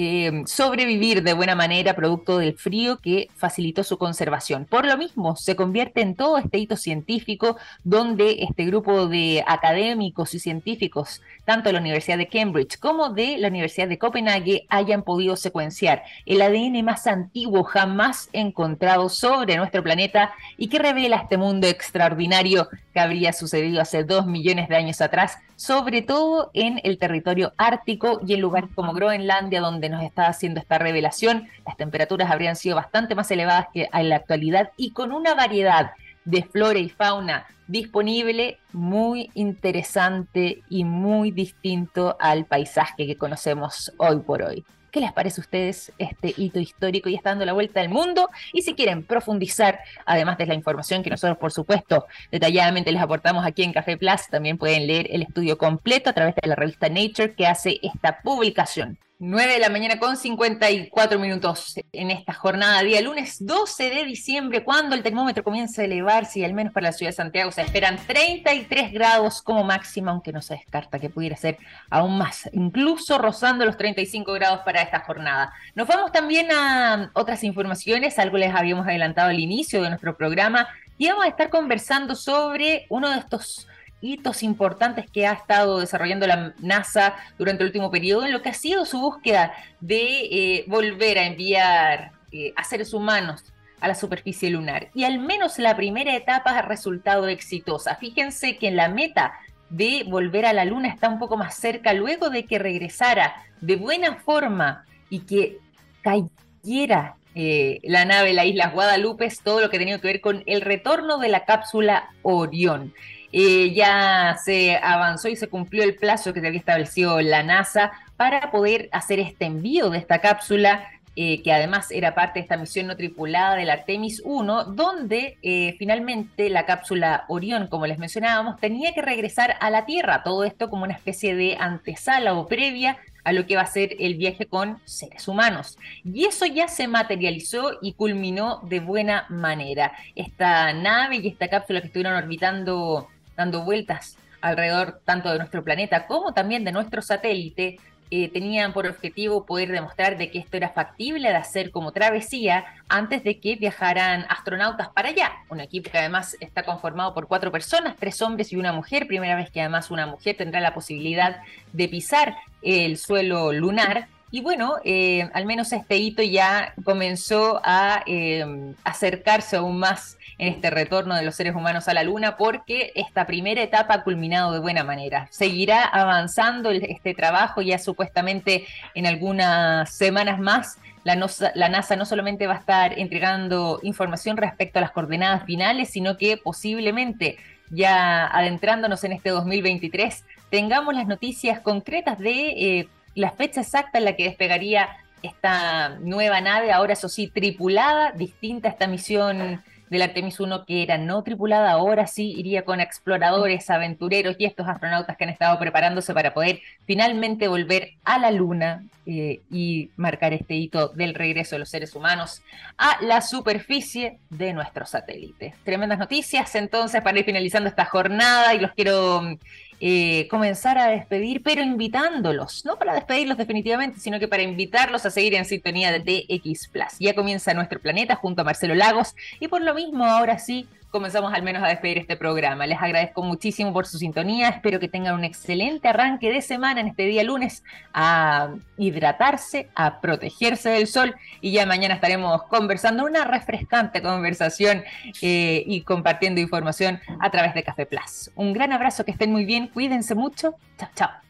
eh, 0.00 0.44
sobrevivir 0.46 1.24
de 1.24 1.32
buena 1.32 1.56
manera 1.56 1.96
producto 1.96 2.38
del 2.38 2.54
frío 2.54 3.00
que 3.00 3.28
facilitó 3.34 3.82
su 3.82 3.98
conservación. 3.98 4.64
Por 4.64 4.86
lo 4.86 4.96
mismo, 4.96 5.34
se 5.34 5.56
convierte 5.56 6.02
en 6.02 6.14
todo 6.14 6.38
este 6.38 6.58
hito 6.58 6.76
científico 6.76 7.56
donde 7.82 8.44
este 8.44 8.64
grupo 8.64 9.08
de 9.08 9.42
académicos 9.44 10.34
y 10.34 10.38
científicos, 10.38 11.20
tanto 11.44 11.68
de 11.68 11.72
la 11.72 11.80
Universidad 11.80 12.16
de 12.16 12.28
Cambridge 12.28 12.78
como 12.78 13.10
de 13.10 13.38
la 13.38 13.48
Universidad 13.48 13.88
de 13.88 13.98
Copenhague, 13.98 14.66
hayan 14.68 15.02
podido 15.02 15.34
secuenciar 15.34 16.04
el 16.26 16.42
ADN 16.42 16.84
más 16.84 17.08
antiguo 17.08 17.64
jamás 17.64 18.28
encontrado 18.32 19.08
sobre 19.08 19.56
nuestro 19.56 19.82
planeta 19.82 20.32
y 20.56 20.68
que 20.68 20.78
revela 20.78 21.16
este 21.16 21.38
mundo 21.38 21.66
extraordinario 21.66 22.68
que 22.94 23.00
habría 23.00 23.32
sucedido 23.32 23.80
hace 23.80 24.04
dos 24.04 24.26
millones 24.26 24.68
de 24.68 24.76
años 24.76 25.00
atrás, 25.00 25.38
sobre 25.58 26.02
todo 26.02 26.52
en 26.54 26.80
el 26.84 26.98
territorio 26.98 27.52
ártico 27.56 28.20
y 28.24 28.34
en 28.34 28.40
lugares 28.40 28.70
como 28.76 28.94
Groenlandia, 28.94 29.60
donde 29.60 29.88
nos 29.88 30.04
está 30.04 30.28
haciendo 30.28 30.60
esta 30.60 30.78
revelación, 30.78 31.48
las 31.66 31.76
temperaturas 31.76 32.30
habrían 32.30 32.54
sido 32.54 32.76
bastante 32.76 33.16
más 33.16 33.28
elevadas 33.32 33.66
que 33.74 33.88
en 33.92 34.08
la 34.08 34.16
actualidad 34.16 34.70
y 34.76 34.92
con 34.92 35.10
una 35.10 35.34
variedad 35.34 35.90
de 36.24 36.44
flora 36.44 36.78
y 36.78 36.88
fauna 36.88 37.44
disponible 37.66 38.58
muy 38.72 39.32
interesante 39.34 40.62
y 40.68 40.84
muy 40.84 41.32
distinto 41.32 42.16
al 42.20 42.44
paisaje 42.44 43.08
que 43.08 43.16
conocemos 43.16 43.92
hoy 43.96 44.20
por 44.20 44.42
hoy. 44.42 44.64
¿Qué 44.90 45.00
les 45.00 45.12
parece 45.12 45.40
a 45.40 45.42
ustedes 45.42 45.92
este 45.98 46.32
hito 46.36 46.58
histórico 46.60 47.08
y 47.08 47.14
está 47.14 47.30
dando 47.30 47.44
la 47.44 47.52
vuelta 47.52 47.80
al 47.80 47.90
mundo? 47.90 48.30
Y 48.52 48.62
si 48.62 48.74
quieren 48.74 49.02
profundizar, 49.02 49.80
además 50.06 50.38
de 50.38 50.46
la 50.46 50.54
información 50.54 51.02
que 51.02 51.10
nosotros, 51.10 51.36
por 51.36 51.52
supuesto, 51.52 52.06
detalladamente 52.30 52.90
les 52.90 53.02
aportamos 53.02 53.44
aquí 53.44 53.62
en 53.62 53.72
Café 53.72 53.98
Plus, 53.98 54.28
también 54.30 54.56
pueden 54.56 54.86
leer 54.86 55.08
el 55.10 55.22
estudio 55.22 55.58
completo 55.58 56.08
a 56.08 56.14
través 56.14 56.34
de 56.36 56.48
la 56.48 56.54
revista 56.54 56.88
Nature 56.88 57.34
que 57.34 57.46
hace 57.46 57.78
esta 57.82 58.20
publicación. 58.22 58.98
9 59.20 59.54
de 59.54 59.58
la 59.58 59.68
mañana 59.68 59.98
con 59.98 60.16
54 60.16 61.18
minutos 61.18 61.74
en 61.90 62.12
esta 62.12 62.32
jornada, 62.32 62.84
día 62.84 63.00
lunes 63.00 63.44
12 63.44 63.90
de 63.90 64.04
diciembre, 64.04 64.62
cuando 64.62 64.94
el 64.94 65.02
termómetro 65.02 65.42
comienza 65.42 65.82
a 65.82 65.86
elevarse 65.86 66.38
y 66.38 66.44
al 66.44 66.54
menos 66.54 66.72
para 66.72 66.86
la 66.86 66.92
ciudad 66.92 67.10
de 67.10 67.16
Santiago 67.16 67.50
se 67.50 67.62
esperan 67.62 67.96
33 68.06 68.92
grados 68.92 69.42
como 69.42 69.64
máximo, 69.64 70.12
aunque 70.12 70.32
no 70.32 70.40
se 70.40 70.54
descarta 70.54 71.00
que 71.00 71.10
pudiera 71.10 71.34
ser 71.34 71.58
aún 71.90 72.16
más, 72.16 72.48
incluso 72.52 73.18
rozando 73.18 73.64
los 73.64 73.76
35 73.76 74.32
grados 74.34 74.60
para 74.60 74.82
esta 74.82 75.00
jornada. 75.00 75.52
Nos 75.74 75.88
vamos 75.88 76.12
también 76.12 76.52
a 76.52 77.10
otras 77.14 77.42
informaciones, 77.42 78.20
algo 78.20 78.38
les 78.38 78.54
habíamos 78.54 78.86
adelantado 78.86 79.30
al 79.30 79.40
inicio 79.40 79.82
de 79.82 79.88
nuestro 79.88 80.16
programa, 80.16 80.68
y 80.96 81.08
vamos 81.08 81.24
a 81.24 81.28
estar 81.28 81.48
conversando 81.48 82.16
sobre 82.16 82.86
uno 82.88 83.08
de 83.10 83.18
estos 83.18 83.67
hitos 84.00 84.42
importantes 84.42 85.10
que 85.10 85.26
ha 85.26 85.32
estado 85.32 85.80
desarrollando 85.80 86.26
la 86.26 86.54
NASA 86.58 87.16
durante 87.38 87.62
el 87.62 87.68
último 87.68 87.90
periodo 87.90 88.26
en 88.26 88.32
lo 88.32 88.42
que 88.42 88.50
ha 88.50 88.54
sido 88.54 88.84
su 88.84 89.00
búsqueda 89.00 89.52
de 89.80 90.20
eh, 90.30 90.64
volver 90.68 91.18
a 91.18 91.26
enviar 91.26 92.12
eh, 92.32 92.52
a 92.56 92.64
seres 92.64 92.92
humanos 92.92 93.44
a 93.80 93.88
la 93.88 93.94
superficie 93.94 94.50
lunar. 94.50 94.88
Y 94.94 95.04
al 95.04 95.18
menos 95.18 95.58
la 95.58 95.76
primera 95.76 96.14
etapa 96.14 96.58
ha 96.58 96.62
resultado 96.62 97.28
exitosa. 97.28 97.96
Fíjense 97.96 98.56
que 98.56 98.70
la 98.70 98.88
meta 98.88 99.34
de 99.70 100.04
volver 100.08 100.46
a 100.46 100.52
la 100.52 100.64
luna 100.64 100.88
está 100.88 101.08
un 101.08 101.18
poco 101.18 101.36
más 101.36 101.54
cerca 101.54 101.92
luego 101.92 102.30
de 102.30 102.44
que 102.44 102.58
regresara 102.58 103.34
de 103.60 103.76
buena 103.76 104.16
forma 104.16 104.84
y 105.10 105.20
que 105.20 105.58
cayera 106.02 107.16
eh, 107.34 107.80
la 107.84 108.04
nave, 108.04 108.32
la 108.32 108.44
isla 108.44 108.70
Guadalupe, 108.70 109.28
todo 109.44 109.60
lo 109.60 109.70
que 109.70 109.78
tenía 109.78 110.00
que 110.00 110.06
ver 110.06 110.20
con 110.20 110.42
el 110.46 110.60
retorno 110.60 111.18
de 111.18 111.28
la 111.28 111.44
cápsula 111.44 112.08
Orión. 112.22 112.94
Eh, 113.32 113.72
ya 113.74 114.38
se 114.42 114.76
avanzó 114.76 115.28
y 115.28 115.36
se 115.36 115.48
cumplió 115.48 115.82
el 115.84 115.96
plazo 115.96 116.32
que 116.32 116.40
se 116.40 116.46
había 116.46 116.60
establecido 116.60 117.20
la 117.20 117.42
NASA 117.42 117.92
para 118.16 118.50
poder 118.50 118.88
hacer 118.92 119.20
este 119.20 119.44
envío 119.44 119.90
de 119.90 119.98
esta 119.98 120.20
cápsula, 120.20 120.90
eh, 121.14 121.42
que 121.42 121.52
además 121.52 121.90
era 121.90 122.14
parte 122.14 122.38
de 122.38 122.44
esta 122.44 122.56
misión 122.56 122.86
no 122.86 122.96
tripulada 122.96 123.56
del 123.56 123.70
Artemis 123.70 124.22
1, 124.24 124.64
donde 124.64 125.36
eh, 125.42 125.74
finalmente 125.78 126.48
la 126.48 126.64
cápsula 126.64 127.24
Orión, 127.28 127.66
como 127.66 127.86
les 127.86 127.98
mencionábamos, 127.98 128.58
tenía 128.60 128.94
que 128.94 129.02
regresar 129.02 129.56
a 129.60 129.68
la 129.68 129.84
Tierra. 129.84 130.22
Todo 130.22 130.44
esto 130.44 130.70
como 130.70 130.84
una 130.84 130.94
especie 130.94 131.34
de 131.34 131.56
antesala 131.58 132.34
o 132.34 132.46
previa 132.46 132.96
a 133.24 133.32
lo 133.32 133.46
que 133.46 133.56
va 133.56 133.62
a 133.62 133.66
ser 133.66 133.94
el 133.98 134.14
viaje 134.14 134.46
con 134.46 134.80
seres 134.84 135.28
humanos. 135.28 135.76
Y 136.02 136.24
eso 136.24 136.46
ya 136.46 136.66
se 136.66 136.88
materializó 136.88 137.78
y 137.82 137.92
culminó 137.92 138.60
de 138.62 138.80
buena 138.80 139.26
manera. 139.28 139.92
Esta 140.14 140.72
nave 140.72 141.16
y 141.16 141.28
esta 141.28 141.48
cápsula 141.48 141.80
que 141.82 141.88
estuvieron 141.88 142.14
orbitando 142.14 143.08
dando 143.38 143.64
vueltas 143.64 144.18
alrededor 144.40 145.00
tanto 145.04 145.30
de 145.30 145.38
nuestro 145.38 145.64
planeta 145.64 146.06
como 146.06 146.32
también 146.32 146.64
de 146.64 146.72
nuestro 146.72 147.02
satélite, 147.02 147.76
eh, 148.10 148.30
tenían 148.30 148.72
por 148.72 148.86
objetivo 148.86 149.44
poder 149.44 149.70
demostrar 149.70 150.16
de 150.16 150.30
que 150.30 150.38
esto 150.38 150.56
era 150.56 150.70
factible 150.70 151.28
de 151.28 151.36
hacer 151.36 151.70
como 151.70 151.92
travesía 151.92 152.64
antes 152.88 153.22
de 153.22 153.38
que 153.38 153.56
viajaran 153.56 154.24
astronautas 154.28 154.88
para 154.88 155.10
allá. 155.10 155.32
Un 155.50 155.60
equipo 155.60 155.90
que 155.90 155.98
además 155.98 156.36
está 156.40 156.62
conformado 156.62 157.14
por 157.14 157.28
cuatro 157.28 157.52
personas, 157.52 157.96
tres 157.96 158.20
hombres 158.22 158.52
y 158.52 158.56
una 158.56 158.72
mujer, 158.72 159.06
primera 159.06 159.36
vez 159.36 159.50
que 159.50 159.60
además 159.60 159.90
una 159.90 160.06
mujer 160.06 160.36
tendrá 160.36 160.60
la 160.60 160.74
posibilidad 160.74 161.42
de 161.72 161.88
pisar 161.88 162.36
el 162.62 162.96
suelo 162.96 163.52
lunar 163.52 164.08
y 164.30 164.42
bueno, 164.42 164.76
eh, 164.84 165.28
al 165.32 165.46
menos 165.46 165.72
este 165.72 165.96
hito 165.96 166.22
ya 166.22 166.74
comenzó 166.84 167.62
a 167.64 168.02
eh, 168.06 168.74
acercarse 168.84 169.56
aún 169.56 169.78
más 169.78 170.17
en 170.38 170.48
este 170.48 170.70
retorno 170.70 171.14
de 171.14 171.22
los 171.22 171.34
seres 171.34 171.54
humanos 171.54 171.88
a 171.88 171.94
la 171.94 172.04
Luna 172.04 172.36
porque 172.36 172.92
esta 172.94 173.26
primera 173.26 173.62
etapa 173.62 173.94
ha 173.94 174.04
culminado 174.04 174.52
de 174.52 174.60
buena 174.60 174.84
manera. 174.84 175.26
Seguirá 175.30 175.82
avanzando 175.84 176.70
este 176.70 177.14
trabajo 177.14 177.60
ya 177.60 177.78
supuestamente 177.78 178.66
en 178.94 179.06
algunas 179.06 179.92
semanas 179.92 180.38
más. 180.38 180.78
La, 181.04 181.16
la 181.54 181.68
NASA 181.68 181.96
no 181.96 182.04
solamente 182.04 182.46
va 182.46 182.54
a 182.54 182.58
estar 182.58 182.98
entregando 182.98 183.80
información 183.82 184.36
respecto 184.36 184.78
a 184.78 184.82
las 184.82 184.92
coordenadas 184.92 185.44
finales, 185.44 185.90
sino 185.90 186.16
que 186.16 186.36
posiblemente 186.36 187.36
ya 187.70 188.26
adentrándonos 188.26 189.04
en 189.04 189.12
este 189.12 189.30
2023 189.30 190.24
tengamos 190.50 190.94
las 190.94 191.06
noticias 191.06 191.60
concretas 191.60 192.18
de... 192.18 192.30
Eh, 192.30 192.88
la 193.18 193.32
fecha 193.32 193.60
exacta 193.60 193.98
en 193.98 194.04
la 194.04 194.14
que 194.14 194.24
despegaría 194.24 194.88
esta 195.22 195.98
nueva 196.00 196.40
nave, 196.40 196.70
ahora 196.70 196.92
eso 196.92 197.08
sí, 197.08 197.26
tripulada, 197.26 198.12
distinta 198.12 198.68
a 198.68 198.70
esta 198.70 198.86
misión 198.86 199.62
del 199.90 200.02
Artemis 200.02 200.40
1 200.40 200.64
que 200.64 200.82
era 200.82 200.98
no 200.98 201.22
tripulada, 201.22 201.72
ahora 201.72 202.06
sí 202.06 202.34
iría 202.36 202.64
con 202.64 202.80
exploradores, 202.80 203.70
aventureros 203.70 204.36
y 204.38 204.44
estos 204.44 204.68
astronautas 204.68 205.16
que 205.16 205.24
han 205.24 205.30
estado 205.30 205.58
preparándose 205.58 206.14
para 206.14 206.34
poder 206.34 206.60
finalmente 206.86 207.48
volver 207.48 207.92
a 208.04 208.18
la 208.18 208.30
Luna 208.30 208.84
eh, 209.06 209.40
y 209.50 209.90
marcar 209.96 210.32
este 210.34 210.54
hito 210.54 210.88
del 210.88 211.14
regreso 211.14 211.54
de 211.54 211.60
los 211.60 211.70
seres 211.70 211.94
humanos 211.94 212.42
a 212.76 212.98
la 213.02 213.22
superficie 213.22 214.18
de 214.28 214.52
nuestro 214.52 214.84
satélite. 214.84 215.54
Tremendas 215.64 215.98
noticias 215.98 216.54
entonces 216.54 217.00
para 217.00 217.18
ir 217.18 217.24
finalizando 217.24 217.68
esta 217.68 217.86
jornada 217.86 218.54
y 218.54 218.60
los 218.60 218.72
quiero 218.72 219.38
eh, 219.80 220.26
comenzar 220.28 220.76
a 220.78 220.88
despedir, 220.88 221.42
pero 221.42 221.62
invitándolos, 221.62 222.64
no 222.64 222.78
para 222.78 222.94
despedirlos 222.94 223.38
definitivamente, 223.38 224.00
sino 224.00 224.18
que 224.18 224.26
para 224.26 224.42
invitarlos 224.42 225.06
a 225.06 225.10
seguir 225.10 225.34
en 225.34 225.44
sintonía 225.44 225.92
de 225.92 226.00
TX 226.00 226.68
Plus. 226.68 226.98
Ya 226.98 227.14
comienza 227.14 227.54
nuestro 227.54 227.80
planeta 227.80 228.16
junto 228.16 228.42
a 228.42 228.44
Marcelo 228.44 228.74
Lagos 228.74 229.14
y 229.38 229.48
por 229.48 229.62
lo 229.62 229.74
mismo 229.74 230.04
ahora 230.04 230.38
sí 230.38 230.66
comenzamos 230.90 231.32
al 231.34 231.42
menos 231.42 231.62
a 231.62 231.68
despedir 231.68 231.98
este 231.98 232.16
programa. 232.16 232.66
Les 232.66 232.80
agradezco 232.80 233.22
muchísimo 233.22 233.72
por 233.72 233.86
su 233.86 233.98
sintonía. 233.98 234.48
Espero 234.48 234.80
que 234.80 234.88
tengan 234.88 235.14
un 235.14 235.24
excelente 235.24 235.88
arranque 235.88 236.30
de 236.30 236.42
semana 236.42 236.80
en 236.80 236.88
este 236.88 237.04
día 237.04 237.22
lunes 237.22 237.62
a 237.92 238.54
hidratarse, 238.76 239.68
a 239.74 240.00
protegerse 240.00 240.70
del 240.70 240.86
sol 240.86 241.14
y 241.40 241.52
ya 241.52 241.66
mañana 241.66 241.94
estaremos 241.94 242.44
conversando 242.44 243.04
una 243.04 243.24
refrescante 243.24 244.02
conversación 244.02 244.84
eh, 245.22 245.62
y 245.66 245.82
compartiendo 245.82 246.40
información 246.40 247.00
a 247.20 247.30
través 247.30 247.54
de 247.54 247.62
Café 247.62 247.86
Plus. 247.86 248.30
Un 248.34 248.52
gran 248.52 248.72
abrazo, 248.72 249.04
que 249.04 249.10
estén 249.10 249.32
muy 249.32 249.44
bien, 249.44 249.68
cuídense 249.68 250.14
mucho. 250.14 250.54
Chao, 250.78 250.90
chao. 250.94 251.27